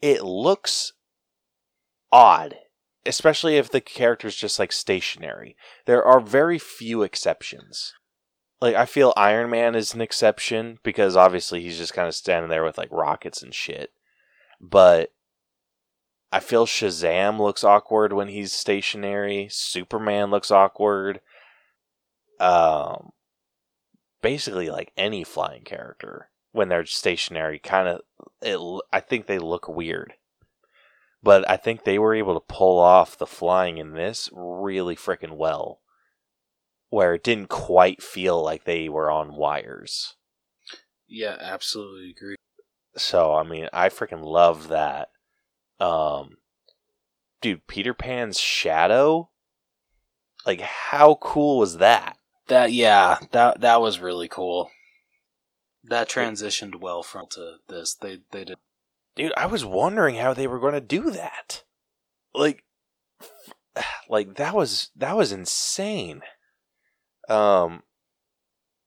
it 0.00 0.22
looks 0.22 0.92
odd, 2.12 2.56
especially 3.04 3.56
if 3.56 3.70
the 3.70 3.80
character's 3.80 4.36
just 4.36 4.58
like 4.58 4.72
stationary. 4.72 5.56
There 5.86 6.04
are 6.04 6.20
very 6.20 6.58
few 6.58 7.02
exceptions. 7.02 7.94
Like 8.60 8.74
I 8.74 8.86
feel 8.86 9.12
Iron 9.16 9.50
Man 9.50 9.74
is 9.74 9.94
an 9.94 10.00
exception 10.00 10.78
because 10.82 11.16
obviously 11.16 11.62
he's 11.62 11.78
just 11.78 11.94
kind 11.94 12.08
of 12.08 12.14
standing 12.14 12.50
there 12.50 12.64
with 12.64 12.78
like 12.78 12.90
rockets 12.90 13.42
and 13.42 13.54
shit. 13.54 13.90
But 14.60 15.12
I 16.32 16.40
feel 16.40 16.66
Shazam 16.66 17.38
looks 17.38 17.64
awkward 17.64 18.12
when 18.12 18.28
he's 18.28 18.52
stationary. 18.52 19.48
Superman 19.50 20.30
looks 20.30 20.50
awkward. 20.50 21.20
Um, 22.40 23.10
basically, 24.26 24.68
like 24.68 24.90
any 24.96 25.22
flying 25.22 25.62
character 25.62 26.30
when 26.50 26.68
they're 26.68 26.84
stationary, 26.84 27.60
kind 27.60 27.86
of, 27.86 28.00
it. 28.42 28.58
I 28.92 28.98
think 28.98 29.26
they 29.26 29.38
look 29.38 29.68
weird. 29.68 30.14
But 31.22 31.48
I 31.48 31.56
think 31.56 31.84
they 31.84 31.96
were 31.96 32.12
able 32.12 32.34
to 32.34 32.52
pull 32.52 32.80
off 32.80 33.16
the 33.16 33.26
flying 33.28 33.78
in 33.78 33.92
this 33.92 34.28
really 34.32 34.96
freaking 34.96 35.36
well, 35.36 35.80
where 36.90 37.14
it 37.14 37.22
didn't 37.22 37.50
quite 37.50 38.02
feel 38.02 38.42
like 38.42 38.64
they 38.64 38.88
were 38.88 39.12
on 39.12 39.36
wires. 39.36 40.16
Yeah, 41.06 41.36
absolutely 41.40 42.10
agree. 42.10 42.34
So 42.96 43.32
I 43.32 43.44
mean, 43.44 43.68
I 43.72 43.90
freaking 43.90 44.24
love 44.24 44.66
that. 44.68 45.10
Um, 45.78 46.38
dude, 47.40 47.68
Peter 47.68 47.94
Pan's 47.94 48.40
shadow. 48.40 49.30
Like, 50.44 50.62
how 50.62 51.14
cool 51.20 51.60
was 51.60 51.78
that? 51.78 52.18
That 52.48 52.72
yeah, 52.72 53.18
that 53.32 53.60
that 53.60 53.80
was 53.80 54.00
really 54.00 54.28
cool. 54.28 54.70
That 55.82 56.08
transitioned 56.08 56.80
well 56.80 57.02
from 57.02 57.26
to 57.30 57.56
this. 57.68 57.94
They 57.94 58.20
they 58.30 58.44
did. 58.44 58.58
Dude, 59.14 59.32
I 59.36 59.46
was 59.46 59.64
wondering 59.64 60.16
how 60.16 60.34
they 60.34 60.46
were 60.46 60.60
going 60.60 60.74
to 60.74 60.80
do 60.80 61.10
that. 61.10 61.64
Like, 62.34 62.64
like 64.08 64.36
that 64.36 64.54
was 64.54 64.90
that 64.96 65.16
was 65.16 65.32
insane. 65.32 66.22
Um, 67.28 67.82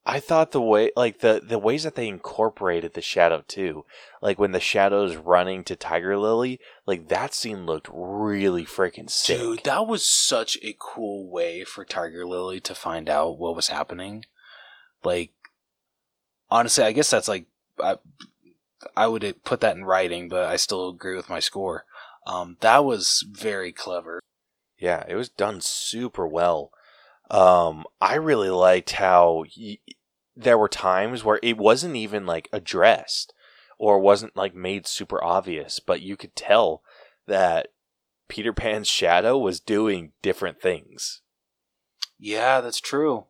I 0.10 0.20
thought 0.20 0.51
the 0.51 0.62
way, 0.62 0.91
like 0.95 1.20
the 1.20 1.39
the 1.43 1.60
ways 1.60 1.84
that 1.84 1.93
they 1.93 2.07
incorporated 2.07 2.95
the 2.95 3.01
shadow 3.01 3.43
too, 3.47 3.86
like 4.24 4.39
when 4.39 4.53
the 4.53 4.60
shadow's 4.60 5.16
running 5.16 5.64
to 5.66 5.76
Tiger 5.76 6.18
Lily, 6.18 6.60
like 6.88 7.10
that 7.10 7.36
scene 7.36 7.68
looked 7.68 7.88
really 7.93 8.66
freaking 8.66 9.07
sick. 9.07 9.38
Dude, 9.38 9.64
that 9.66 9.86
was 9.86 10.07
such 10.07 10.57
a 10.64 10.76
cool 10.80 11.30
way 11.30 11.64
for 11.64 11.86
Tiger 11.86 12.26
Lily 12.26 12.60
to 12.62 12.74
find 12.74 13.07
out 13.07 13.38
what 13.38 13.55
was 13.55 13.68
happening. 13.68 14.26
Like, 15.03 15.30
honestly, 16.49 16.84
I 16.84 16.91
guess 16.91 17.12
that's 17.12 17.28
like 17.28 17.45
I, 17.80 17.97
I 18.97 19.05
would 19.05 19.43
put 19.43 19.62
that 19.62 19.76
in 19.76 19.86
writing, 19.86 20.28
but 20.28 20.45
I 20.45 20.55
still 20.55 20.89
agree 20.89 21.16
with 21.16 21.30
my 21.30 21.39
score. 21.39 21.86
Um, 22.26 22.57
that 22.62 22.84
was 22.84 23.24
very 23.30 23.72
clever. 23.72 24.22
Yeah, 24.80 25.03
it 25.07 25.14
was 25.14 25.30
done 25.30 25.62
super 25.62 26.26
well. 26.28 26.72
Um, 27.30 27.86
I 28.01 28.16
really 28.16 28.49
liked 28.49 28.93
how 28.93 29.45
y- 29.55 29.78
there 30.39 30.57
were 30.57 30.69
times 30.69 31.23
where 31.23 31.39
it 31.43 31.57
wasn't 31.57 31.97
even 31.97 32.25
like 32.25 32.47
addressed 32.53 33.33
or 33.77 33.99
wasn't 33.99 34.37
like 34.37 34.55
made 34.55 34.87
super 34.87 35.21
obvious, 35.23 35.79
but 35.79 36.01
you 36.01 36.15
could 36.15 36.35
tell 36.35 36.81
that 37.27 37.67
Peter 38.29 38.53
Pan's 38.53 38.87
shadow 38.87 39.37
was 39.37 39.59
doing 39.59 40.13
different 40.21 40.61
things. 40.61 41.21
Yeah, 42.17 42.61
that's 42.61 42.79
true. 42.79 43.25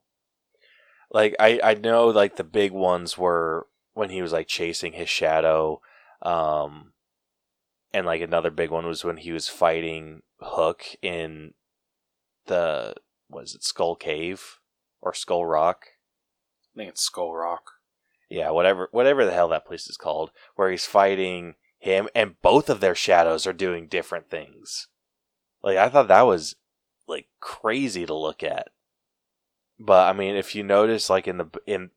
Like 1.11 1.35
I, 1.39 1.59
I 1.63 1.73
know 1.73 2.07
like 2.07 2.35
the 2.35 2.43
big 2.43 2.71
ones 2.71 3.17
were 3.17 3.67
when 3.93 4.11
he 4.11 4.21
was 4.21 4.31
like 4.31 4.47
chasing 4.47 4.93
his 4.93 5.09
shadow, 5.09 5.81
um, 6.21 6.93
and 7.91 8.05
like 8.05 8.21
another 8.21 8.51
big 8.51 8.69
one 8.69 8.85
was 8.85 9.03
when 9.03 9.17
he 9.17 9.31
was 9.31 9.47
fighting 9.47 10.21
Hook 10.39 10.83
in 11.01 11.55
the 12.45 12.93
was 13.29 13.55
it 13.55 13.63
Skull 13.63 13.95
Cave 13.95 14.59
or 15.01 15.13
Skull 15.13 15.45
Rock? 15.45 15.85
I 16.79 16.83
think 16.83 16.91
it's 16.91 17.01
Skull 17.01 17.33
Rock. 17.33 17.71
Yeah, 18.29 18.51
whatever 18.51 18.87
whatever 18.91 19.25
the 19.25 19.33
hell 19.33 19.49
that 19.49 19.65
place 19.65 19.89
is 19.89 19.97
called, 19.97 20.31
where 20.55 20.71
he's 20.71 20.85
fighting 20.85 21.55
him 21.77 22.07
and 22.15 22.41
both 22.41 22.69
of 22.69 22.79
their 22.79 22.95
shadows 22.95 23.45
are 23.45 23.51
doing 23.51 23.87
different 23.87 24.29
things. 24.29 24.87
Like 25.61 25.77
I 25.77 25.89
thought 25.89 26.07
that 26.07 26.21
was 26.21 26.55
like 27.05 27.27
crazy 27.41 28.05
to 28.05 28.13
look 28.13 28.43
at. 28.43 28.69
But 29.77 30.07
I 30.07 30.17
mean, 30.17 30.37
if 30.37 30.55
you 30.55 30.63
notice 30.63 31.09
like 31.09 31.27
in 31.27 31.37
the 31.37 31.49
in 31.65 31.89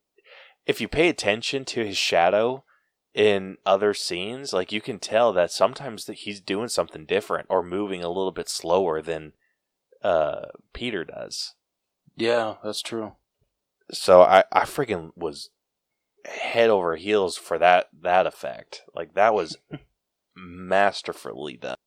if 0.65 0.81
you 0.81 0.89
pay 0.89 1.07
attention 1.07 1.63
to 1.65 1.85
his 1.85 1.97
shadow 1.97 2.65
in 3.13 3.55
other 3.65 3.93
scenes, 3.93 4.51
like 4.51 4.73
you 4.73 4.81
can 4.81 4.99
tell 4.99 5.31
that 5.31 5.51
sometimes 5.51 6.03
that 6.05 6.19
he's 6.19 6.41
doing 6.41 6.67
something 6.67 7.05
different 7.05 7.47
or 7.49 7.63
moving 7.63 8.03
a 8.03 8.09
little 8.09 8.33
bit 8.33 8.49
slower 8.49 9.01
than 9.01 9.31
uh 10.01 10.47
Peter 10.73 11.05
does. 11.05 11.53
Yeah, 12.17 12.55
that's 12.61 12.81
true. 12.81 13.13
So 13.91 14.21
I 14.21 14.43
I 14.51 14.61
freaking 14.61 15.11
was 15.15 15.49
head 16.25 16.69
over 16.69 16.95
heels 16.95 17.37
for 17.37 17.57
that 17.59 17.87
that 18.01 18.25
effect. 18.25 18.83
Like 18.95 19.13
that 19.15 19.33
was 19.33 19.57
masterfully 20.35 21.57
done. 21.57 21.77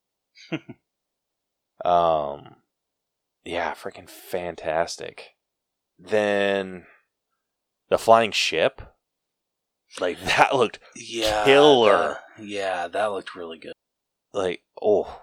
um 1.84 2.56
yeah, 3.44 3.72
freaking 3.74 4.08
fantastic. 4.10 5.34
Then 5.98 6.86
the 7.88 7.98
flying 7.98 8.32
ship 8.32 8.82
like 10.00 10.20
that 10.24 10.54
looked 10.54 10.80
Yeah, 10.94 11.44
Killer. 11.44 12.18
that- 12.36 12.44
yeah, 12.44 12.88
that 12.88 13.06
looked 13.06 13.34
really 13.34 13.58
good. 13.58 13.72
like 14.32 14.62
oh 14.82 15.22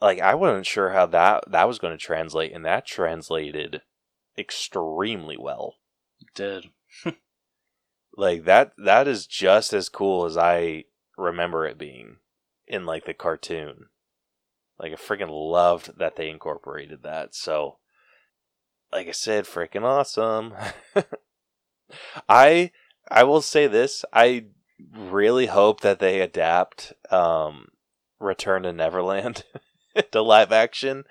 like 0.00 0.20
I 0.20 0.34
wasn't 0.36 0.64
sure 0.66 0.90
how 0.90 1.06
that 1.06 1.44
that 1.50 1.68
was 1.68 1.78
going 1.78 1.96
to 1.96 2.02
translate 2.02 2.52
and 2.52 2.64
that 2.64 2.86
translated 2.86 3.82
extremely 4.38 5.36
well. 5.36 5.76
It 6.20 6.28
did. 6.34 6.70
like 8.16 8.44
that 8.44 8.72
that 8.78 9.08
is 9.08 9.26
just 9.26 9.72
as 9.72 9.88
cool 9.88 10.24
as 10.24 10.36
I 10.36 10.84
remember 11.16 11.66
it 11.66 11.78
being 11.78 12.16
in 12.66 12.86
like 12.86 13.04
the 13.04 13.14
cartoon. 13.14 13.86
Like 14.78 14.92
I 14.92 14.96
freaking 14.96 15.30
loved 15.30 15.98
that 15.98 16.16
they 16.16 16.30
incorporated 16.30 17.02
that. 17.02 17.34
So 17.34 17.78
like 18.92 19.08
I 19.08 19.12
said, 19.12 19.44
freaking 19.44 19.82
awesome. 19.82 20.54
I 22.28 22.70
I 23.10 23.24
will 23.24 23.40
say 23.40 23.66
this, 23.66 24.04
I 24.12 24.46
really 24.96 25.46
hope 25.46 25.80
that 25.80 25.98
they 25.98 26.20
adapt 26.20 26.92
um 27.10 27.68
Return 28.20 28.64
to 28.64 28.72
Neverland 28.72 29.44
to 30.12 30.22
live 30.22 30.52
action. 30.52 31.04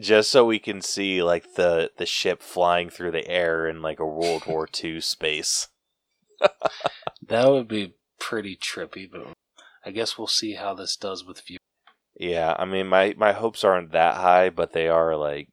Just 0.00 0.30
so 0.30 0.44
we 0.44 0.58
can 0.58 0.80
see 0.80 1.22
like 1.22 1.54
the 1.54 1.90
the 1.98 2.06
ship 2.06 2.42
flying 2.42 2.90
through 2.90 3.12
the 3.12 3.28
air 3.28 3.66
in 3.66 3.82
like 3.82 4.00
a 4.00 4.06
World 4.06 4.46
War 4.46 4.68
II 4.84 5.00
space. 5.00 5.68
That 7.26 7.48
would 7.48 7.68
be 7.68 7.94
pretty 8.18 8.56
trippy, 8.56 9.10
but 9.10 9.26
I 9.84 9.90
guess 9.90 10.18
we'll 10.18 10.26
see 10.26 10.54
how 10.54 10.74
this 10.74 10.96
does 10.96 11.24
with 11.24 11.40
view. 11.40 11.58
Yeah, 12.18 12.54
I 12.58 12.64
mean 12.64 12.86
my 12.88 13.14
my 13.16 13.32
hopes 13.32 13.64
aren't 13.64 13.92
that 13.92 14.16
high, 14.16 14.50
but 14.50 14.72
they 14.72 14.88
are 14.88 15.16
like 15.16 15.48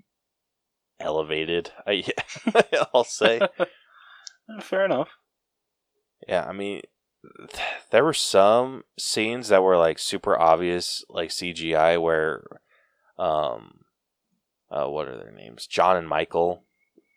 elevated. 1.00 1.72
I, 1.88 2.04
I'll 2.94 3.04
say. 3.04 3.42
Fair 4.62 4.86
enough. 4.86 5.10
Yeah, 6.28 6.46
I 6.46 6.52
mean, 6.54 6.82
th- 7.52 7.68
there 7.92 8.04
were 8.04 8.14
some 8.14 8.84
scenes 8.98 9.48
that 9.50 9.64
were 9.64 9.78
like 9.78 9.98
super 10.00 10.38
obvious, 10.40 11.04
like 11.10 11.30
CGI, 11.30 12.02
where, 12.02 12.44
um, 13.18 13.81
uh, 14.72 14.88
what 14.88 15.08
are 15.08 15.18
their 15.18 15.32
names? 15.32 15.68
John 15.68 15.98
and 15.98 16.08
Michael, 16.08 16.64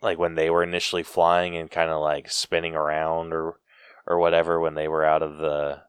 like 0.02 0.18
when 0.18 0.34
they 0.34 0.50
were 0.50 0.62
initially 0.62 1.02
flying 1.02 1.56
and 1.56 1.70
kind 1.70 1.90
of 1.90 2.00
like 2.02 2.30
spinning 2.30 2.74
around 2.74 3.32
or, 3.32 3.60
or 4.06 4.18
whatever 4.18 4.60
when 4.60 4.74
they 4.74 4.88
were 4.88 5.04
out 5.04 5.22
of 5.22 5.38
the, 5.38 5.82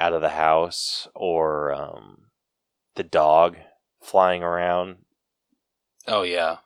out 0.00 0.12
of 0.12 0.22
the 0.22 0.30
house, 0.30 1.08
or 1.14 1.72
um, 1.72 2.26
the 2.96 3.04
dog 3.04 3.56
flying 4.02 4.42
around. 4.42 4.96
Oh 6.06 6.22
yeah, 6.22 6.58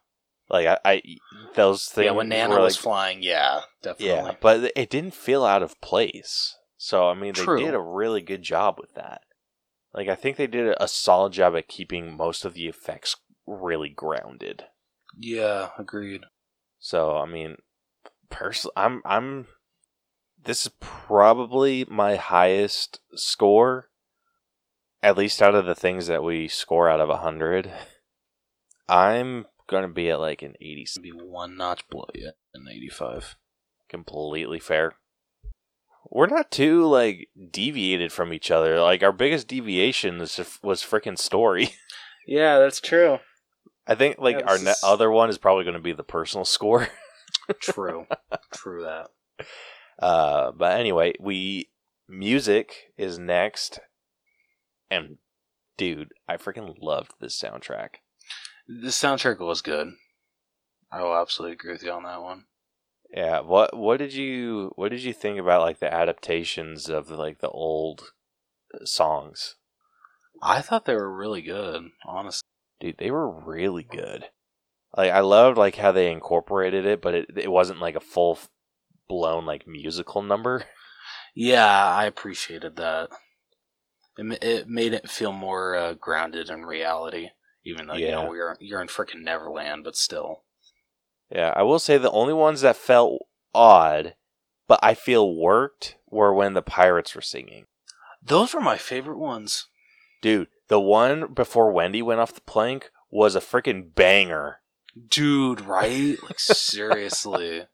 Like 0.48 0.66
I, 0.66 0.78
I 0.84 1.02
those 1.54 1.86
things. 1.86 2.06
yeah. 2.06 2.10
When 2.12 2.28
Nana 2.28 2.54
were, 2.54 2.60
was 2.60 2.76
like, 2.76 2.82
flying, 2.82 3.22
yeah, 3.22 3.60
definitely. 3.82 4.06
Yeah, 4.30 4.34
but 4.40 4.72
it 4.76 4.90
didn't 4.90 5.14
feel 5.14 5.44
out 5.44 5.62
of 5.62 5.80
place. 5.80 6.56
So 6.76 7.08
I 7.08 7.14
mean, 7.14 7.34
they 7.34 7.42
True. 7.42 7.60
did 7.60 7.74
a 7.74 7.80
really 7.80 8.20
good 8.22 8.42
job 8.42 8.76
with 8.78 8.94
that. 8.94 9.22
Like 9.94 10.08
I 10.08 10.14
think 10.14 10.36
they 10.36 10.46
did 10.46 10.74
a 10.80 10.88
solid 10.88 11.32
job 11.32 11.54
at 11.56 11.68
keeping 11.68 12.16
most 12.16 12.44
of 12.44 12.54
the 12.54 12.66
effects 12.66 13.16
really 13.50 13.88
grounded. 13.88 14.64
Yeah, 15.18 15.70
agreed. 15.78 16.22
So 16.78 17.16
I 17.16 17.26
mean, 17.26 17.56
personally, 18.30 18.72
I'm 18.76 19.02
I'm. 19.04 19.46
This 20.42 20.66
is 20.66 20.72
probably 20.80 21.84
my 21.90 22.16
highest 22.16 23.00
score, 23.14 23.88
at 25.02 25.18
least 25.18 25.42
out 25.42 25.54
of 25.54 25.66
the 25.66 25.74
things 25.74 26.06
that 26.06 26.22
we 26.24 26.48
score 26.48 26.88
out 26.88 27.00
of 27.00 27.10
hundred. 27.18 27.70
I'm 28.88 29.46
gonna 29.68 29.88
be 29.88 30.10
at 30.10 30.20
like 30.20 30.42
an 30.42 30.54
eighty. 30.60 30.86
Be 31.02 31.10
one 31.10 31.56
notch 31.56 31.88
below 31.88 32.08
you 32.14 32.32
an 32.54 32.66
eighty-five. 32.70 33.36
completely 33.88 34.58
fair. 34.58 34.94
We're 36.10 36.26
not 36.26 36.50
too 36.50 36.86
like 36.86 37.28
deviated 37.50 38.10
from 38.12 38.32
each 38.32 38.50
other. 38.50 38.80
Like 38.80 39.02
our 39.02 39.12
biggest 39.12 39.46
deviation 39.48 40.18
was 40.18 40.58
was 40.62 40.82
freaking 40.82 41.18
story. 41.18 41.70
Yeah, 42.26 42.58
that's 42.58 42.80
true. 42.80 43.18
I 43.86 43.94
think 43.94 44.18
like 44.18 44.38
Yeah, 44.38 44.46
our 44.46 44.58
ne- 44.58 44.74
other 44.82 45.10
one 45.10 45.30
is 45.30 45.38
probably 45.38 45.64
going 45.64 45.74
to 45.74 45.80
be 45.80 45.92
the 45.92 46.02
personal 46.04 46.44
score. 46.44 46.88
True. 47.60 48.06
true 48.52 48.82
that. 48.82 49.08
Uh, 49.98 50.52
but 50.52 50.78
anyway, 50.78 51.14
we 51.18 51.68
music 52.08 52.92
is 52.96 53.18
next, 53.18 53.80
and 54.90 55.18
dude, 55.76 56.12
I 56.28 56.36
freaking 56.36 56.74
loved 56.80 57.12
this 57.20 57.40
soundtrack. 57.40 57.96
The 58.68 58.88
soundtrack 58.88 59.40
was 59.40 59.62
good. 59.62 59.88
I 60.92 61.02
will 61.02 61.16
absolutely 61.16 61.54
agree 61.54 61.72
with 61.72 61.82
you 61.82 61.92
on 61.92 62.04
that 62.04 62.22
one. 62.22 62.44
Yeah, 63.12 63.40
what 63.40 63.76
what 63.76 63.98
did 63.98 64.14
you 64.14 64.72
what 64.76 64.90
did 64.90 65.02
you 65.02 65.12
think 65.12 65.38
about 65.38 65.62
like 65.62 65.80
the 65.80 65.92
adaptations 65.92 66.88
of 66.88 67.10
like 67.10 67.40
the 67.40 67.48
old 67.48 68.12
uh, 68.72 68.84
songs? 68.84 69.56
I 70.42 70.60
thought 70.60 70.84
they 70.84 70.94
were 70.94 71.14
really 71.14 71.42
good, 71.42 71.90
honestly. 72.06 72.39
Dude 72.80 72.96
they 72.98 73.10
were 73.10 73.28
really 73.30 73.82
good 73.84 74.26
like 74.96 75.12
i 75.12 75.20
loved 75.20 75.56
like 75.58 75.76
how 75.76 75.92
they 75.92 76.10
incorporated 76.10 76.84
it 76.86 77.00
but 77.00 77.14
it, 77.14 77.26
it 77.36 77.50
wasn't 77.52 77.80
like 77.80 77.94
a 77.94 78.00
full 78.00 78.38
blown 79.08 79.44
like 79.46 79.66
musical 79.66 80.22
number 80.22 80.64
Yeah, 81.32 81.64
I 81.86 82.06
appreciated 82.06 82.74
that. 82.76 83.08
It, 84.18 84.42
it 84.42 84.68
made 84.68 84.92
it 84.92 85.08
feel 85.08 85.30
more 85.32 85.76
uh, 85.76 85.94
grounded 85.94 86.50
in 86.50 86.64
reality, 86.66 87.28
even 87.64 87.86
though 87.86 87.94
you 87.94 88.10
know 88.10 88.28
we're 88.28 88.56
you're 88.60 88.82
in 88.82 88.88
freaking 88.88 89.22
Neverland, 89.22 89.84
but 89.84 89.94
still. 89.96 90.42
yeah 91.30 91.52
i 91.54 91.62
will 91.62 91.78
say 91.78 91.96
the 91.98 92.10
only 92.10 92.32
ones 92.34 92.62
that 92.62 92.76
felt 92.76 93.22
odd 93.54 94.14
but 94.66 94.80
i 94.82 94.92
feel 94.94 95.34
worked 95.36 95.96
were 96.08 96.34
when 96.34 96.54
the 96.54 96.62
pirates 96.62 97.14
were 97.14 97.22
singing 97.22 97.66
Those 98.22 98.52
were 98.52 98.60
my 98.60 98.76
favorite 98.76 99.18
ones. 99.18 99.68
dude 100.20 100.48
the 100.70 100.80
one 100.80 101.34
before 101.34 101.70
wendy 101.70 102.00
went 102.00 102.20
off 102.20 102.34
the 102.34 102.40
plank 102.40 102.90
was 103.10 103.36
a 103.36 103.40
freaking 103.40 103.94
banger 103.94 104.60
Dude, 105.08 105.60
right? 105.60 106.16
Like 106.22 106.38
seriously. 106.40 107.66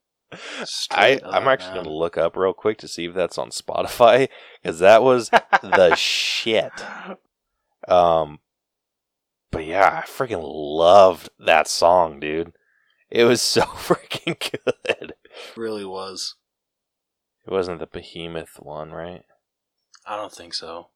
I, 0.91 1.21
I'm 1.25 1.47
actually 1.49 1.77
man. 1.77 1.85
to 1.85 1.93
look 1.93 2.19
up 2.19 2.37
real 2.37 2.53
quick 2.53 2.79
to 2.79 2.89
see 2.89 3.07
if 3.07 3.15
that's 3.15 3.39
on 3.39 3.51
Spotify 3.51 4.29
because 4.61 4.81
that 4.81 5.03
was 5.03 5.31
the 5.63 5.95
shit. 5.97 6.73
Um, 7.89 8.41
but 9.51 9.65
yeah, 9.65 10.03
I 10.03 10.07
freaking 10.07 10.43
loved 10.43 11.31
that 11.39 11.69
song, 11.69 12.19
dude. 12.19 12.53
It 13.09 13.25
was 13.25 13.41
so 13.41 13.61
freaking 13.63 14.39
good. 14.39 15.15
really 15.57 15.85
was. 15.85 16.35
It 17.47 17.53
wasn't 17.53 17.79
the 17.79 17.87
Behemoth 17.87 18.59
one, 18.59 18.91
right? 18.91 19.23
I 20.05 20.17
don't 20.17 20.33
think 20.33 20.55
so. 20.55 20.89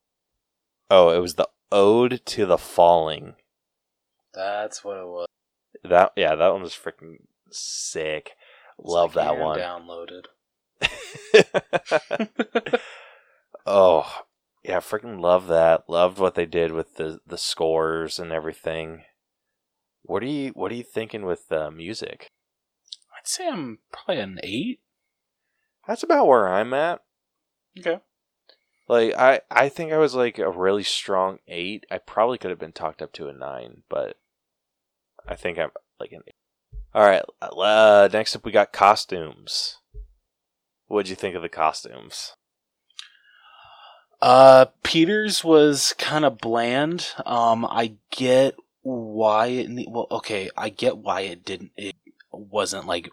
Oh, 0.91 1.11
it 1.11 1.21
was 1.21 1.35
the 1.35 1.49
Ode 1.73 2.21
to 2.27 2.47
the 2.47 2.59
Falling. 2.59 3.35
That's 4.35 4.85
what 4.85 4.99
it 4.99 5.07
was. 5.07 5.27
That 5.85 6.13
yeah, 6.17 6.35
that 6.35 6.53
one 6.53 6.63
was 6.63 6.75
freaking 6.75 7.17
sick. 7.51 8.33
It's 8.79 8.89
Love 8.89 9.17
like 9.17 9.27
that 9.27 9.39
one. 9.39 9.59
Downloaded. 9.59 10.25
oh, 13.67 14.23
yeah, 14.63 14.81
freaking 14.81 15.21
love 15.21 15.49
that. 15.49 15.89
Loved 15.89 16.19
what 16.19 16.35
they 16.35 16.47
did 16.47 16.73
with 16.73 16.97
the 16.97 17.21
the 17.27 17.39
scores 17.39 18.19
and 18.19 18.33
everything. 18.33 19.03
What 20.03 20.23
are 20.23 20.27
you 20.27 20.51
What 20.51 20.73
are 20.73 20.77
you 20.77 20.83
thinking 20.83 21.25
with 21.25 21.49
the 21.49 21.71
music? 21.71 22.31
I'd 23.17 23.27
say 23.27 23.49
I'm 23.49 23.79
probably 23.93 24.23
an 24.23 24.41
eight. 24.43 24.81
That's 25.87 26.03
about 26.03 26.27
where 26.27 26.49
I'm 26.49 26.73
at. 26.75 27.01
Okay. 27.79 28.01
Like 28.91 29.15
I, 29.17 29.41
I 29.53 29.69
think 29.69 29.93
I 29.93 29.99
was 29.99 30.17
like 30.17 30.41
a 30.41 30.51
really 30.51 30.83
strong 30.83 31.39
eight. 31.47 31.87
I 31.93 31.99
probably 31.99 32.39
could 32.39 32.51
have 32.51 32.59
been 32.59 32.73
talked 32.73 33.01
up 33.01 33.13
to 33.13 33.29
a 33.29 33.33
nine, 33.33 33.83
but 33.89 34.17
I 35.29 35.37
think 35.37 35.61
I'm 35.61 35.71
like 36.01 36.11
an 36.11 36.23
eight. 36.27 36.35
All 36.93 37.05
right. 37.05 37.23
Uh, 37.41 38.09
next 38.13 38.35
up, 38.35 38.45
we 38.45 38.51
got 38.51 38.73
costumes. 38.73 39.77
What'd 40.89 41.09
you 41.09 41.15
think 41.15 41.37
of 41.37 41.43
the 41.43 41.49
costumes? 41.49 42.33
Uh, 44.21 44.67
Peters 44.83 45.45
was 45.45 45.95
kind 45.97 46.25
of 46.25 46.39
bland. 46.39 47.11
Um, 47.25 47.65
I 47.65 47.93
get 48.11 48.57
why 48.83 49.47
it. 49.47 49.71
ne- 49.71 49.87
Well, 49.89 50.09
okay, 50.11 50.51
I 50.57 50.69
get 50.69 50.99
why 50.99 51.21
it 51.21 51.45
didn't. 51.45 51.71
It 51.77 51.95
wasn't 52.33 52.87
like 52.89 53.09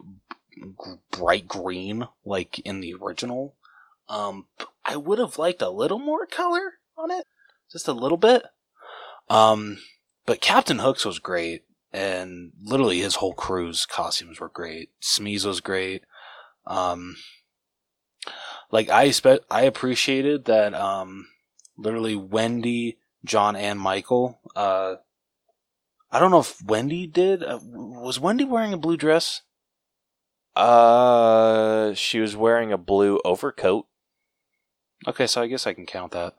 bright 1.12 1.48
green 1.48 2.08
like 2.26 2.58
in 2.62 2.80
the 2.82 2.96
original. 2.96 3.54
Um, 4.10 4.48
I 4.86 4.96
would 4.96 5.20
have 5.20 5.38
liked 5.38 5.62
a 5.62 5.70
little 5.70 6.00
more 6.00 6.26
color 6.26 6.74
on 6.98 7.12
it, 7.12 7.26
just 7.72 7.88
a 7.88 7.94
little 7.94 8.18
bit. 8.18 8.44
Um, 9.30 9.80
but 10.26 10.42
Captain 10.42 10.80
Hooks 10.80 11.06
was 11.06 11.20
great, 11.20 11.64
and 11.92 12.52
literally 12.62 13.00
his 13.00 13.16
whole 13.16 13.34
crew's 13.34 13.86
costumes 13.86 14.40
were 14.40 14.50
great. 14.50 14.90
Smee's 15.02 15.46
was 15.46 15.60
great. 15.60 16.04
Um, 16.66 17.18
like 18.72 18.90
I 18.90 19.12
spe- 19.12 19.46
I 19.50 19.64
appreciated 19.64 20.46
that 20.46 20.74
um 20.74 21.28
literally 21.78 22.16
Wendy, 22.16 22.98
John 23.24 23.56
and 23.56 23.80
Michael 23.80 24.40
uh 24.56 24.96
I 26.12 26.20
don't 26.20 26.32
know 26.32 26.40
if 26.40 26.62
Wendy 26.64 27.08
did 27.08 27.44
uh, 27.44 27.60
was 27.64 28.20
Wendy 28.20 28.46
wearing 28.46 28.74
a 28.74 28.78
blue 28.78 28.98
dress? 28.98 29.42
Uh, 30.56 31.94
she 31.94 32.20
was 32.20 32.36
wearing 32.36 32.72
a 32.72 32.78
blue 32.78 33.20
overcoat. 33.24 33.87
Okay, 35.06 35.28
so 35.28 35.42
I 35.42 35.48
guess 35.48 35.68
I 35.68 35.74
can 35.74 35.86
count 35.86 36.12
that. 36.14 36.34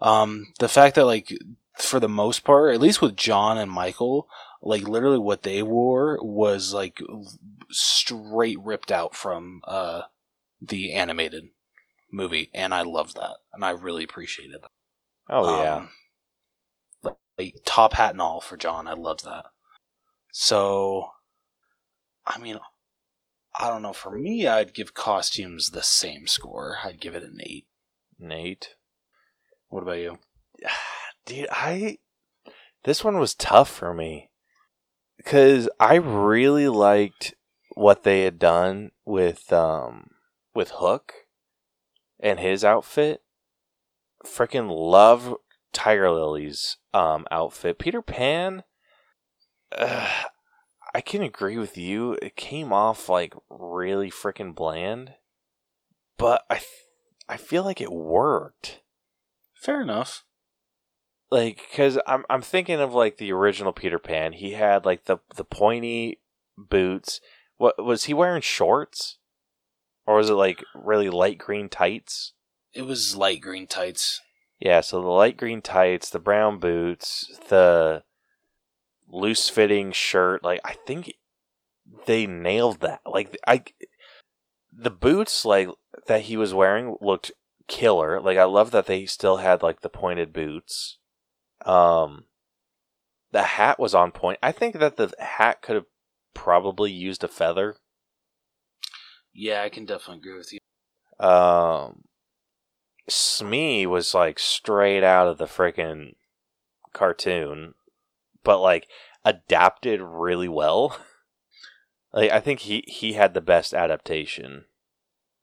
Um 0.00 0.48
the 0.58 0.68
fact 0.68 0.96
that 0.96 1.06
like 1.06 1.32
for 1.78 2.00
the 2.00 2.08
most 2.08 2.44
part, 2.44 2.74
at 2.74 2.80
least 2.80 3.02
with 3.02 3.16
John 3.16 3.58
and 3.58 3.70
Michael, 3.70 4.28
like 4.62 4.82
literally 4.88 5.18
what 5.18 5.42
they 5.42 5.62
wore 5.62 6.18
was 6.22 6.72
like 6.74 7.00
straight 7.70 8.58
ripped 8.60 8.92
out 8.92 9.14
from 9.14 9.62
uh 9.66 10.02
the 10.60 10.92
animated 10.92 11.48
movie 12.12 12.50
and 12.54 12.74
I 12.74 12.82
loved 12.82 13.16
that 13.16 13.36
and 13.52 13.64
I 13.64 13.70
really 13.70 14.04
appreciated 14.04 14.62
that. 14.62 14.70
Oh 15.28 15.62
yeah. 15.62 15.76
Um, 15.76 15.90
like, 17.02 17.16
like, 17.38 17.54
top 17.64 17.94
hat 17.94 18.12
and 18.12 18.20
all 18.20 18.40
for 18.40 18.56
John. 18.56 18.86
I 18.88 18.94
loved 18.94 19.24
that. 19.24 19.46
So, 20.32 21.12
I 22.26 22.38
mean, 22.38 22.58
I 23.58 23.68
don't 23.68 23.82
know. 23.82 23.92
For 23.92 24.10
me, 24.16 24.46
I'd 24.46 24.74
give 24.74 24.94
costumes 24.94 25.70
the 25.70 25.82
same 25.82 26.26
score. 26.28 26.78
I'd 26.84 27.00
give 27.00 27.14
it 27.16 27.24
an 27.24 27.38
eight. 27.42 27.66
Nate. 28.18 28.74
What 29.68 29.82
about 29.82 29.98
you? 29.98 30.18
Dude, 31.26 31.48
I 31.50 31.98
this 32.84 33.02
one 33.02 33.18
was 33.18 33.34
tough 33.34 33.70
for 33.70 33.94
me 33.94 34.30
because 35.16 35.68
I 35.80 35.94
really 35.96 36.68
liked 36.68 37.34
what 37.74 38.02
they 38.02 38.22
had 38.22 38.38
done 38.38 38.90
with 39.04 39.52
um 39.52 40.10
with 40.54 40.70
Hook 40.76 41.12
and 42.20 42.38
his 42.38 42.64
outfit. 42.64 43.22
Freaking 44.24 44.68
love 44.70 45.34
Tiger 45.72 46.10
Lily's 46.10 46.76
um 46.92 47.26
outfit. 47.30 47.78
Peter 47.78 48.02
Pan. 48.02 48.62
Uh, 49.76 50.08
I 50.96 51.00
can 51.00 51.22
agree 51.22 51.58
with 51.58 51.76
you. 51.76 52.12
It 52.22 52.36
came 52.36 52.72
off 52.72 53.08
like 53.08 53.34
really 53.50 54.12
freaking 54.12 54.54
bland, 54.54 55.14
but 56.16 56.44
I 56.48 56.54
th- 56.54 56.68
I 57.28 57.36
feel 57.36 57.64
like 57.64 57.80
it 57.80 57.92
worked. 57.92 58.82
Fair 59.54 59.80
enough. 59.80 60.24
Like, 61.30 61.62
cause 61.74 61.98
I'm 62.06 62.24
I'm 62.28 62.42
thinking 62.42 62.80
of 62.80 62.94
like 62.94 63.16
the 63.16 63.32
original 63.32 63.72
Peter 63.72 63.98
Pan. 63.98 64.34
He 64.34 64.52
had 64.52 64.84
like 64.84 65.04
the 65.04 65.18
the 65.36 65.44
pointy 65.44 66.20
boots. 66.56 67.20
What 67.56 67.82
was 67.82 68.04
he 68.04 68.14
wearing 68.14 68.42
shorts, 68.42 69.18
or 70.06 70.16
was 70.16 70.30
it 70.30 70.34
like 70.34 70.62
really 70.74 71.10
light 71.10 71.38
green 71.38 71.68
tights? 71.68 72.34
It 72.72 72.82
was 72.82 73.16
light 73.16 73.40
green 73.40 73.66
tights. 73.66 74.20
Yeah, 74.60 74.80
so 74.80 75.00
the 75.00 75.08
light 75.08 75.36
green 75.36 75.62
tights, 75.62 76.10
the 76.10 76.18
brown 76.18 76.58
boots, 76.58 77.38
the 77.48 78.04
loose 79.08 79.48
fitting 79.48 79.92
shirt. 79.92 80.44
Like 80.44 80.60
I 80.64 80.74
think 80.86 81.14
they 82.06 82.26
nailed 82.26 82.80
that. 82.80 83.00
Like 83.06 83.36
I, 83.46 83.64
the 84.72 84.90
boots 84.90 85.44
like 85.44 85.68
that 86.06 86.22
he 86.22 86.36
was 86.36 86.54
wearing 86.54 86.96
looked 87.00 87.32
killer. 87.68 88.20
Like 88.20 88.38
I 88.38 88.44
love 88.44 88.70
that 88.72 88.86
they 88.86 89.06
still 89.06 89.38
had 89.38 89.62
like 89.62 89.80
the 89.80 89.88
pointed 89.88 90.32
boots. 90.32 90.98
Um, 91.64 92.24
the 93.32 93.42
hat 93.42 93.78
was 93.78 93.94
on 93.94 94.12
point. 94.12 94.38
I 94.42 94.52
think 94.52 94.78
that 94.78 94.96
the 94.96 95.12
hat 95.18 95.62
could 95.62 95.76
have 95.76 95.86
probably 96.34 96.92
used 96.92 97.24
a 97.24 97.28
feather. 97.28 97.76
Yeah, 99.32 99.62
I 99.62 99.68
can 99.68 99.84
definitely 99.84 100.18
agree 100.18 100.38
with 100.38 100.52
you. 100.52 100.60
Um, 101.24 102.04
Smee 103.08 103.86
was 103.86 104.14
like 104.14 104.38
straight 104.38 105.02
out 105.02 105.26
of 105.26 105.38
the 105.38 105.46
freaking 105.46 106.14
cartoon, 106.92 107.74
but 108.42 108.60
like 108.60 108.88
adapted 109.24 110.00
really 110.00 110.48
well. 110.48 110.98
like 112.12 112.30
I 112.30 112.40
think 112.40 112.60
he 112.60 112.84
he 112.86 113.14
had 113.14 113.34
the 113.34 113.40
best 113.40 113.74
adaptation. 113.74 114.66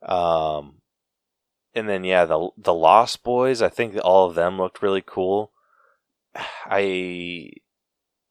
Um, 0.03 0.81
and 1.73 1.87
then 1.87 2.03
yeah, 2.03 2.25
the 2.25 2.49
the 2.57 2.73
Lost 2.73 3.23
Boys. 3.23 3.61
I 3.61 3.69
think 3.69 3.97
all 4.03 4.27
of 4.27 4.35
them 4.35 4.57
looked 4.57 4.81
really 4.81 5.03
cool. 5.05 5.51
I 6.65 7.49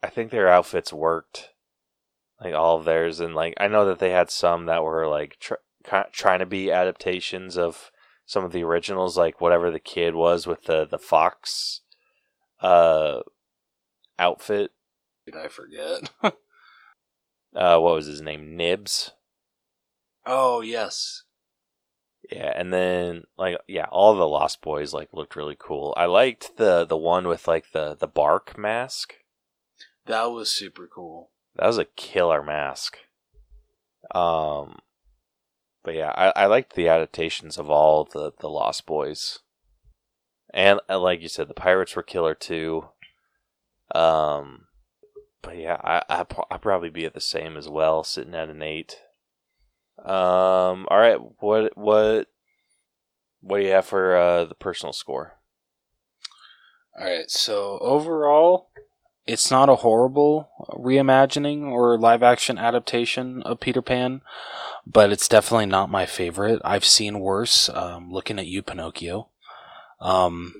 I 0.02 0.08
think 0.08 0.30
their 0.30 0.48
outfits 0.48 0.92
worked, 0.92 1.50
like 2.40 2.54
all 2.54 2.78
of 2.78 2.84
theirs, 2.84 3.20
and 3.20 3.34
like 3.34 3.54
I 3.58 3.68
know 3.68 3.84
that 3.86 3.98
they 3.98 4.10
had 4.10 4.30
some 4.30 4.66
that 4.66 4.82
were 4.82 5.06
like 5.06 5.38
tr- 5.40 5.54
trying 6.12 6.40
to 6.40 6.46
be 6.46 6.70
adaptations 6.70 7.56
of 7.56 7.90
some 8.26 8.44
of 8.44 8.52
the 8.52 8.62
originals, 8.62 9.16
like 9.16 9.40
whatever 9.40 9.70
the 9.70 9.80
kid 9.80 10.14
was 10.14 10.46
with 10.46 10.64
the 10.64 10.86
the 10.86 10.98
fox 10.98 11.80
uh 12.60 13.20
outfit. 14.18 14.72
Did 15.24 15.36
I 15.36 15.48
forget? 15.48 16.10
uh, 16.22 17.78
what 17.78 17.94
was 17.94 18.06
his 18.06 18.20
name? 18.20 18.56
Nibs. 18.56 19.12
Oh 20.26 20.60
yes. 20.60 21.24
Yeah, 22.30 22.52
and 22.54 22.72
then 22.72 23.24
like 23.36 23.58
yeah, 23.66 23.86
all 23.90 24.14
the 24.14 24.28
Lost 24.28 24.62
Boys 24.62 24.94
like 24.94 25.12
looked 25.12 25.34
really 25.34 25.56
cool. 25.58 25.92
I 25.96 26.06
liked 26.06 26.56
the 26.58 26.84
the 26.84 26.96
one 26.96 27.26
with 27.26 27.48
like 27.48 27.72
the 27.72 27.96
the 27.98 28.06
bark 28.06 28.56
mask. 28.56 29.14
That 30.06 30.26
was 30.26 30.50
super 30.50 30.86
cool. 30.86 31.30
That 31.56 31.66
was 31.66 31.78
a 31.78 31.84
killer 31.84 32.42
mask. 32.42 32.98
Um, 34.14 34.78
but 35.82 35.94
yeah, 35.94 36.12
I, 36.14 36.44
I 36.44 36.46
liked 36.46 36.74
the 36.74 36.88
adaptations 36.88 37.58
of 37.58 37.68
all 37.68 38.04
the 38.04 38.32
the 38.38 38.48
Lost 38.48 38.86
Boys, 38.86 39.40
and, 40.54 40.80
and 40.88 41.02
like 41.02 41.20
you 41.22 41.28
said, 41.28 41.48
the 41.48 41.54
pirates 41.54 41.96
were 41.96 42.02
killer 42.04 42.34
too. 42.34 42.90
Um, 43.92 44.66
but 45.42 45.56
yeah, 45.56 45.80
I 45.82 46.02
I 46.08 46.24
I 46.48 46.58
probably 46.58 46.90
be 46.90 47.06
at 47.06 47.14
the 47.14 47.20
same 47.20 47.56
as 47.56 47.68
well, 47.68 48.04
sitting 48.04 48.34
at 48.36 48.48
an 48.48 48.62
eight. 48.62 49.00
Um, 50.04 50.86
all 50.90 50.98
right, 50.98 51.18
what 51.40 51.76
what 51.76 52.28
what 53.40 53.58
do 53.58 53.64
you 53.64 53.72
have 53.72 53.86
for 53.86 54.16
uh, 54.16 54.44
the 54.44 54.54
personal 54.54 54.92
score? 54.92 55.34
All 56.98 57.06
right, 57.06 57.30
so 57.30 57.78
overall, 57.80 58.70
it's 59.26 59.50
not 59.50 59.68
a 59.68 59.76
horrible 59.76 60.50
reimagining 60.72 61.70
or 61.70 61.98
live 61.98 62.22
action 62.22 62.58
adaptation 62.58 63.42
of 63.42 63.60
Peter 63.60 63.82
Pan, 63.82 64.22
but 64.86 65.12
it's 65.12 65.28
definitely 65.28 65.66
not 65.66 65.90
my 65.90 66.06
favorite. 66.06 66.60
I've 66.64 66.84
seen 66.84 67.20
worse. 67.20 67.68
Um, 67.68 68.10
looking 68.10 68.38
at 68.38 68.46
you, 68.46 68.62
Pinocchio. 68.62 69.28
Um, 70.00 70.54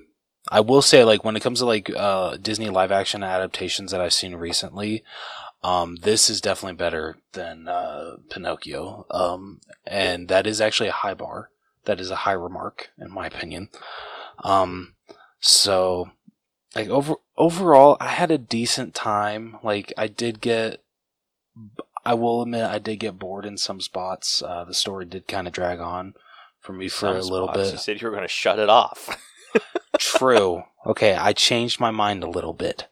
I 0.49 0.59
will 0.61 0.81
say, 0.81 1.03
like, 1.03 1.23
when 1.23 1.35
it 1.35 1.41
comes 1.41 1.59
to 1.59 1.65
like 1.65 1.89
uh, 1.95 2.37
Disney 2.37 2.69
live 2.69 2.91
action 2.91 3.23
adaptations 3.23 3.91
that 3.91 4.01
I've 4.01 4.13
seen 4.13 4.35
recently, 4.35 5.03
um, 5.63 5.97
this 5.97 6.29
is 6.29 6.41
definitely 6.41 6.77
better 6.77 7.17
than 7.33 7.67
uh, 7.67 8.17
Pinocchio, 8.29 9.05
um, 9.11 9.61
and 9.85 10.27
that 10.27 10.47
is 10.47 10.59
actually 10.61 10.89
a 10.89 10.93
high 10.93 11.13
bar. 11.13 11.49
That 11.85 11.99
is 11.99 12.11
a 12.11 12.17
high 12.17 12.33
remark, 12.33 12.91
in 12.99 13.11
my 13.11 13.27
opinion. 13.27 13.69
Um, 14.43 14.95
so 15.39 16.11
like 16.75 16.89
over 16.89 17.15
overall 17.37 17.97
i 17.99 18.07
had 18.07 18.31
a 18.31 18.37
decent 18.37 18.93
time 18.93 19.57
like 19.63 19.91
i 19.97 20.07
did 20.07 20.39
get 20.39 20.81
i 22.05 22.13
will 22.13 22.41
admit 22.41 22.63
i 22.63 22.79
did 22.79 22.99
get 22.99 23.19
bored 23.19 23.45
in 23.45 23.57
some 23.57 23.81
spots 23.81 24.41
uh, 24.41 24.63
the 24.63 24.73
story 24.73 25.05
did 25.05 25.27
kind 25.27 25.47
of 25.47 25.53
drag 25.53 25.79
on 25.79 26.13
for 26.59 26.73
me 26.73 26.87
for 26.87 27.07
Some 27.07 27.15
a 27.15 27.21
little 27.21 27.47
spots, 27.47 27.59
bit 27.59 27.71
You 27.73 27.77
said 27.79 28.01
you 28.01 28.07
were 28.07 28.13
going 28.13 28.23
to 28.23 28.27
shut 28.27 28.59
it 28.59 28.69
off. 28.69 29.19
true 29.97 30.63
okay 30.85 31.15
i 31.15 31.33
changed 31.33 31.79
my 31.79 31.91
mind 31.91 32.23
a 32.23 32.29
little 32.29 32.53
bit 32.53 32.87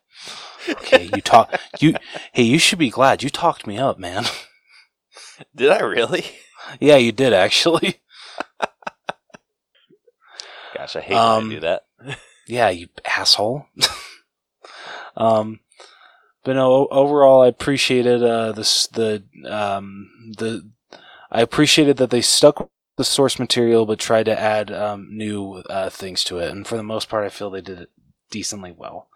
okay 0.71 1.03
you 1.03 1.21
talk 1.21 1.59
you 1.79 1.95
hey 2.33 2.43
you 2.43 2.59
should 2.59 2.79
be 2.79 2.89
glad 2.89 3.23
you 3.23 3.29
talked 3.29 3.67
me 3.67 3.77
up 3.77 3.97
man 3.99 4.25
Did 5.55 5.69
I 5.69 5.79
really? 5.81 6.25
yeah 6.79 6.97
you 6.97 7.11
did 7.11 7.33
actually 7.33 8.01
Gosh, 10.75 10.95
I 10.95 11.01
hate 11.01 11.15
Um, 11.15 11.47
when 11.49 11.57
I 11.57 11.59
do 11.59 11.59
that. 11.61 12.17
Yeah, 12.47 12.69
you 12.69 12.87
asshole. 13.05 13.65
um, 15.17 15.59
but 16.43 16.53
no, 16.53 16.87
overall, 16.89 17.41
I 17.41 17.47
appreciated 17.47 18.23
uh, 18.23 18.51
this 18.53 18.87
the 18.87 19.23
um, 19.45 20.09
the 20.37 20.69
I 21.31 21.41
appreciated 21.41 21.97
that 21.97 22.09
they 22.11 22.21
stuck 22.21 22.59
with 22.59 22.69
the 22.97 23.03
source 23.03 23.39
material, 23.39 23.85
but 23.85 23.99
tried 23.99 24.25
to 24.25 24.39
add 24.39 24.71
um, 24.71 25.07
new 25.11 25.55
uh, 25.69 25.89
things 25.89 26.23
to 26.25 26.39
it. 26.39 26.51
And 26.51 26.65
for 26.67 26.77
the 26.77 26.83
most 26.83 27.09
part, 27.09 27.25
I 27.25 27.29
feel 27.29 27.49
they 27.49 27.61
did 27.61 27.79
it 27.81 27.89
decently 28.29 28.71
well. 28.71 29.09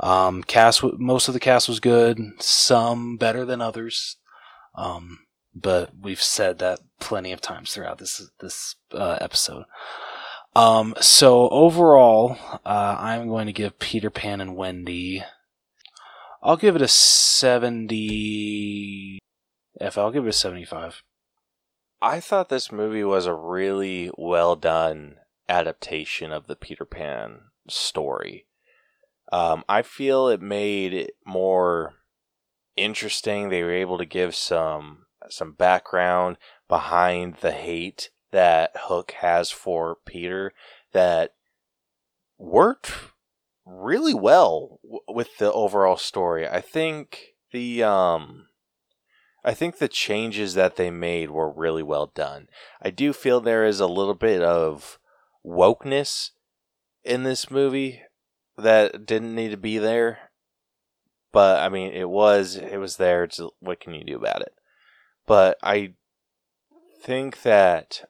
Um, 0.00 0.42
cast, 0.42 0.82
most 0.98 1.28
of 1.28 1.34
the 1.34 1.40
cast 1.40 1.68
was 1.68 1.80
good. 1.80 2.18
Some 2.38 3.16
better 3.16 3.44
than 3.44 3.60
others. 3.60 4.16
Um, 4.74 5.20
but 5.54 5.90
we've 6.00 6.22
said 6.22 6.58
that 6.58 6.80
plenty 6.98 7.32
of 7.32 7.40
times 7.40 7.72
throughout 7.72 7.98
this 7.98 8.30
this 8.40 8.76
uh, 8.92 9.18
episode. 9.20 9.64
Um, 10.54 10.94
so 11.00 11.48
overall, 11.48 12.36
uh, 12.64 12.96
I'm 12.98 13.28
going 13.28 13.46
to 13.46 13.52
give 13.52 13.78
Peter 13.78 14.10
Pan 14.10 14.40
and 14.40 14.56
Wendy. 14.56 15.24
I'll 16.42 16.56
give 16.56 16.76
it 16.76 16.82
a 16.82 16.88
70. 16.88 19.18
If 19.80 19.96
I'll 19.96 20.10
give 20.10 20.26
it 20.26 20.30
a 20.30 20.32
75. 20.32 21.02
I 22.02 22.20
thought 22.20 22.48
this 22.48 22.72
movie 22.72 23.04
was 23.04 23.26
a 23.26 23.34
really 23.34 24.10
well 24.18 24.56
done 24.56 25.18
adaptation 25.48 26.32
of 26.32 26.48
the 26.48 26.56
Peter 26.56 26.84
Pan 26.84 27.42
story. 27.68 28.46
Um, 29.32 29.64
I 29.68 29.80
feel 29.80 30.28
it 30.28 30.42
made 30.42 30.92
it 30.92 31.14
more 31.24 31.94
interesting. 32.76 33.48
They 33.48 33.62
were 33.62 33.72
able 33.72 33.98
to 33.98 34.04
give 34.04 34.34
some 34.34 35.06
some 35.30 35.52
background 35.52 36.36
behind 36.68 37.36
the 37.40 37.52
hate 37.52 38.10
that 38.32 38.72
Hook 38.76 39.12
has 39.20 39.50
for 39.50 39.96
Peter 40.04 40.52
that 40.92 41.32
worked 42.38 42.92
really 43.64 44.14
well 44.14 44.80
w- 44.82 45.00
with 45.08 45.38
the 45.38 45.50
overall 45.52 45.96
story. 45.96 46.46
I 46.46 46.60
think 46.60 47.34
the 47.52 47.82
um 47.82 48.48
I 49.44 49.54
think 49.54 49.78
the 49.78 49.88
changes 49.88 50.54
that 50.54 50.76
they 50.76 50.90
made 50.90 51.30
were 51.30 51.50
really 51.50 51.82
well 51.82 52.06
done. 52.06 52.48
I 52.82 52.90
do 52.90 53.12
feel 53.12 53.40
there 53.40 53.64
is 53.64 53.80
a 53.80 53.86
little 53.86 54.14
bit 54.14 54.42
of 54.42 54.98
wokeness 55.44 56.30
in 57.02 57.22
this 57.22 57.50
movie 57.50 58.02
that 58.56 59.06
didn't 59.06 59.34
need 59.34 59.50
to 59.50 59.56
be 59.56 59.78
there. 59.78 60.30
But 61.32 61.60
I 61.60 61.68
mean, 61.68 61.92
it 61.92 62.08
was 62.08 62.56
it 62.56 62.78
was 62.78 62.96
there. 62.96 63.24
It's, 63.24 63.40
what 63.60 63.80
can 63.80 63.94
you 63.94 64.04
do 64.04 64.16
about 64.16 64.42
it? 64.42 64.54
But 65.26 65.58
I 65.62 65.94
think 67.00 67.42
that 67.42 68.04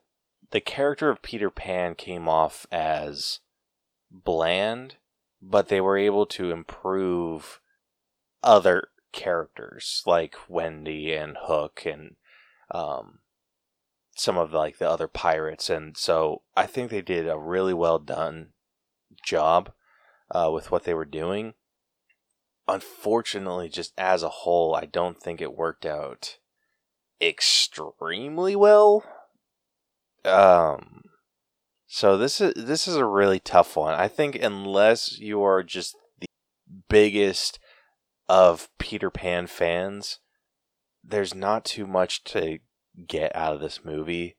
the 0.51 0.61
character 0.61 1.09
of 1.09 1.21
Peter 1.21 1.49
Pan 1.49 1.95
came 1.95 2.27
off 2.27 2.67
as 2.71 3.39
bland, 4.11 4.97
but 5.41 5.69
they 5.69 5.81
were 5.81 5.97
able 5.97 6.25
to 6.27 6.51
improve 6.51 7.59
other 8.43 8.89
characters 9.13 10.03
like 10.05 10.35
Wendy 10.49 11.13
and 11.13 11.37
Hook 11.39 11.83
and 11.85 12.15
um, 12.71 13.19
some 14.15 14.37
of 14.37 14.51
like 14.51 14.79
the 14.79 14.89
other 14.89 15.07
pirates, 15.07 15.69
and 15.69 15.95
so 15.97 16.41
I 16.57 16.65
think 16.65 16.91
they 16.91 17.01
did 17.01 17.27
a 17.27 17.37
really 17.37 17.73
well 17.73 17.99
done 17.99 18.49
job 19.23 19.71
uh, 20.33 20.49
with 20.51 20.71
what 20.71 20.83
they 20.83 20.93
were 20.93 21.05
doing. 21.05 21.53
Unfortunately, 22.67 23.69
just 23.69 23.93
as 23.97 24.23
a 24.23 24.29
whole, 24.29 24.75
I 24.75 24.85
don't 24.85 25.21
think 25.21 25.41
it 25.41 25.55
worked 25.55 25.85
out 25.85 26.37
extremely 27.21 28.55
well. 28.55 29.03
Um, 30.25 31.03
so 31.87 32.17
this 32.17 32.41
is 32.41 32.53
this 32.55 32.87
is 32.87 32.95
a 32.95 33.05
really 33.05 33.39
tough 33.39 33.75
one. 33.75 33.93
I 33.93 34.07
think 34.07 34.35
unless 34.41 35.19
you 35.19 35.43
are 35.43 35.61
just 35.61 35.95
the 36.19 36.27
biggest 36.89 37.59
of 38.27 38.69
Peter 38.79 39.09
Pan 39.09 39.47
fans, 39.47 40.19
there's 41.03 41.35
not 41.35 41.65
too 41.65 41.85
much 41.85 42.23
to 42.25 42.59
get 43.07 43.35
out 43.35 43.53
of 43.53 43.61
this 43.61 43.83
movie. 43.83 44.37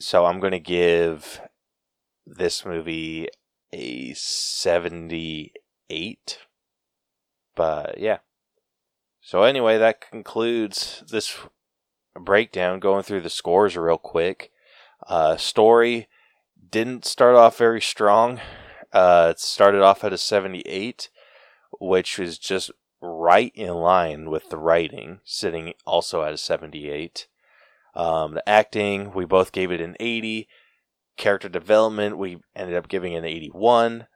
So 0.00 0.26
I'm 0.26 0.40
going 0.40 0.52
to 0.52 0.60
give 0.60 1.40
this 2.26 2.64
movie 2.64 3.28
a 3.72 4.12
78. 4.14 6.38
But 7.54 7.98
yeah. 7.98 8.18
So 9.20 9.42
anyway, 9.42 9.78
that 9.78 10.00
concludes 10.00 11.04
this 11.10 11.36
breakdown 12.14 12.80
going 12.80 13.02
through 13.02 13.20
the 13.20 13.30
scores 13.30 13.76
real 13.76 13.98
quick. 13.98 14.50
Uh, 15.06 15.36
story 15.36 16.08
didn't 16.70 17.04
start 17.04 17.36
off 17.36 17.58
very 17.58 17.80
strong. 17.80 18.40
Uh, 18.92 19.28
it 19.32 19.40
started 19.40 19.82
off 19.82 20.04
at 20.04 20.12
a 20.12 20.18
78, 20.18 21.10
which 21.80 22.18
was 22.18 22.38
just 22.38 22.70
right 23.00 23.52
in 23.54 23.74
line 23.74 24.30
with 24.30 24.50
the 24.50 24.58
writing, 24.58 25.20
sitting 25.24 25.72
also 25.86 26.22
at 26.22 26.32
a 26.32 26.38
78. 26.38 27.28
Um, 27.94 28.34
the 28.34 28.48
acting, 28.48 29.12
we 29.12 29.24
both 29.24 29.52
gave 29.52 29.70
it 29.70 29.80
an 29.80 29.96
80. 30.00 30.48
Character 31.18 31.48
development, 31.48 32.16
we 32.16 32.38
ended 32.56 32.76
up 32.76 32.88
giving 32.88 33.14
an 33.14 33.24
81. 33.24 34.06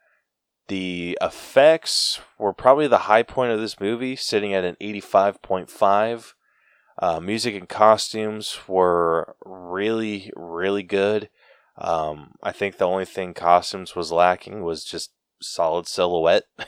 The 0.69 1.19
effects 1.21 2.21
were 2.39 2.55
probably 2.55 2.87
the 2.87 2.99
high 2.99 3.25
point 3.25 3.51
of 3.53 3.61
this 3.61 3.81
movie, 3.81 4.17
sitting 4.17 4.55
at 4.55 4.65
an 4.65 4.77
85.5. 4.81 6.33
Uh, 6.99 7.21
music 7.21 7.55
and 7.55 7.69
costumes 7.69 8.57
were 8.69 9.35
really, 9.45 10.31
really 10.37 10.85
good. 10.85 11.29
Um, 11.77 12.37
I 12.43 12.53
think 12.53 12.77
the 12.77 12.87
only 12.87 13.05
thing 13.05 13.35
costumes 13.35 13.95
was 13.97 14.13
lacking 14.13 14.63
was 14.63 14.85
just 14.85 15.13
solid 15.41 15.89
silhouette. 15.89 16.45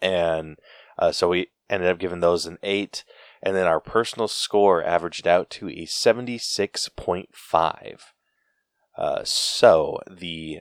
and 0.00 0.56
uh, 0.98 1.12
so 1.12 1.28
we 1.28 1.48
ended 1.68 1.90
up 1.90 1.98
giving 1.98 2.20
those 2.20 2.46
an 2.46 2.56
8. 2.62 3.04
And 3.42 3.54
then 3.54 3.66
our 3.66 3.80
personal 3.80 4.28
score 4.28 4.82
averaged 4.82 5.26
out 5.26 5.50
to 5.50 5.68
a 5.68 5.84
76.5. 5.86 8.00
Uh, 8.96 9.22
so 9.24 9.98
the 10.10 10.60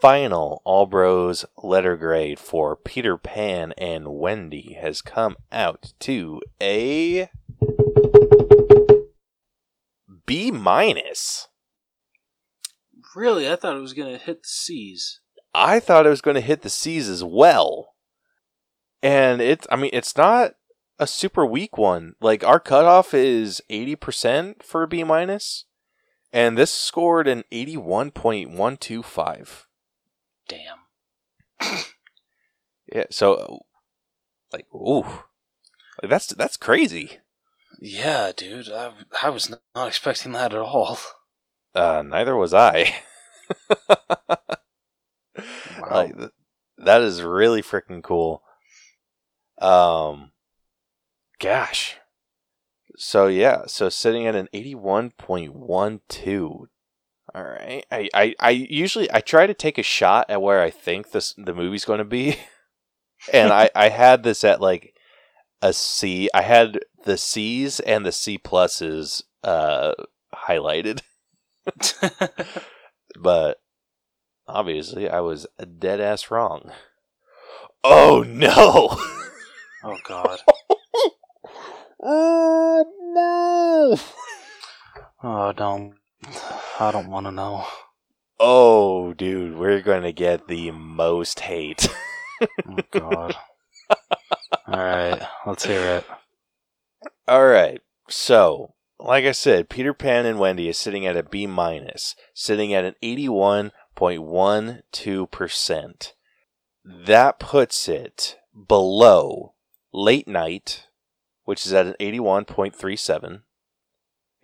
final 0.00 0.62
All 0.64 0.86
Bros 0.86 1.44
letter 1.62 1.96
grade 1.96 2.38
for 2.38 2.76
Peter 2.76 3.16
Pan 3.16 3.72
and 3.78 4.08
Wendy 4.08 4.76
has 4.80 5.02
come 5.02 5.36
out 5.50 5.92
to 6.00 6.40
a 6.62 7.28
B 10.26 10.50
minus. 10.50 11.48
Really, 13.16 13.50
I 13.50 13.56
thought 13.56 13.76
it 13.76 13.80
was 13.80 13.92
gonna 13.92 14.18
hit 14.18 14.42
the 14.42 14.48
C's. 14.48 15.20
I 15.54 15.78
thought 15.78 16.06
it 16.06 16.10
was 16.10 16.20
going 16.20 16.34
to 16.34 16.40
hit 16.40 16.62
the 16.62 16.70
C's 16.70 17.08
as 17.08 17.22
well. 17.22 17.94
And 19.02 19.40
it's, 19.40 19.66
I 19.70 19.76
mean, 19.76 19.90
it's 19.92 20.16
not 20.16 20.54
a 20.98 21.06
super 21.06 21.46
weak 21.46 21.78
one. 21.78 22.14
Like 22.20 22.42
our 22.42 22.58
cutoff 22.58 23.14
is 23.14 23.62
80% 23.70 24.62
for 24.62 24.82
a 24.82 24.88
B 24.88 25.04
minus, 25.04 25.66
and 26.34 26.58
this 26.58 26.70
scored 26.72 27.28
an 27.28 27.44
81.125. 27.52 29.66
Damn. 30.48 30.78
Yeah, 32.92 33.04
so 33.10 33.60
like 34.52 34.66
ooh. 34.74 35.04
Like 36.02 36.10
that's 36.10 36.26
that's 36.26 36.58
crazy. 36.58 37.20
Yeah, 37.80 38.32
dude. 38.36 38.68
I, 38.68 38.92
I 39.22 39.30
was 39.30 39.48
not 39.48 39.60
expecting 39.88 40.32
that 40.32 40.52
at 40.52 40.60
all. 40.60 40.98
Uh 41.74 42.02
neither 42.04 42.36
was 42.36 42.52
I. 42.52 42.96
Wow. 45.80 45.88
Like 45.90 46.16
th- 46.16 46.30
that 46.78 47.02
is 47.02 47.20
really 47.22 47.60
freaking 47.60 48.04
cool. 48.04 48.40
Um 49.58 50.30
gosh. 51.40 51.96
So 52.96 53.26
yeah, 53.26 53.62
so 53.66 53.88
sitting 53.88 54.26
at 54.26 54.34
an 54.34 54.48
81.12. 54.54 56.66
All 57.34 57.42
right. 57.42 57.84
I, 57.90 58.08
I, 58.14 58.34
I 58.38 58.50
usually 58.50 59.12
I 59.12 59.20
try 59.20 59.46
to 59.46 59.54
take 59.54 59.78
a 59.78 59.82
shot 59.82 60.26
at 60.28 60.42
where 60.42 60.60
I 60.60 60.70
think 60.70 61.10
this 61.10 61.34
the 61.36 61.54
movie's 61.54 61.84
going 61.84 61.98
to 61.98 62.04
be. 62.04 62.36
and 63.32 63.52
I, 63.52 63.70
I 63.74 63.88
had 63.88 64.22
this 64.22 64.44
at 64.44 64.60
like 64.60 64.94
a 65.62 65.72
C. 65.72 66.28
I 66.32 66.42
had 66.42 66.80
the 67.04 67.16
C's 67.16 67.80
and 67.80 68.06
the 68.06 68.12
C 68.12 68.38
pluses 68.38 69.22
uh 69.42 69.94
highlighted. 70.34 71.00
but 73.18 73.58
obviously 74.46 75.08
I 75.08 75.20
was 75.20 75.46
dead 75.78 76.00
ass 76.00 76.30
wrong. 76.30 76.70
Oh 77.82 78.24
no! 78.26 78.96
oh 79.84 79.98
God. 80.04 80.38
oh 82.04 82.84
no! 83.00 83.98
Oh, 85.22 85.52
don't. 85.52 85.94
I 86.78 86.90
don't 86.92 87.08
want 87.08 87.26
to 87.26 87.32
know. 87.32 87.64
Oh, 88.38 89.14
dude, 89.14 89.56
we're 89.56 89.80
gonna 89.80 90.12
get 90.12 90.48
the 90.48 90.70
most 90.70 91.40
hate. 91.40 91.88
Oh 92.68 92.76
God. 92.90 93.36
all 94.66 94.78
right, 94.78 95.22
let's 95.46 95.64
hear 95.64 95.80
it. 95.80 96.04
All 97.28 97.46
right, 97.46 97.80
so 98.08 98.74
like 98.98 99.24
I 99.24 99.32
said, 99.32 99.68
Peter 99.68 99.94
Pan 99.94 100.26
and 100.26 100.38
Wendy 100.38 100.68
is 100.68 100.76
sitting 100.76 101.06
at 101.06 101.16
a 101.16 101.22
B 101.22 101.46
minus, 101.46 102.16
sitting 102.34 102.74
at 102.74 102.84
an 102.84 102.96
eighty-one 103.02 103.70
point 103.94 104.24
one 104.24 104.82
two 104.92 105.28
percent. 105.28 106.14
That 106.84 107.38
puts 107.38 107.88
it 107.88 108.36
below 108.68 109.54
Late 109.92 110.28
Night, 110.28 110.88
which 111.44 111.66
is 111.66 111.72
at 111.72 111.86
an 111.86 111.94
eighty-one 112.00 112.44
point 112.44 112.74
three 112.74 112.96
seven. 112.96 113.42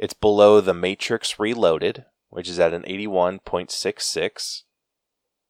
It's 0.01 0.15
below 0.15 0.63
The 0.63 0.73
Matrix 0.73 1.39
Reloaded, 1.39 2.07
which 2.31 2.49
is 2.49 2.59
at 2.59 2.73
an 2.73 2.85
81.66. 2.85 4.63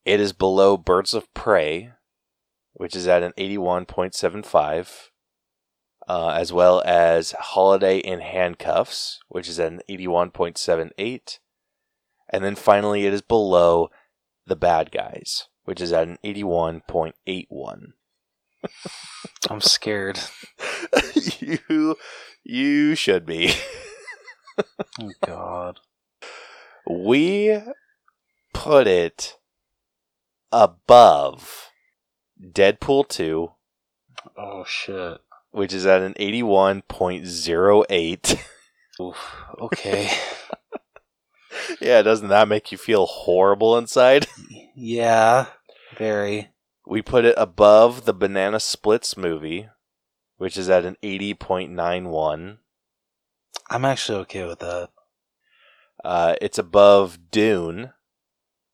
It 0.05 0.19
is 0.19 0.33
below 0.33 0.77
Birds 0.77 1.15
of 1.15 1.33
Prey, 1.35 1.93
which 2.73 2.97
is 2.97 3.07
at 3.07 3.23
an 3.23 3.33
81.75, 3.39 5.11
uh, 6.09 6.29
as 6.31 6.53
well 6.53 6.83
as 6.85 7.31
Holiday 7.39 7.99
in 7.99 8.19
Handcuffs, 8.19 9.21
which 9.29 9.49
is 9.49 9.61
at 9.61 9.71
an 9.71 9.83
81.78. 9.89 11.39
And 12.31 12.43
then 12.43 12.57
finally, 12.57 13.07
it 13.07 13.13
is 13.13 13.23
below 13.23 13.91
The 14.47 14.57
Bad 14.57 14.91
Guys, 14.91 15.47
which 15.63 15.81
is 15.81 15.93
at 15.93 16.09
an 16.09 16.19
81.81. 16.25 17.93
I'm 19.51 19.61
scared. 19.61 20.19
you, 21.41 21.97
you 22.43 22.95
should 22.95 23.27
be. 23.27 23.53
Oh 25.01 25.11
God. 25.25 25.81
We 26.89 27.59
put 28.53 28.87
it 28.87 29.37
above 30.53 31.71
Deadpool 32.43 33.09
2, 33.09 33.51
Oh 34.37 34.65
shit. 34.67 35.19
which 35.51 35.73
is 35.73 35.87
at 35.87 36.03
an 36.03 36.13
81.08. 36.15 38.39
Oof. 39.01 39.35
Okay. 39.61 40.11
yeah, 41.81 42.03
doesn't 42.03 42.29
that 42.29 42.49
make 42.49 42.71
you 42.73 42.79
feel 42.79 43.07
horrible 43.07 43.79
inside? 43.79 44.27
yeah. 44.75 45.47
Very. 45.97 46.51
We 46.87 47.03
put 47.03 47.25
it 47.25 47.35
above 47.37 48.05
the 48.05 48.15
Banana 48.15 48.59
Splits 48.61 49.17
movie, 49.17 49.69
which 50.41 50.57
is 50.57 50.71
at 50.71 50.87
an 50.87 50.97
80.91. 51.03 52.57
I'm 53.69 53.85
actually 53.85 54.19
okay 54.21 54.47
with 54.47 54.61
that. 54.61 54.89
Uh, 56.03 56.35
it's 56.41 56.57
above 56.57 57.19
Dune, 57.31 57.93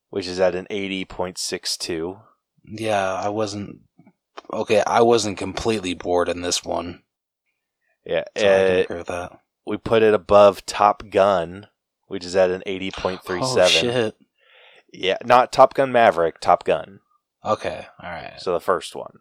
which 0.08 0.28
is 0.28 0.38
at 0.38 0.54
an 0.54 0.68
80.62. 0.70 2.20
Yeah, 2.64 3.12
I 3.14 3.30
wasn't. 3.30 3.80
Okay, 4.52 4.80
I 4.86 5.00
wasn't 5.00 5.38
completely 5.38 5.92
bored 5.94 6.28
in 6.28 6.40
this 6.42 6.62
one. 6.62 7.02
Yeah, 8.04 8.22
So 8.36 8.46
I 8.46 8.48
uh, 8.48 8.76
agree 8.82 8.96
with 8.98 9.08
that. 9.08 9.40
we 9.66 9.76
put 9.76 10.04
it 10.04 10.14
above 10.14 10.64
Top 10.66 11.10
Gun, 11.10 11.66
which 12.06 12.24
is 12.24 12.36
at 12.36 12.52
an 12.52 12.62
80.37. 12.64 13.40
Oh 13.42 13.66
shit. 13.66 14.14
Yeah, 14.92 15.18
not 15.24 15.50
Top 15.52 15.74
Gun 15.74 15.90
Maverick, 15.90 16.38
Top 16.38 16.62
Gun. 16.62 17.00
Okay. 17.44 17.88
All 18.00 18.08
right. 18.10 18.34
So 18.38 18.52
the 18.52 18.60
first 18.60 18.94
one. 18.94 19.18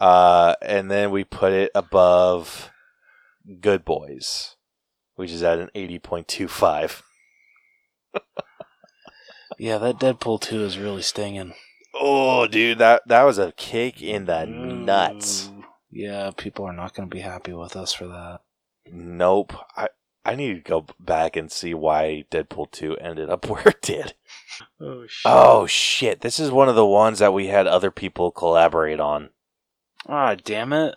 Uh, 0.00 0.54
and 0.62 0.90
then 0.90 1.10
we 1.10 1.24
put 1.24 1.52
it 1.52 1.70
above 1.74 2.70
Good 3.60 3.84
Boys, 3.84 4.56
which 5.16 5.30
is 5.30 5.42
at 5.42 5.58
an 5.58 5.70
80.25. 5.74 7.02
Yeah, 9.60 9.76
that 9.76 9.98
Deadpool 9.98 10.40
2 10.40 10.64
is 10.64 10.78
really 10.78 11.02
stinging. 11.02 11.52
Oh, 11.94 12.46
dude, 12.46 12.78
that 12.78 13.02
that 13.06 13.24
was 13.24 13.36
a 13.36 13.52
kick 13.52 14.00
in 14.00 14.24
the 14.24 14.46
nuts. 14.46 15.50
Yeah, 15.90 16.30
people 16.34 16.64
are 16.64 16.72
not 16.72 16.94
going 16.94 17.10
to 17.10 17.14
be 17.14 17.20
happy 17.20 17.52
with 17.52 17.76
us 17.76 17.92
for 17.92 18.06
that. 18.06 18.40
Nope. 18.90 19.52
I 19.76 19.88
I 20.24 20.34
need 20.34 20.54
to 20.54 20.60
go 20.60 20.86
back 20.98 21.36
and 21.36 21.52
see 21.52 21.74
why 21.74 22.24
Deadpool 22.30 22.70
2 22.70 22.96
ended 22.96 23.28
up 23.28 23.46
where 23.50 23.68
it 23.68 23.82
did. 23.82 24.14
Oh, 24.80 25.04
shit. 25.06 25.30
Oh 25.30 25.66
shit, 25.66 26.22
this 26.22 26.40
is 26.40 26.50
one 26.50 26.70
of 26.70 26.74
the 26.74 26.86
ones 26.86 27.18
that 27.18 27.34
we 27.34 27.48
had 27.48 27.66
other 27.66 27.90
people 27.90 28.30
collaborate 28.30 28.98
on. 28.98 29.28
Ah, 30.08 30.34
damn 30.34 30.72
it. 30.72 30.94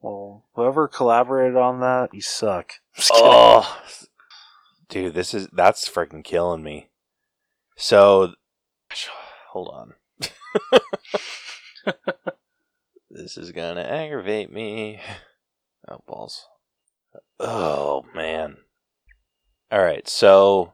Well, 0.00 0.44
whoever 0.54 0.86
collaborated 0.88 1.56
on 1.56 1.80
that, 1.80 2.10
you 2.12 2.20
suck. 2.20 2.74
Oh, 3.12 3.80
dude, 4.88 5.14
this 5.14 5.34
is 5.34 5.48
that's 5.52 5.88
freaking 5.88 6.24
killing 6.24 6.62
me. 6.62 6.88
So, 7.76 8.34
hold 9.50 9.68
on. 9.68 9.94
this 13.10 13.36
is 13.36 13.52
gonna 13.52 13.82
aggravate 13.82 14.52
me. 14.52 15.00
Oh 15.88 16.00
balls. 16.06 16.46
Oh 17.38 18.04
man. 18.14 18.58
All 19.70 19.82
right, 19.82 20.08
so 20.08 20.72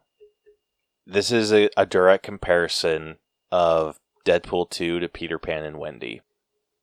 this 1.07 1.31
is 1.31 1.53
a, 1.53 1.69
a 1.77 1.85
direct 1.85 2.23
comparison 2.23 3.19
of 3.51 3.99
Deadpool 4.25 4.71
2 4.71 5.01
to 5.01 5.09
Peter 5.09 5.39
Pan 5.39 5.65
and 5.65 5.79
Wendy. 5.79 6.23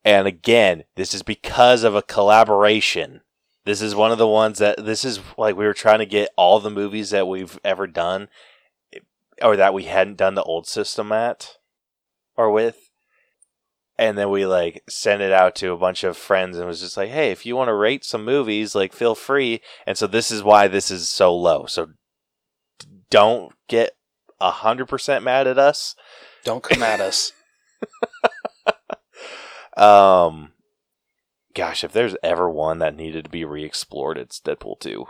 And 0.04 0.26
again, 0.26 0.84
this 0.96 1.14
is 1.14 1.22
because 1.22 1.84
of 1.84 1.94
a 1.94 2.02
collaboration. 2.02 3.20
This 3.64 3.80
is 3.80 3.94
one 3.94 4.10
of 4.10 4.18
the 4.18 4.26
ones 4.26 4.58
that 4.58 4.84
this 4.84 5.04
is 5.04 5.20
like 5.38 5.56
we 5.56 5.64
were 5.64 5.74
trying 5.74 6.00
to 6.00 6.06
get 6.06 6.30
all 6.36 6.58
the 6.58 6.70
movies 6.70 7.10
that 7.10 7.28
we've 7.28 7.58
ever 7.64 7.86
done 7.86 8.28
or 9.40 9.56
that 9.56 9.74
we 9.74 9.84
hadn't 9.84 10.16
done 10.16 10.34
the 10.34 10.42
old 10.42 10.66
system 10.66 11.12
at 11.12 11.58
or 12.36 12.50
with. 12.50 12.90
And 13.98 14.18
then 14.18 14.30
we 14.30 14.46
like 14.46 14.82
sent 14.88 15.22
it 15.22 15.32
out 15.32 15.54
to 15.56 15.70
a 15.70 15.76
bunch 15.76 16.02
of 16.02 16.16
friends 16.16 16.56
and 16.56 16.66
was 16.66 16.80
just 16.80 16.96
like, 16.96 17.10
hey, 17.10 17.30
if 17.30 17.46
you 17.46 17.54
want 17.54 17.68
to 17.68 17.74
rate 17.74 18.04
some 18.04 18.24
movies, 18.24 18.74
like 18.74 18.92
feel 18.92 19.14
free. 19.14 19.60
And 19.86 19.96
so 19.96 20.08
this 20.08 20.32
is 20.32 20.42
why 20.42 20.66
this 20.66 20.90
is 20.90 21.08
so 21.08 21.34
low. 21.36 21.66
So 21.66 21.90
don't 23.10 23.52
get 23.68 23.92
a 24.40 24.50
hundred 24.50 24.86
percent 24.86 25.22
mad 25.22 25.46
at 25.46 25.58
us. 25.58 25.94
Don't 26.42 26.64
come 26.64 26.82
at 26.82 27.00
us. 27.00 27.32
Um, 29.76 30.52
gosh, 31.54 31.84
if 31.84 31.92
there's 31.92 32.16
ever 32.22 32.48
one 32.50 32.78
that 32.78 32.96
needed 32.96 33.24
to 33.24 33.30
be 33.30 33.44
re-explored, 33.44 34.18
it's 34.18 34.40
Deadpool 34.40 34.80
two. 34.80 35.06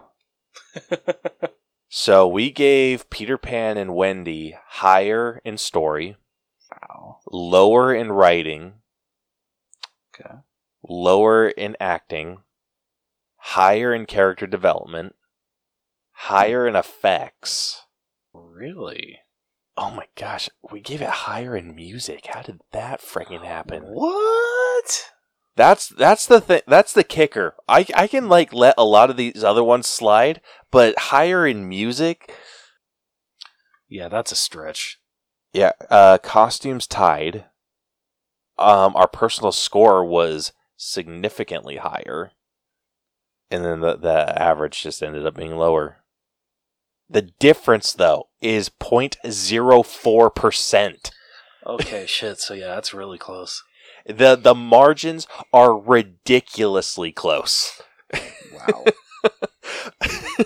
So 1.94 2.26
we 2.26 2.50
gave 2.50 3.10
Peter 3.10 3.36
Pan 3.36 3.76
and 3.76 3.94
Wendy 3.94 4.56
higher 4.66 5.42
in 5.44 5.58
story, 5.58 6.16
wow. 6.70 7.18
lower 7.30 7.94
in 7.94 8.10
writing, 8.10 8.76
Okay. 10.14 10.36
lower 10.82 11.48
in 11.50 11.76
acting, 11.78 12.38
higher 13.36 13.92
in 13.92 14.06
character 14.06 14.46
development, 14.46 15.16
higher 16.12 16.66
in 16.66 16.76
effects. 16.76 17.82
Really? 18.32 19.18
Oh 19.76 19.90
my 19.90 20.06
gosh, 20.16 20.48
we 20.70 20.80
gave 20.80 21.02
it 21.02 21.10
higher 21.10 21.54
in 21.54 21.76
music. 21.76 22.28
How 22.32 22.40
did 22.40 22.62
that 22.72 23.02
freaking 23.02 23.44
happen? 23.44 23.82
What? 23.82 24.51
That's 25.56 25.88
that's 25.88 26.26
the 26.26 26.40
thing. 26.40 26.62
That's 26.66 26.92
the 26.92 27.04
kicker. 27.04 27.54
I 27.68 27.86
I 27.94 28.06
can 28.06 28.28
like 28.28 28.52
let 28.52 28.74
a 28.78 28.84
lot 28.84 29.10
of 29.10 29.16
these 29.16 29.44
other 29.44 29.62
ones 29.62 29.86
slide, 29.86 30.40
but 30.70 30.98
higher 30.98 31.46
in 31.46 31.68
music, 31.68 32.32
Yeah, 33.88 34.08
that's 34.08 34.32
a 34.32 34.36
stretch. 34.36 34.98
yeah. 35.52 35.72
Uh, 35.90 36.18
costumes 36.18 36.86
tied. 36.86 37.44
Um, 38.58 38.94
our 38.96 39.08
personal 39.08 39.52
score 39.52 40.04
was 40.04 40.52
significantly 40.76 41.76
higher, 41.76 42.32
and 43.50 43.64
then 43.64 43.80
the 43.80 43.96
the 43.96 44.40
average 44.42 44.82
just 44.82 45.02
ended 45.02 45.26
up 45.26 45.36
being 45.36 45.56
lower. 45.56 45.98
The 47.10 47.22
difference, 47.38 47.92
though, 47.92 48.28
is 48.40 48.70
0.04 48.70 50.34
percent. 50.34 51.10
Okay, 51.66 52.06
shit. 52.06 52.40
So 52.40 52.54
yeah, 52.54 52.68
that's 52.74 52.94
really 52.94 53.18
close. 53.18 53.62
The 54.06 54.36
the 54.36 54.54
margins 54.54 55.26
are 55.52 55.76
ridiculously 55.78 57.12
close. 57.12 57.80
Wow. 58.52 58.84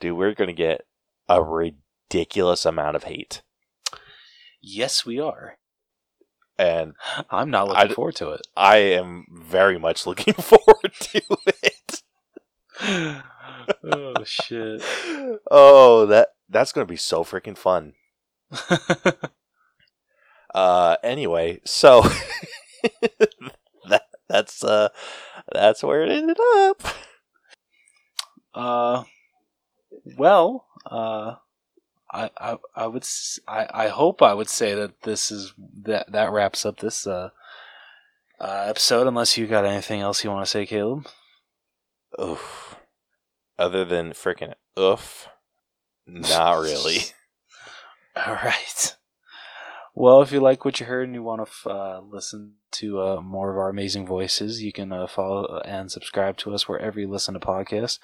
Dude, 0.00 0.16
we're 0.16 0.34
gonna 0.34 0.52
get 0.52 0.82
a 1.28 1.42
ridiculous 1.42 2.66
amount 2.66 2.96
of 2.96 3.04
hate, 3.04 3.42
yes, 4.60 5.06
we 5.06 5.18
are. 5.20 5.56
and 6.58 6.94
I'm 7.30 7.50
not 7.50 7.68
looking 7.68 7.82
I'd- 7.82 7.94
forward 7.94 8.16
to 8.16 8.30
it. 8.30 8.46
I 8.56 8.76
am 8.78 9.24
very 9.32 9.78
much 9.78 10.06
looking 10.06 10.34
forward 10.38 10.92
to 11.00 11.22
it. 11.62 12.02
oh 13.84 14.24
shit. 14.24 14.82
Oh, 15.50 16.06
that 16.06 16.28
that's 16.48 16.72
gonna 16.72 16.86
be 16.86 16.96
so 16.96 17.24
freaking 17.24 17.56
fun. 17.56 17.94
Uh, 20.54 20.96
anyway, 21.02 21.60
so 21.64 22.02
that 23.88 24.02
that's 24.28 24.62
uh 24.62 24.88
that's 25.52 25.82
where 25.82 26.04
it 26.04 26.10
ended 26.10 26.38
up. 26.40 26.82
uh, 28.54 29.02
well, 30.16 30.66
uh, 30.86 31.34
I, 32.12 32.30
I, 32.38 32.56
I 32.76 32.86
would, 32.86 33.04
I, 33.48 33.66
I 33.74 33.88
hope 33.88 34.22
I 34.22 34.34
would 34.34 34.48
say 34.48 34.74
that 34.74 35.02
this 35.02 35.32
is 35.32 35.52
that 35.82 36.12
that 36.12 36.30
wraps 36.30 36.64
up 36.64 36.78
this 36.78 37.06
uh, 37.06 37.30
uh 38.38 38.66
episode. 38.68 39.08
Unless 39.08 39.36
you 39.36 39.48
got 39.48 39.64
anything 39.64 40.00
else 40.00 40.22
you 40.22 40.30
want 40.30 40.44
to 40.44 40.50
say, 40.50 40.66
Caleb. 40.66 41.08
Oof. 42.20 42.76
Other 43.58 43.84
than 43.84 44.12
freaking 44.12 44.54
oof, 44.78 45.28
not 46.06 46.60
really. 46.60 46.98
All 48.16 48.34
right. 48.34 48.96
Well, 49.96 50.22
if 50.22 50.32
you 50.32 50.40
like 50.40 50.64
what 50.64 50.80
you 50.80 50.86
heard 50.86 51.04
and 51.06 51.14
you 51.14 51.22
want 51.22 51.46
to 51.46 51.70
uh, 51.70 52.00
listen 52.00 52.54
to 52.72 53.00
uh, 53.00 53.20
more 53.20 53.52
of 53.52 53.56
our 53.56 53.68
amazing 53.68 54.06
voices, 54.06 54.60
you 54.60 54.72
can 54.72 54.92
uh, 54.92 55.06
follow 55.06 55.60
and 55.64 55.90
subscribe 55.90 56.36
to 56.38 56.52
us 56.52 56.68
wherever 56.68 56.98
you 56.98 57.08
listen 57.08 57.34
to 57.34 57.40
podcasts. 57.40 58.00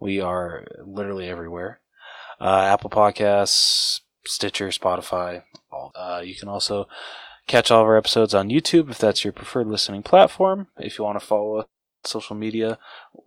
We 0.00 0.20
are 0.20 0.64
literally 0.82 1.28
everywhere 1.28 1.80
uh, 2.40 2.62
Apple 2.72 2.90
Podcasts, 2.90 4.00
Stitcher, 4.26 4.68
Spotify. 4.68 5.42
Uh, 5.94 6.22
you 6.24 6.34
can 6.34 6.48
also 6.48 6.88
catch 7.46 7.70
all 7.70 7.82
of 7.82 7.88
our 7.88 7.96
episodes 7.96 8.34
on 8.34 8.48
YouTube 8.48 8.90
if 8.90 8.98
that's 8.98 9.24
your 9.24 9.32
preferred 9.32 9.66
listening 9.66 10.02
platform. 10.02 10.68
If 10.78 10.98
you 10.98 11.04
want 11.04 11.20
to 11.20 11.26
follow 11.26 11.58
us 11.58 11.64
on 11.64 12.08
social 12.08 12.36
media, 12.36 12.78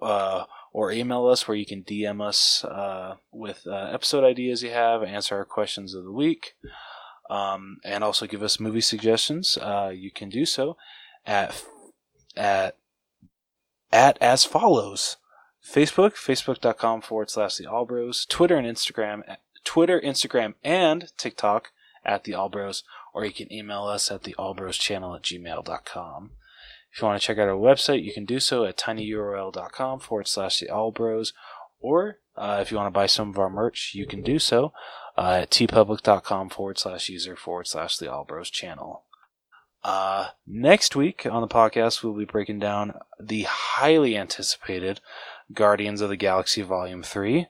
uh, 0.01 0.45
or 0.73 0.91
email 0.91 1.25
us 1.27 1.47
where 1.47 1.57
you 1.57 1.65
can 1.65 1.83
DM 1.83 2.21
us 2.21 2.63
uh, 2.63 3.15
with 3.31 3.63
uh, 3.65 3.89
episode 3.91 4.23
ideas 4.23 4.61
you 4.61 4.69
have, 4.69 5.03
answer 5.03 5.35
our 5.35 5.45
questions 5.45 5.93
of 5.93 6.03
the 6.03 6.11
week, 6.11 6.53
um, 7.29 7.77
and 7.83 8.03
also 8.03 8.27
give 8.27 8.43
us 8.43 8.59
movie 8.59 8.81
suggestions. 8.81 9.57
Uh, 9.57 9.91
you 9.93 10.11
can 10.11 10.29
do 10.29 10.45
so 10.45 10.77
at 11.25 11.63
at 12.35 12.77
at 13.91 14.17
as 14.21 14.45
follows: 14.45 15.17
Facebook, 15.63 16.13
facebook.com 16.13 17.01
forward 17.01 17.29
slash 17.29 17.55
the 17.57 17.65
Allbros, 17.65 18.27
Twitter 18.27 18.57
and 18.57 18.67
Instagram, 18.67 19.21
Twitter, 19.63 19.99
Instagram, 19.99 20.53
and 20.63 21.11
TikTok 21.17 21.71
at 22.05 22.23
the 22.23 22.31
Allbros, 22.31 22.83
or 23.13 23.25
you 23.25 23.33
can 23.33 23.51
email 23.51 23.83
us 23.83 24.09
at 24.09 24.23
the 24.23 24.35
Allbros 24.39 24.79
channel 24.79 25.15
at 25.15 25.23
gmail.com. 25.23 26.31
If 26.91 27.01
you 27.01 27.07
want 27.07 27.21
to 27.21 27.27
check 27.27 27.37
out 27.37 27.49
our 27.49 27.55
website, 27.55 28.03
you 28.03 28.13
can 28.13 28.25
do 28.25 28.39
so 28.39 28.63
at 28.63 28.77
tinyurl.com 28.77 29.99
forward 29.99 30.27
slash 30.27 30.59
the 30.59 30.67
Allbros, 30.67 31.33
or 31.79 32.19
uh, 32.35 32.59
if 32.61 32.71
you 32.71 32.77
want 32.77 32.87
to 32.87 32.97
buy 32.97 33.05
some 33.05 33.29
of 33.29 33.37
our 33.37 33.49
merch, 33.49 33.91
you 33.93 34.07
can 34.07 34.21
do 34.21 34.39
so 34.39 34.71
uh, 35.17 35.39
at 35.41 35.51
teepublic.com 35.51 36.49
forward 36.49 36.77
slash 36.77 37.09
user 37.09 37.35
forward 37.35 37.67
slash 37.67 37.97
the 37.97 38.05
Allbros 38.05 38.51
channel. 38.51 39.03
Uh, 39.83 40.27
next 40.45 40.95
week 40.95 41.25
on 41.25 41.41
the 41.41 41.47
podcast, 41.47 42.03
we'll 42.03 42.13
be 42.13 42.25
breaking 42.25 42.59
down 42.59 42.93
the 43.19 43.43
highly 43.43 44.17
anticipated 44.17 44.99
Guardians 45.53 46.01
of 46.01 46.09
the 46.09 46.17
Galaxy 46.17 46.61
Volume 46.61 47.03
3. 47.03 47.47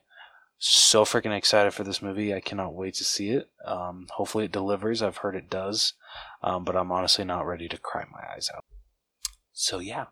So 0.59 1.03
freaking 1.03 1.35
excited 1.35 1.73
for 1.73 1.83
this 1.83 2.01
movie. 2.01 2.33
I 2.33 2.39
cannot 2.39 2.73
wait 2.73 2.95
to 2.95 3.03
see 3.03 3.29
it. 3.29 3.49
Um, 3.65 4.07
hopefully 4.11 4.45
it 4.45 4.51
delivers. 4.51 5.01
I've 5.01 5.17
heard 5.17 5.35
it 5.35 5.49
does. 5.49 5.93
Um, 6.41 6.63
but 6.63 6.75
I'm 6.75 6.91
honestly 6.91 7.25
not 7.25 7.45
ready 7.45 7.67
to 7.67 7.77
cry 7.77 8.05
my 8.11 8.21
eyes 8.35 8.49
out. 8.55 8.65
So 9.53 9.79
yeah. 9.79 10.05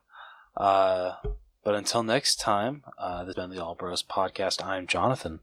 Uh, 0.55 1.13
but 1.63 1.75
until 1.75 2.03
next 2.03 2.39
time, 2.39 2.83
uh, 2.97 3.23
this 3.23 3.35
has 3.35 3.35
been 3.35 3.55
the 3.55 3.63
All 3.63 3.75
Bros 3.75 4.03
podcast. 4.03 4.63
I'm 4.63 4.87
Jonathan. 4.87 5.39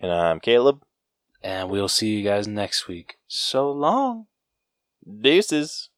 And 0.00 0.10
I'm 0.10 0.40
Caleb. 0.40 0.82
And 1.42 1.70
we'll 1.70 1.88
see 1.88 2.16
you 2.16 2.24
guys 2.24 2.46
next 2.46 2.88
week. 2.88 3.18
So 3.26 3.70
long. 3.70 4.26
Deuces. 5.06 5.89